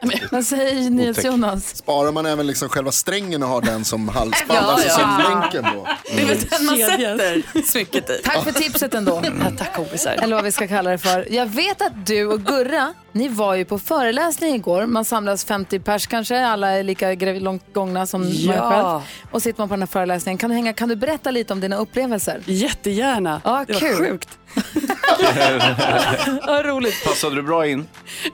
Ja. 0.00 0.08
i- 0.08 0.22
Vad 0.30 0.44
säger 0.44 0.90
NyhetsJonas? 0.90 1.76
Sparar 1.76 2.12
man 2.12 2.26
även 2.26 2.46
liksom 2.46 2.68
själva 2.68 2.92
strängen 2.92 3.42
och 3.42 3.48
har 3.48 3.62
den 3.62 3.84
som 3.84 4.08
halsband, 4.08 4.44
Ja, 4.48 4.72
alltså 4.72 4.88
ja. 4.88 4.94
som 4.94 5.40
länken 5.40 5.62
då? 5.74 5.86
Det 6.16 6.22
är 6.22 6.26
väl 6.26 6.38
den 6.38 6.66
man 6.66 6.76
sätter 6.76 7.62
smycket 7.72 8.10
i. 8.10 8.20
Tack 8.24 8.44
för 8.44 8.52
tipset 8.52 8.94
ändå. 8.94 9.22
Ja, 9.24 9.50
tack 9.58 9.74
kompisar. 9.76 10.12
Eller 10.22 10.34
vad 10.36 10.44
vi 10.44 10.52
ska 10.52 10.68
kalla 10.68 10.90
det 10.90 10.98
för. 10.98 11.32
Jag 11.32 11.46
vet 11.46 11.82
att 11.82 12.06
du 12.06 12.26
och 12.26 12.40
Gurra, 12.40 12.94
ni 13.12 13.28
var 13.28 13.54
ju 13.54 13.64
på 13.64 13.78
föreläsning 13.78 14.54
igår. 14.54 14.86
Man 14.86 15.04
samlas 15.04 15.44
50 15.44 15.78
pers 15.80 16.06
kanske, 16.06 16.46
alla 16.46 16.68
är 16.70 16.82
lika 16.82 17.12
långt 17.40 17.74
gångna 17.74 18.06
som 18.06 18.20
man 18.20 18.32
Ja. 18.32 18.70
själv. 18.70 19.02
Och 19.32 19.42
sitter 19.42 19.58
man 19.60 19.68
på 19.68 19.74
den 19.74 19.82
här 19.82 19.86
föreläsningen. 19.86 20.38
Kan 20.38 20.50
du, 20.50 20.56
hänga, 20.56 20.72
kan 20.72 20.88
du 20.88 20.96
berätta 20.96 21.30
lite 21.30 21.52
om 21.52 21.60
dina 21.60 21.76
upplevelser? 21.76 21.97
Jättegärna. 22.46 23.40
Ja, 23.44 23.64
Det 23.66 23.72
var 23.72 23.80
kul. 23.80 23.96
sjukt. 23.96 24.28
Vad 26.46 26.66
roligt. 26.66 27.04
Passade 27.04 27.36
du 27.36 27.42
bra 27.42 27.66
in? 27.66 27.88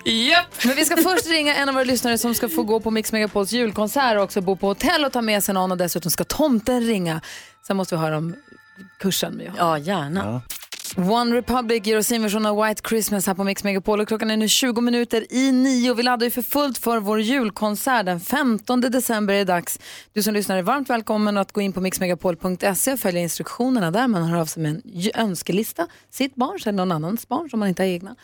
Japp. 0.04 0.64
Men 0.64 0.76
vi 0.76 0.84
ska 0.84 0.96
först 0.96 1.26
ringa 1.30 1.54
en 1.56 1.68
av 1.68 1.74
våra 1.74 1.84
lyssnare 1.84 2.18
som 2.18 2.34
ska 2.34 2.48
få 2.48 2.62
gå 2.62 2.80
på 2.80 2.90
Mix 2.90 3.12
Megapols 3.12 3.52
julkonsert 3.52 4.16
och 4.16 4.22
också 4.22 4.40
bo 4.40 4.56
på 4.56 4.66
hotell 4.66 5.04
och 5.04 5.12
ta 5.12 5.22
med 5.22 5.44
sig 5.44 5.54
någon 5.54 5.72
och 5.72 5.78
dessutom 5.78 6.10
ska 6.10 6.24
tomten 6.24 6.80
ringa. 6.80 7.20
Sen 7.66 7.76
måste 7.76 7.94
vi 7.94 8.00
höra 8.00 8.16
om 8.16 8.34
kursen 8.98 9.32
med 9.34 9.46
Johanna. 9.46 9.62
Ja, 9.62 9.78
gärna. 9.78 10.42
One 10.96 11.34
Republic 11.34 11.86
ger 11.86 11.98
oss 11.98 12.06
sin 12.06 12.22
version 12.22 12.46
av 12.46 12.64
White 12.64 12.82
Christmas 12.88 13.26
här 13.26 13.34
på 13.34 13.44
Mix 13.44 13.64
Megapol 13.64 14.00
och 14.00 14.08
klockan 14.08 14.30
är 14.30 14.36
nu 14.36 14.48
20 14.48 14.80
minuter 14.80 15.26
i 15.30 15.52
nio. 15.52 15.94
Vi 15.94 16.02
laddar 16.02 16.24
ju 16.24 16.30
för 16.30 16.42
fullt 16.42 16.78
för 16.78 16.98
vår 17.00 17.20
julkonsert 17.20 18.06
den 18.06 18.20
15 18.20 18.80
december 18.80 19.34
är 19.34 19.38
det 19.38 19.44
dags. 19.44 19.78
Du 20.12 20.22
som 20.22 20.34
lyssnar 20.34 20.56
är 20.56 20.62
varmt 20.62 20.90
välkommen 20.90 21.36
att 21.36 21.52
gå 21.52 21.60
in 21.60 21.72
på 21.72 21.80
mixmegapol.se 21.80 22.92
och 22.92 22.98
följa 22.98 23.20
instruktionerna 23.20 23.90
där. 23.90 24.08
Man 24.08 24.22
hör 24.22 24.40
av 24.40 24.46
sig 24.46 24.62
med 24.62 24.70
en 24.70 24.82
önskelista, 25.14 25.86
sitt 26.10 26.34
barns 26.34 26.66
eller 26.66 26.76
någon 26.76 26.92
annans 26.92 27.28
barn 27.28 27.50
som 27.50 27.60
man 27.60 27.68
inte 27.68 27.82
har 27.82 27.88
egna. 27.88 28.16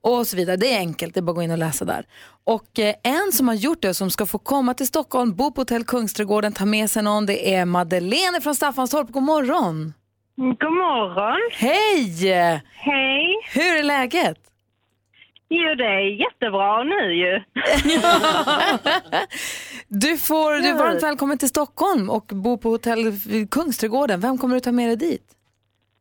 Och 0.00 0.26
så 0.26 0.36
vidare. 0.36 0.56
Det 0.56 0.72
är 0.72 0.78
enkelt, 0.78 1.14
det 1.14 1.20
är 1.20 1.22
bara 1.22 1.30
att 1.30 1.36
gå 1.36 1.42
in 1.42 1.50
och 1.50 1.58
läsa 1.58 1.84
där. 1.84 2.06
Och 2.44 2.78
eh, 2.78 2.94
en 3.02 3.32
som 3.32 3.48
har 3.48 3.54
gjort 3.54 3.82
det 3.82 3.94
som 3.94 4.10
ska 4.10 4.26
få 4.26 4.38
komma 4.38 4.74
till 4.74 4.86
Stockholm, 4.86 5.34
bo 5.34 5.50
på 5.52 5.60
hotell 5.60 5.84
Kungsträdgården, 5.84 6.52
ta 6.52 6.64
med 6.64 6.90
sig 6.90 7.02
någon, 7.02 7.26
det 7.26 7.54
är 7.54 7.64
Madeleine 7.64 8.40
från 8.40 8.54
Staffanstorp. 8.54 9.10
God 9.10 9.22
morgon! 9.22 9.92
God 10.36 10.72
morgon. 10.72 11.40
Hej! 11.52 12.62
Hej. 12.74 13.36
Hur 13.52 13.78
är 13.78 13.82
läget? 13.82 14.38
Jo, 15.48 15.74
det 15.74 15.84
är 15.84 16.00
jättebra 16.20 16.82
nu 16.84 17.14
ju. 17.14 17.42
Du, 19.88 20.18
får, 20.18 20.52
du 20.52 20.68
är 20.68 20.74
varmt 20.78 21.02
välkommen 21.02 21.38
till 21.38 21.48
Stockholm 21.48 22.10
och 22.10 22.24
bo 22.26 22.58
på 22.58 22.68
hotell 22.68 23.12
Kungsträdgården. 23.50 24.20
Vem 24.20 24.38
kommer 24.38 24.54
du 24.54 24.60
ta 24.60 24.72
med 24.72 24.88
dig 24.88 24.96
dit? 24.96 25.22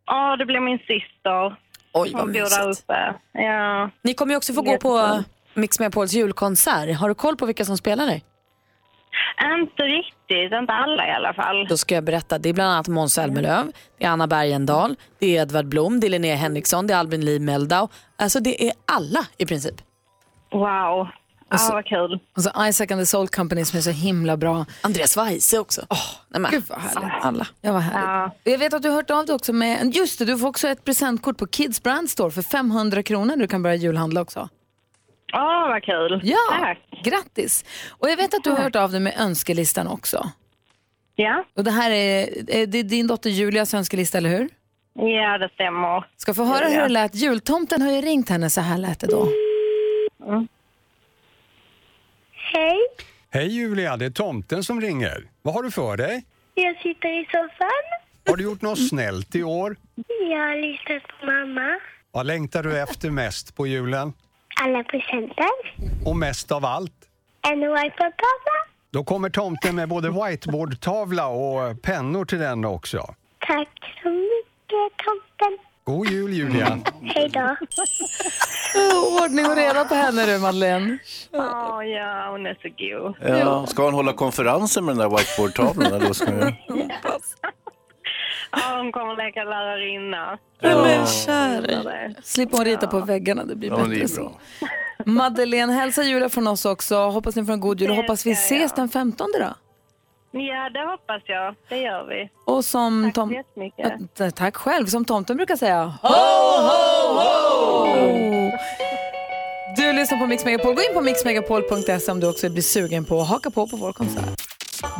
Ja, 0.06 0.36
det 0.38 0.46
blir 0.46 0.60
min 0.60 0.78
syster. 0.78 1.56
Oj, 1.94 2.12
vad 2.14 2.22
Hon 2.22 2.34
bor 2.34 2.40
mysigt. 2.40 2.58
där 2.58 2.70
uppe. 2.70 3.14
Ja. 3.32 3.90
Ni 4.02 4.14
kommer 4.14 4.34
ju 4.34 4.38
också 4.38 4.54
få 4.54 4.62
gå 4.62 4.78
på 4.78 5.24
Mix 5.54 5.80
Megapols 5.80 6.14
julkonsert. 6.14 6.98
Har 6.98 7.10
du 7.10 7.16
koll 7.16 7.38
på 7.38 7.46
vilka 7.46 7.66
som 7.66 7.78
spelar 7.78 8.06
där? 8.06 8.22
Inte 9.60 9.84
riktigt, 9.84 10.54
inte 10.62 10.74
alla 10.74 11.08
i 11.08 11.12
alla 11.12 11.34
fall. 11.34 11.68
Då 11.70 11.78
ska 11.78 11.96
jag 11.96 12.04
berätta. 12.04 12.38
Det 12.38 12.50
är 12.50 12.54
bland 12.54 12.72
annat 12.72 12.88
Måns 12.88 13.14
Zelmerlöw, 13.14 13.72
det 13.98 14.06
är 14.06 14.10
Anna 14.10 14.28
Bergendahl, 14.28 14.96
det 15.20 15.38
är 15.38 15.42
Edvard 15.42 15.66
Blom, 15.66 16.00
det 16.00 16.08
är 16.08 16.10
Linnea 16.10 16.36
Henriksson, 16.36 16.88
det 16.88 16.94
är 16.94 16.98
Albin 16.98 17.26
Lee 17.26 17.40
Meldau. 17.40 17.88
Alltså 18.18 18.40
det 18.40 18.68
är 18.68 18.74
alla 18.86 19.26
i 19.38 19.46
princip. 19.46 19.76
Wow. 20.52 21.08
Ja, 21.50 21.70
vad 21.72 21.86
kul. 21.86 22.20
Och 22.36 22.44
så 22.44 22.50
Isaac 22.68 22.88
and 22.92 23.02
the 23.02 23.06
Soul 23.06 23.28
Company 23.28 23.66
som 23.66 23.78
är 23.78 23.82
så 23.82 23.90
himla 23.90 24.38
bra. 24.38 24.66
Andreas 24.82 25.18
Weise 25.18 25.60
också. 25.60 25.82
Oh, 25.82 25.98
nej 26.30 26.42
men. 26.42 26.52
Gud 26.52 26.64
vad 26.70 26.80
härligt. 26.80 27.26
Alla. 27.26 27.48
Ja, 27.62 27.74
vad 27.74 27.82
härligt. 27.82 28.34
Jag 28.44 28.58
vet 28.58 28.74
att 28.74 28.82
du 28.82 28.90
har 28.90 28.96
hört 28.96 29.10
av 29.10 29.26
dig 29.26 29.36
också 29.36 29.54
med, 29.54 29.96
just 29.96 30.20
det, 30.20 30.26
du 30.26 30.38
får 30.38 30.48
också 30.48 30.68
ett 30.68 30.84
presentkort 30.84 31.38
på 31.38 31.48
Kids 31.48 31.84
Brand 31.84 32.10
Store 32.10 32.32
för 32.32 32.42
500 32.42 33.04
kronor. 33.04 33.36
Du 33.36 33.48
kan 33.48 33.64
börja 33.64 33.76
julhandla 33.76 34.22
också. 34.22 34.50
Ja, 35.34 35.68
vad 35.70 35.84
kul. 35.84 36.22
Ja, 36.24 36.38
Tack. 36.60 36.80
grattis. 37.04 37.66
Och 37.90 38.10
jag 38.10 38.18
vet 38.18 38.34
att 38.34 38.44
du 38.44 38.50
har 38.50 38.58
hört 38.58 38.76
av 38.76 38.92
dig 38.92 39.00
med 39.00 39.14
önskelistan 39.20 39.88
också. 39.88 40.32
Ja. 41.16 41.46
Och 41.56 41.64
det 41.64 41.72
här 41.72 41.92
är, 41.92 42.28
är 42.50 42.68
det 42.68 42.78
är 42.80 42.84
din 42.84 43.08
dotter 43.08 43.30
Julias 43.30 43.74
önskelista, 43.74 44.18
eller 44.18 44.30
hur? 44.30 44.50
Ja, 44.94 45.38
det 45.38 45.50
stämmer. 45.54 46.06
Ska 46.18 46.34
få 46.34 46.44
höra 46.44 46.66
hur 46.68 46.82
det 46.82 46.88
lät. 46.90 47.16
Jultomten 47.16 47.82
har 47.82 47.92
ju 47.92 48.02
ringt 48.02 48.30
henne, 48.30 48.50
så 48.50 48.62
här 48.62 48.78
lät 48.78 49.00
det 49.00 49.08
då. 49.08 49.28
Hej, 52.54 52.78
Hej 53.30 53.48
Julia, 53.56 53.98
det 53.98 54.06
är 54.06 54.10
tomten 54.10 54.64
som 54.64 54.82
ringer. 54.82 55.24
Vad 55.42 55.54
har 55.54 55.64
du 55.64 55.72
för 55.72 55.98
dig? 55.98 56.26
jag 56.56 56.78
sitter 56.78 57.22
i 57.22 57.26
soffan. 57.26 57.70
Har 58.28 58.38
du 58.38 58.44
gjort 58.44 58.62
något 58.62 58.88
snällt 58.90 59.36
i 59.36 59.44
år? 59.44 59.76
Jag 60.32 60.40
har 60.40 60.62
lyssnat 60.62 61.20
på 61.20 61.26
mamma. 61.26 61.80
Vad 62.12 62.26
längtar 62.26 62.64
du 62.64 62.80
efter 62.80 63.10
mest 63.10 63.56
på 63.56 63.68
julen? 63.68 64.14
Alla 64.62 64.84
presenter. 64.84 65.50
Och 66.06 66.16
mest 66.18 66.52
av 66.52 66.66
allt? 66.66 66.94
En 67.48 67.60
whiteboardtavla. 67.60 68.58
Då 68.92 69.04
kommer 69.04 69.30
tomten 69.30 69.76
med 69.76 69.90
både 69.90 70.10
whiteboardtavla 70.10 71.28
och 71.28 71.82
pennor 71.82 72.26
till 72.26 72.40
den 72.40 72.66
också. 72.66 73.16
Tack 73.40 73.70
så 74.04 74.10
mycket, 74.10 74.98
tomten. 75.06 75.66
God 75.84 76.08
jul 76.10 76.34
Julia! 76.34 76.80
Hej 77.02 77.30
då. 77.30 77.56
Ordning 79.24 79.46
och 79.46 79.56
reda 79.56 79.86
på 79.86 79.96
henne 79.96 80.26
du, 80.26 80.40
Madeleine. 80.40 80.98
Ja, 81.32 81.84
ja, 81.84 82.28
hon 82.32 82.46
är 82.46 82.58
så 82.62 82.68
god. 82.68 83.38
Ja, 83.40 83.66
ska 83.66 83.86
han 83.86 83.94
hålla 83.94 84.14
konferenser 84.14 84.82
med 84.82 84.96
den 84.98 85.10
där 85.10 85.18
whiteboardtavlan? 85.18 85.94
eller 85.94 86.06
vad 86.08 86.16
ska 86.16 86.26
han 86.26 86.40
göra? 86.40 86.54
Ja, 88.56 88.78
hon 88.78 88.92
kommer 88.92 89.16
leka 89.26 89.44
lärarinna. 89.44 90.38
Ja. 90.60 90.82
Men 90.82 91.06
kära. 91.08 92.14
Slipper 92.24 92.58
hon 92.58 92.66
rita 92.66 92.88
på 92.88 93.00
väggarna, 93.00 93.44
det 93.46 93.56
blir 93.56 93.70
Ja, 93.70 93.78
men 93.78 93.84
det 93.90 93.96
bättre 93.96 94.04
är 94.04 94.08
så. 94.08 94.22
bra. 94.22 94.32
Madeleine, 95.06 95.74
hälsa 95.74 96.04
Julia 96.04 96.30
från 96.30 96.48
oss 96.48 96.66
också. 96.66 96.96
Hoppas 96.96 97.36
ni 97.36 97.46
får 97.46 97.54
en 97.54 97.60
god 97.60 97.82
jul 97.82 97.90
och 97.90 97.96
Det 97.96 98.02
hoppas 98.02 98.26
vi 98.26 98.36
ska 98.36 98.56
jag. 98.56 98.62
ses 98.62 98.74
den 98.74 98.90
15 98.90 99.28
då. 99.40 99.40
Ja, 100.40 100.70
det 100.70 100.80
hoppas 100.92 101.22
jag. 101.26 101.56
Det 101.70 101.78
gör 101.78 102.06
vi. 102.10 102.30
Och 102.46 102.66
som 102.66 103.04
Tack 103.06 103.14
Tom... 103.16 103.30
så 103.30 103.36
jättemycket. 103.36 103.94
Ja, 104.18 104.32
tack 104.32 104.56
själv. 104.56 104.86
Som 104.86 105.06
tomten 105.06 105.38
brukar 105.38 105.56
säga. 105.56 105.84
Ho, 106.02 106.10
ho, 106.10 107.20
ho! 107.20 108.52
Du 109.78 109.94
lyssnar 109.94 110.18
på 110.18 110.26
Mix 110.28 110.46
Megapol. 110.46 110.76
Gå 110.76 110.82
in 110.82 110.94
på 110.94 111.02
mixmegapol.se 111.02 112.12
om 112.12 112.20
du 112.20 112.30
också 112.30 112.50
blir 112.50 112.62
sugen 112.62 113.06
på 113.06 113.22
att 113.22 113.30
haka 113.30 113.50
på 113.52 113.68
på 113.68 113.78
vår 113.78 113.94
konsert. 113.94 114.42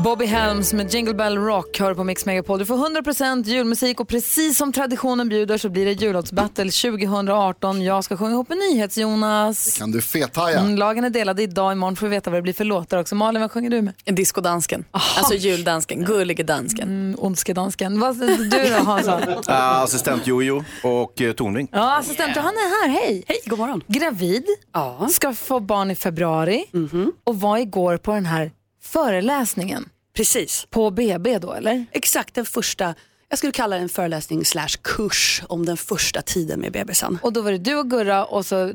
Bobby 0.04 0.26
Helms 0.26 0.74
med 0.74 0.94
Jingle 0.94 1.14
Bell 1.14 1.38
Rock 1.38 1.80
hör 1.80 1.94
på 1.94 2.04
Mix 2.04 2.26
Megapol. 2.26 2.60
Du 2.60 2.66
får 2.66 2.78
100% 3.02 3.44
julmusik 3.44 4.00
och 4.00 4.08
precis 4.08 4.58
som 4.58 4.74
traditionen 4.74 5.30
bjuder 5.30 5.58
så 5.58 5.70
blir 5.70 5.86
det 5.86 5.92
jullåtsbattle 5.92 6.64
2018. 6.72 7.82
Jag 7.82 8.04
ska 8.04 8.18
sjunga 8.18 8.32
ihop 8.32 8.50
med 8.50 8.58
NyhetsJonas. 8.58 9.78
Kan 9.78 9.92
du 9.92 10.02
fethaja? 10.02 10.60
Mm, 10.60 10.76
lagen 10.78 11.04
är 11.04 11.10
delade 11.10 11.44
idag, 11.44 11.72
imorgon 11.72 11.96
får 11.96 12.08
vi 12.08 12.10
veta 12.16 12.30
vad 12.30 12.38
det 12.38 12.42
blir 12.42 12.54
för 12.54 12.64
låtar 12.64 12.98
också. 12.98 13.16
Malin, 13.16 13.42
vad 13.42 13.52
sjunger 13.52 13.70
du 13.70 13.82
med? 13.82 13.94
Discodansken. 14.06 14.86
Alltså 14.92 15.34
juldansken, 15.34 16.06
gullige 16.06 16.44
dansken. 16.44 16.88
Mm, 16.90 17.16
Ondskedansken. 17.20 18.00
Vad 18.00 18.20
du 18.20 18.50
då 18.50 18.84
Hansa? 18.84 19.22
Ah, 19.48 19.84
assistent 19.84 20.28
Jojo 20.28 20.64
och 20.84 21.22
eh, 21.22 21.34
Tornving. 21.34 21.68
Ja, 21.72 21.98
assistent 22.00 22.36
Johanna 22.36 22.52
är 22.58 22.88
här. 22.88 22.90
Hej! 23.02 23.24
Hej, 23.28 23.38
god 23.46 23.60
morgon. 23.60 23.84
Gravid, 23.88 24.46
ska 25.12 25.34
få 25.34 25.60
barn 25.60 25.92
i 25.92 25.96
februari 25.96 26.66
och 27.24 27.40
var 27.42 27.58
igår 27.58 27.98
på 27.98 28.14
den 28.14 28.26
här 28.26 28.52
föreläsningen. 28.84 29.90
Precis. 30.16 30.68
På 30.70 30.92
BB 30.92 31.40
då 31.40 31.54
eller? 31.54 31.86
Exakt, 31.92 32.34
den 32.34 32.46
första, 32.46 32.96
jag 33.30 33.38
skulle 33.38 33.52
kalla 33.52 33.76
det 33.76 33.82
en 33.82 33.90
föreläsning 33.90 34.46
slash 34.46 34.68
kurs 34.82 35.44
om 35.48 35.66
den 35.66 35.78
första 35.78 36.22
tiden 36.22 36.60
med 36.60 36.72
bebisen. 36.72 37.20
Och 37.22 37.34
då 37.34 37.42
var 37.42 37.52
det 37.52 37.58
du 37.58 37.76
och 37.76 37.90
Gurra 37.90 38.26
och 38.26 38.46
så 38.46 38.74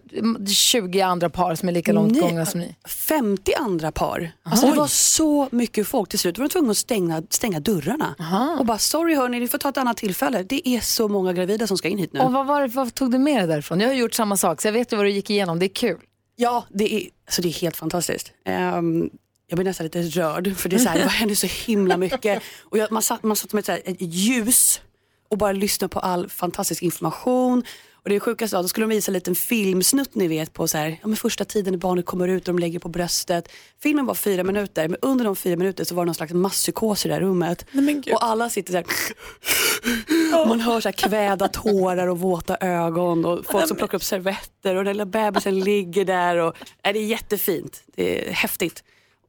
20 0.54 1.00
andra 1.00 1.30
par 1.30 1.54
som 1.54 1.68
är 1.68 1.72
lika 1.72 1.92
långt 1.92 2.12
Nej, 2.12 2.20
gångna 2.20 2.46
som 2.46 2.60
ni. 2.60 2.76
50 2.88 3.54
andra 3.54 3.92
par. 3.92 4.32
Alltså 4.42 4.66
det 4.66 4.76
var 4.76 4.86
så 4.86 5.48
mycket 5.50 5.88
folk 5.88 6.08
till 6.08 6.18
slut. 6.18 6.38
var 6.38 6.44
de 6.44 6.52
tvungna 6.52 6.70
att 6.70 6.76
stänga, 6.76 7.22
stänga 7.30 7.60
dörrarna. 7.60 8.14
Och 8.58 8.66
bara 8.66 8.78
sorry 8.78 9.14
hörni, 9.14 9.40
ni 9.40 9.48
får 9.48 9.58
ta 9.58 9.68
ett 9.68 9.78
annat 9.78 9.96
tillfälle. 9.96 10.42
Det 10.42 10.68
är 10.68 10.80
så 10.80 11.08
många 11.08 11.32
gravida 11.32 11.66
som 11.66 11.78
ska 11.78 11.88
in 11.88 11.98
hit 11.98 12.12
nu. 12.12 12.20
Och 12.20 12.32
vad, 12.32 12.46
var 12.46 12.68
vad 12.68 12.94
tog 12.94 13.10
du 13.10 13.18
med 13.18 13.40
dig 13.40 13.46
därifrån? 13.46 13.80
Jag 13.80 13.88
har 13.88 13.94
gjort 13.94 14.14
samma 14.14 14.36
sak 14.36 14.62
så 14.62 14.68
jag 14.68 14.72
vet 14.72 14.92
ju 14.92 14.96
vad 14.96 15.06
du 15.06 15.10
gick 15.10 15.30
igenom. 15.30 15.58
Det 15.58 15.66
är 15.66 15.74
kul. 15.74 15.98
Ja, 16.36 16.64
det 16.70 16.94
är, 16.94 17.08
alltså 17.26 17.42
det 17.42 17.48
är 17.48 17.52
helt 17.52 17.76
fantastiskt. 17.76 18.32
Ehm, 18.44 19.10
jag 19.48 19.56
blir 19.56 19.64
nästan 19.64 19.84
lite 19.84 20.02
rörd 20.02 20.56
för 20.56 20.68
det, 20.68 20.76
är 20.76 20.80
så 20.80 20.88
här, 20.88 20.98
det 20.98 21.08
händer 21.08 21.34
så 21.34 21.46
himla 21.46 21.96
mycket. 21.96 22.42
Och 22.60 22.78
jag, 22.78 22.92
man, 22.92 23.02
satt, 23.02 23.22
man 23.22 23.36
satt 23.36 23.52
med 23.52 23.60
ett, 23.60 23.66
så 23.66 23.72
här, 23.72 23.82
ett 23.84 23.96
ljus 24.00 24.80
och 25.28 25.38
bara 25.38 25.52
lyssnade 25.52 25.92
på 25.92 26.00
all 26.00 26.28
fantastisk 26.28 26.82
information. 26.82 27.64
Och 28.02 28.10
det 28.10 28.20
sjukaste 28.20 28.56
var, 28.56 28.62
då 28.62 28.68
skulle 28.68 28.86
de 28.86 28.94
visa 28.94 29.10
en 29.10 29.14
liten 29.14 29.34
filmsnutt 29.34 30.14
ni 30.14 30.28
vet 30.28 30.52
på 30.52 30.68
så 30.68 30.78
här, 30.78 30.88
ja, 30.88 31.08
men 31.08 31.16
första 31.16 31.44
tiden 31.44 31.72
när 31.72 31.78
barnet 31.78 32.06
kommer 32.06 32.28
ut 32.28 32.48
och 32.48 32.54
de 32.54 32.58
lägger 32.58 32.78
på 32.78 32.88
bröstet. 32.88 33.48
Filmen 33.82 34.06
var 34.06 34.14
fyra 34.14 34.44
minuter, 34.44 34.88
men 34.88 34.98
under 35.02 35.24
de 35.24 35.36
fyra 35.36 35.56
minuter 35.56 35.84
så 35.84 35.94
var 35.94 36.04
det 36.04 36.06
någon 36.06 36.14
slags 36.14 36.32
masspsykos 36.32 37.06
i 37.06 37.08
det 37.08 37.14
här 37.14 37.20
rummet. 37.20 37.66
och 38.12 38.24
alla 38.24 38.50
sitter 38.50 38.72
så 38.72 38.76
här, 38.76 40.46
man 40.46 40.60
hör 40.60 40.80
så 40.80 40.88
här 40.88 40.92
kväda 40.92 41.48
tårar 41.48 42.06
och 42.06 42.18
våta 42.18 42.56
ögon 42.56 43.24
och 43.24 43.46
folk 43.46 43.68
som 43.68 43.76
plockar 43.76 43.98
upp 43.98 44.04
servetter 44.04 44.74
och 44.74 44.84
den 44.84 44.96
lilla 44.96 45.06
bebisen 45.06 45.60
ligger 45.60 46.04
där. 46.04 46.36
Och, 46.36 46.54
nej, 46.84 46.92
det 46.92 46.98
är 46.98 47.06
jättefint, 47.06 47.82
det 47.96 48.28
är 48.28 48.32
häftigt. 48.32 48.82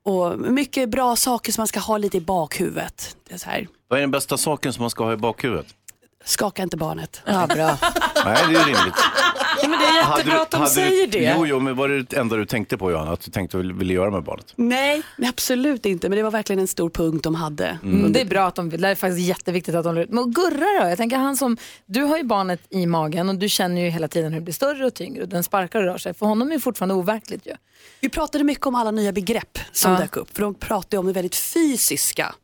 Och 0.04 0.40
mycket 0.40 0.90
bra 0.90 1.16
saker 1.16 1.52
som 1.52 1.62
man 1.62 1.68
ska 1.68 1.80
ha 1.80 1.98
lite 1.98 2.18
i 2.18 2.22
bakhuvudet. 2.22 3.18
Det 3.28 3.34
är 3.34 3.38
så 3.38 3.50
här, 3.50 3.68
Vad 3.88 4.00
är 4.00 4.02
den 4.02 4.12
bästa 4.12 4.38
saken 4.38 4.74
som 4.74 4.84
man 4.84 4.90
ska 4.90 5.04
ha 5.04 5.14
i 5.14 5.18
bakhuvudet? 5.18 5.76
Skaka 6.26 6.64
inte 6.64 6.78
barnet. 6.78 7.22
Ja, 7.26 7.48
bra. 7.48 7.78
Nej, 8.26 8.38
det 8.50 8.56
är 8.60 8.66
rimligt. 8.66 8.96
Ja, 9.62 9.68
men 9.68 9.80
det 9.80 9.86
är 9.86 9.96
jättebra 10.12 10.36
du- 10.36 10.42
att 10.42 10.52
de 10.52 10.66
säger 10.68 11.08
du, 11.08 11.20
det. 11.20 11.34
Jo, 11.38 11.46
jo, 11.46 11.60
men 11.60 11.76
var 11.76 11.90
det 11.90 12.04
det 12.04 12.18
enda 12.18 12.36
du 12.36 12.46
tänkte 12.46 12.78
på 12.78 12.92
Johanna? 12.92 13.12
Att 13.12 13.22
du 13.22 13.32
tänkte 13.32 13.58
ville 13.58 13.94
göra 13.94 14.12
med 14.12 14.24
barnet? 14.24 14.54
Nej, 14.56 15.02
absolut 15.28 15.86
inte. 15.86 16.10
Men 16.10 16.18
det 16.18 16.24
var 16.24 16.32
verkligen 16.32 16.60
en 16.60 16.68
stor 16.68 16.90
punkt 16.90 17.24
de 17.24 17.36
hade. 17.36 17.80
Mm. 17.84 18.14
Det 18.14 18.22
är 18.22 18.26
bra 18.26 18.48
att 18.48 18.56
de, 18.56 18.70
det 18.70 18.88
är 18.88 18.96
faktiskt 18.96 19.28
jätteviktigt 19.28 19.76
att 19.76 19.84
de 19.84 19.96
lär 19.96 20.02
ut. 20.02 20.10
Men 20.10 20.32
Gurra 20.32 20.84
då? 20.84 20.90
Jag 20.90 20.98
tänker 20.98 21.18
han 21.18 21.38
som, 21.38 21.58
du 21.86 22.02
har 22.04 22.18
ju 22.18 22.24
barnet 22.24 22.62
i 22.70 22.86
magen 22.86 23.30
och 23.30 23.36
du 23.36 23.50
känner 23.50 23.82
ju 23.82 23.90
hela 23.90 24.08
tiden 24.08 24.34
hur 24.34 24.40
det 24.40 24.44
blir 24.44 24.54
större 24.54 24.86
och 24.86 24.94
tyngre 24.94 25.24
och 25.24 25.30
den 25.30 25.44
sparkar 25.44 25.80
och 25.80 25.86
rör 25.86 25.98
sig. 25.98 26.14
För 26.14 26.26
honom 26.26 26.48
är 26.52 26.56
det 26.56 26.62
fortfarande 26.62 26.96
overkligt 26.96 27.46
ju. 27.48 27.54
Vi 28.02 28.10
pratade 28.10 28.44
mycket 28.44 28.66
om 28.66 28.76
alla 28.76 28.92
nya 28.92 29.12
begrepp 29.12 29.60
som 29.72 29.92
Ja. 29.92 30.00
dök 30.00 30.18
upp. 30.18 30.36
För 30.36 30.42
de 30.42 30.56
pratade 30.56 30.98
om 30.98 31.06
det 31.08 31.14
väldigt 31.14 31.36
fysiska. 31.36 32.36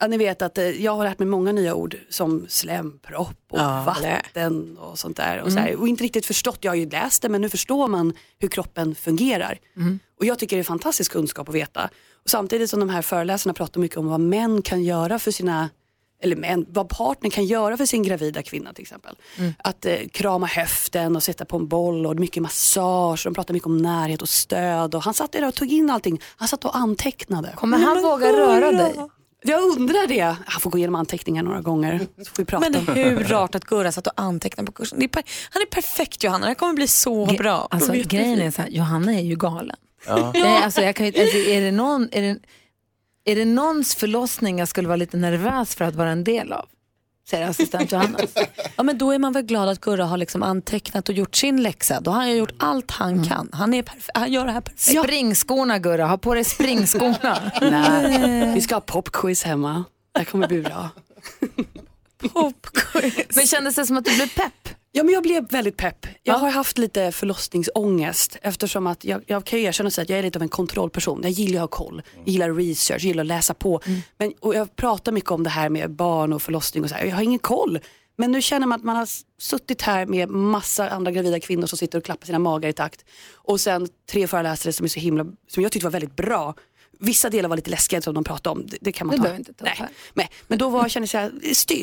Ja, 0.00 0.06
ni 0.06 0.16
vet 0.16 0.42
att 0.42 0.58
eh, 0.58 0.64
jag 0.84 0.96
har 0.96 1.04
lärt 1.04 1.18
mig 1.18 1.28
många 1.28 1.52
nya 1.52 1.74
ord 1.74 1.96
som 2.10 2.46
slempropp 2.48 3.36
och 3.50 3.58
Ja, 3.58 3.82
vatten 3.86 4.76
och 4.78 4.98
sånt 4.98 5.16
där. 5.16 5.36
Och, 5.40 5.48
Mm. 5.48 5.52
så 5.52 5.58
här. 5.58 5.76
och 5.80 5.88
inte 5.88 6.04
riktigt 6.04 6.26
förstått, 6.26 6.58
jag 6.60 6.70
har 6.70 6.76
ju 6.76 6.88
läst 6.90 7.22
det 7.22 7.28
men 7.28 7.40
nu 7.40 7.48
förstår 7.48 7.88
man 7.88 8.12
hur 8.38 8.48
kroppen 8.48 8.94
fungerar. 8.94 9.58
Och 10.18 10.24
jag 10.24 10.38
tycker 10.38 10.56
det 10.56 10.62
är 10.62 10.64
fantastisk 10.64 11.12
kunskap 11.12 11.48
att 11.48 11.54
veta. 11.54 11.90
Och 12.24 12.30
samtidigt 12.30 12.70
som 12.70 12.80
de 12.80 12.88
här 12.88 13.02
föreläsarna 13.02 13.54
pratar 13.54 13.80
mycket 13.80 13.98
om 13.98 14.06
vad 14.06 14.20
män 14.20 14.62
kan 14.62 14.84
göra 14.84 15.18
för 15.18 15.30
sina 15.30 15.68
eller 16.22 16.36
män, 16.36 16.66
vad 16.68 16.88
partnern 16.88 17.30
kan 17.30 17.44
göra 17.44 17.76
för 17.76 17.86
sin 17.86 18.02
gravida 18.02 18.42
kvinna 18.42 18.72
till 18.72 18.82
exempel. 18.82 19.16
Att 19.58 19.86
eh, 19.86 19.96
krama 20.12 20.46
höften 20.46 21.16
och 21.16 21.22
sätta 21.22 21.44
på 21.44 21.56
en 21.56 21.68
boll 21.68 22.06
och 22.06 22.16
mycket 22.16 22.42
massage. 22.42 23.24
De 23.24 23.34
pratar 23.34 23.54
mycket 23.54 23.66
om 23.66 23.76
närhet 23.78 24.22
och 24.22 24.28
stöd. 24.28 24.94
Och 24.94 25.02
han 25.02 25.14
satt 25.14 25.32
där 25.32 25.48
och 25.48 25.54
tog 25.54 25.72
in 25.72 25.90
allting. 25.90 26.20
Han 26.36 26.48
satt 26.48 26.64
och 26.64 26.76
antecknade. 26.76 27.52
Kommer 27.56 27.78
han 27.78 28.02
våga 28.02 28.32
röra 28.32 28.72
dig? 28.72 28.94
Jag 29.42 29.62
undrar 29.62 30.06
det. 30.06 30.36
Han 30.46 30.60
får 30.60 30.70
gå 30.70 30.78
igenom 30.78 30.94
anteckningar 30.94 31.42
några 31.42 31.60
gånger. 31.60 32.06
Så 32.18 32.24
får 32.24 32.36
vi 32.42 32.44
prata. 32.44 32.70
Men 32.70 32.96
hur 32.96 33.24
rart 33.24 33.54
att 33.54 33.64
Gurra 33.64 33.92
satt 33.92 34.06
och 34.06 34.12
antecknade 34.16 34.66
på 34.66 34.72
kursen. 34.72 34.98
Det 34.98 35.04
är 35.04 35.24
han 35.50 35.62
är 35.62 35.66
perfekt 35.66 36.24
Johanna, 36.24 36.46
det 36.48 36.54
kommer 36.54 36.74
bli 36.74 36.88
så 36.88 37.26
bra. 37.26 37.68
Alltså, 37.70 37.92
grejen 37.92 38.40
är 38.40 38.50
så 38.50 38.62
här, 38.62 38.68
Johanna 38.68 39.14
är 39.14 39.22
ju 39.22 39.36
galen. 39.36 39.76
Ja. 40.06 40.32
Nej, 40.34 40.62
alltså, 40.62 40.80
jag 40.80 40.96
kan, 40.96 41.06
ju- 41.06 41.20
alltså, 41.22 41.36
är, 41.36 41.60
det 41.60 41.70
någon, 41.72 42.08
är, 42.12 42.22
det, 42.22 42.38
är 43.32 43.36
det 43.36 43.44
någons 43.44 43.94
förlossning 43.94 44.58
jag 44.58 44.68
skulle 44.68 44.88
vara 44.88 44.96
lite 44.96 45.16
nervös 45.16 45.74
för 45.74 45.84
att 45.84 45.94
vara 45.94 46.10
en 46.10 46.24
del 46.24 46.52
av? 46.52 46.66
Säger 47.30 47.48
assistent 47.48 47.92
Johanna. 47.92 48.18
Ja, 48.76 48.82
men 48.82 48.98
då 48.98 49.10
är 49.10 49.18
man 49.18 49.32
väl 49.32 49.42
glad 49.42 49.68
att 49.68 49.80
Gurra 49.80 50.04
har 50.04 50.16
liksom 50.16 50.42
antecknat 50.42 51.08
och 51.08 51.14
gjort 51.14 51.36
sin 51.36 51.62
läxa. 51.62 52.00
Då 52.00 52.10
har 52.10 52.18
han 52.18 52.36
gjort 52.36 52.52
allt 52.58 52.90
han 52.90 53.24
kan. 53.24 53.48
Han, 53.52 53.74
är 53.74 53.84
han 54.14 54.32
gör 54.32 54.46
det 54.46 54.52
här 54.52 54.60
perfekt. 54.60 55.04
Springskorna 55.04 55.78
Gurra, 55.78 56.06
ha 56.06 56.18
på 56.18 56.34
dig 56.34 56.44
springskorna. 56.44 57.52
Nej, 57.60 58.54
vi 58.54 58.60
ska 58.60 58.74
ha 58.74 58.80
popquiz 58.80 59.44
hemma. 59.44 59.84
Det 60.12 60.24
kommer 60.24 60.48
bli 60.48 60.62
bra. 60.62 60.88
Men 63.34 63.46
kändes 63.46 63.74
det 63.74 63.86
som 63.86 63.96
att 63.96 64.04
du 64.04 64.14
blev 64.16 64.28
pepp? 64.28 64.67
Ja, 64.98 65.04
men 65.04 65.14
jag 65.14 65.22
blev 65.22 65.48
väldigt 65.50 65.76
pepp. 65.76 66.06
Jag 66.22 66.34
har 66.34 66.50
haft 66.50 66.78
lite 66.78 67.12
förlossningsångest 67.12 68.36
eftersom 68.42 68.86
att 68.86 69.04
jag, 69.04 69.22
jag 69.26 69.44
kan 69.44 69.58
ju 69.58 69.64
erkänna 69.64 69.88
att 69.88 70.08
jag 70.08 70.18
är 70.18 70.22
lite 70.22 70.38
av 70.38 70.42
en 70.42 70.48
kontrollperson. 70.48 71.20
Jag 71.22 71.30
gillar 71.30 71.56
att 71.56 71.60
ha 71.60 71.84
koll, 71.84 72.02
jag 72.16 72.28
gillar 72.28 72.54
research, 72.54 73.02
jag 73.02 73.08
gillar 73.08 73.22
att 73.22 73.26
läsa 73.26 73.54
på. 73.54 73.80
Men, 74.18 74.32
och 74.40 74.54
jag 74.54 74.76
pratar 74.76 75.12
mycket 75.12 75.30
om 75.30 75.42
det 75.42 75.50
här 75.50 75.68
med 75.68 75.90
barn 75.90 76.32
och 76.32 76.42
förlossning 76.42 76.84
och 76.84 76.90
så 76.90 76.96
här. 76.96 77.04
Jag 77.04 77.16
har 77.16 77.22
ingen 77.22 77.38
koll. 77.38 77.78
Men 78.16 78.32
nu 78.32 78.42
känner 78.42 78.66
man 78.66 78.78
att 78.78 78.84
man 78.84 78.96
har 78.96 79.08
suttit 79.38 79.82
här 79.82 80.06
med 80.06 80.28
massa 80.28 80.88
andra 80.90 81.10
gravida 81.10 81.40
kvinnor 81.40 81.66
som 81.66 81.78
sitter 81.78 81.98
och 81.98 82.04
klappar 82.04 82.26
sina 82.26 82.38
magar 82.38 82.68
i 82.68 82.72
takt. 82.72 83.04
Och 83.34 83.60
sen 83.60 83.88
tre 84.10 84.26
föreläsare 84.26 84.72
som 84.72 84.84
är 84.84 84.88
så 84.88 85.00
himla, 85.00 85.24
som 85.48 85.62
jag 85.62 85.72
tyckte 85.72 85.86
var 85.86 85.92
väldigt 85.92 86.16
bra. 86.16 86.54
Vissa 87.00 87.30
delar 87.30 87.48
var 87.48 87.56
lite 87.56 87.70
läskiga 87.70 88.02
som 88.02 88.14
de 88.14 88.24
pratade 88.24 88.60
om. 88.60 88.66
Det, 88.66 88.76
det 88.80 88.92
kan 88.92 89.06
man 89.06 89.20
Det 89.20 89.28
ta. 89.28 89.36
inte 89.36 89.52
ta 89.52 89.64
Nej. 89.64 89.88
Nej. 90.14 90.30
Men 90.46 90.58
då 90.58 90.68
var, 90.68 90.88
kändes 90.88 91.14
jag 91.14 91.30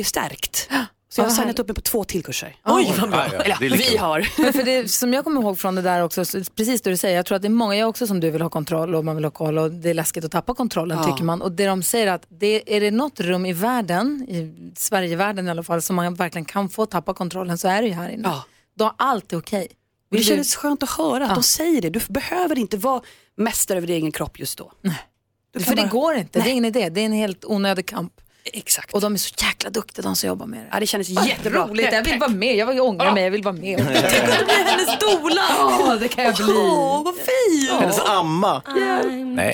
stärkt. 0.05 0.69
Så 1.15 1.21
jag 1.21 1.25
har 1.25 1.31
signat 1.35 1.59
upp 1.59 1.67
mig 1.67 1.75
på 1.75 1.81
två 1.81 2.03
till 2.03 2.23
kurser. 2.23 2.55
Oj, 2.65 2.93
vad 2.99 3.09
bra. 3.09 3.23
Eller 3.23 3.57
Det 3.59 3.65
är 3.65 3.91
vi 3.91 3.97
har. 3.97 4.27
Men 4.41 4.53
för 4.53 4.63
det 4.63 4.91
som 4.91 5.13
jag 5.13 5.23
kommer 5.23 5.41
ihåg 5.41 5.59
från 5.59 5.75
det 5.75 5.81
där 5.81 6.01
också, 6.03 6.25
så 6.25 6.43
precis 6.55 6.81
det 6.81 6.89
du 6.89 6.97
säger, 6.97 7.15
jag 7.15 7.25
tror 7.25 7.35
att 7.35 7.41
det 7.41 7.47
är 7.47 7.49
många, 7.49 7.75
jag 7.75 7.89
också 7.89 8.07
som 8.07 8.19
du 8.19 8.31
vill 8.31 8.41
ha 8.41 8.49
kontroll 8.49 8.95
och 8.95 9.05
man 9.05 9.15
vill 9.15 9.25
ha 9.25 9.31
koll 9.31 9.57
och 9.57 9.71
det 9.71 9.89
är 9.89 9.93
läskigt 9.93 10.25
att 10.25 10.31
tappa 10.31 10.53
kontrollen 10.53 10.97
Ja. 10.97 11.03
tycker 11.03 11.23
man. 11.23 11.41
Och 11.41 11.51
det 11.51 11.65
de 11.65 11.83
säger 11.83 12.07
att 12.07 12.25
det, 12.29 12.75
är 12.75 12.81
det 12.81 12.91
något 12.91 13.19
rum 13.19 13.45
i 13.45 13.53
världen, 13.53 14.25
i 14.29 14.71
Sverigevärlden 14.77 15.47
i 15.47 15.51
alla 15.51 15.63
fall, 15.63 15.81
som 15.81 15.95
man 15.95 16.15
verkligen 16.15 16.45
kan 16.45 16.69
få 16.69 16.85
tappa 16.85 17.13
kontrollen 17.13 17.57
så 17.57 17.67
är 17.67 17.81
det 17.81 17.87
ju 17.87 17.93
här 17.93 18.09
inne. 18.09 18.29
Då 18.77 18.85
är 18.85 18.91
allt 18.97 19.33
är 19.33 19.37
okej. 19.37 19.67
Det 19.69 20.17
Vill 20.17 20.25
du- 20.25 20.29
kändes 20.29 20.55
skönt 20.55 20.83
att 20.83 20.89
höra 20.89 21.25
att 21.27 21.35
de 21.35 21.43
säger 21.43 21.81
det. 21.81 21.89
Du 21.89 21.99
behöver 22.09 22.59
inte 22.59 22.77
vara 22.77 23.01
mästare 23.37 23.77
över 23.77 23.87
din 23.87 23.95
egen 23.95 24.11
kropp 24.11 24.39
just 24.39 24.57
då. 24.57 24.71
Kan 25.53 25.63
För 25.63 25.75
det 25.75 25.81
bara- 25.81 25.87
går 25.91 26.15
inte, 26.15 26.29
det 26.31 26.39
är 26.39 26.43
Nej. 26.43 26.51
ingen 26.51 26.65
idé, 26.65 26.89
det 26.89 27.01
är 27.01 27.05
en 27.05 27.11
helt 27.13 27.45
onödig 27.45 27.85
kamp. 27.85 28.13
Exakt. 28.53 28.93
Och 28.93 29.01
de 29.01 29.13
är 29.13 29.17
så 29.17 29.33
jäkla 29.45 29.69
duktiga 29.69 30.03
de 30.03 30.15
som 30.15 30.27
jobbar 30.27 30.45
med 30.45 30.59
det. 30.59 30.67
Ja, 30.71 30.79
det 30.79 30.87
kändes 30.87 31.09
Vad 31.09 31.27
jättebra. 31.27 31.67
roligt, 31.67 31.89
jag 31.91 32.03
vill 32.03 32.19
vara 32.19 32.29
med, 32.29 32.55
jag 32.55 32.79
ångrar 32.79 33.11
mig, 33.13 33.23
jag 33.23 33.31
vill 33.31 33.43
vara 33.43 33.55
med. 33.55 33.79
hennes 34.65 34.99
dola. 34.99 35.41
Ja, 35.59 35.97
det 35.99 36.07
kan 36.07 36.23
jag 36.23 36.35
bli. 36.35 36.45
Åh, 36.57 37.03
vad 37.05 37.15
fint. 37.15 37.81
Hennes 37.81 37.99
amma. 37.99 38.61
Nej. 39.35 39.53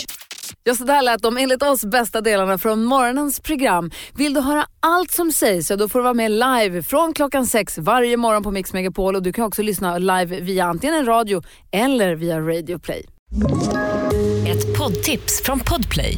Ja, 0.64 0.76
så 0.76 0.84
där 0.84 1.02
lät 1.02 1.22
de 1.22 1.38
enligt 1.38 1.64
oss 1.64 1.86
bästa 1.86 2.22
delarna 2.22 2.58
från 2.58 2.84
morgonens 2.84 3.40
program. 3.40 3.92
Vill 4.16 4.34
du 4.34 4.42
höra 4.42 4.66
allt 4.80 5.12
som 5.12 5.32
sägs 5.32 5.68
så 5.68 5.76
då 5.76 5.90
får 5.90 6.00
du 6.00 6.04
vara 6.04 6.14
med 6.14 6.32
live 6.32 6.84
från 6.84 7.14
klockan 7.14 7.46
sex 7.48 7.78
varje 7.78 8.18
morgon 8.18 8.44
på 8.44 8.52
Mix 8.52 8.74
Megapol 8.74 9.16
och 9.16 9.24
du 9.24 9.34
kan 9.34 9.46
också 9.46 9.62
lyssna 9.62 9.98
live 9.98 10.40
via 10.42 10.66
antingen 10.66 10.96
en 10.96 11.06
radio 11.06 11.44
eller 11.72 12.16
via 12.16 12.40
Radio 12.40 12.80
Play. 12.80 13.06
Ett 14.48 14.78
poddtips 14.78 15.42
från 15.44 15.60
Podplay. 15.60 16.18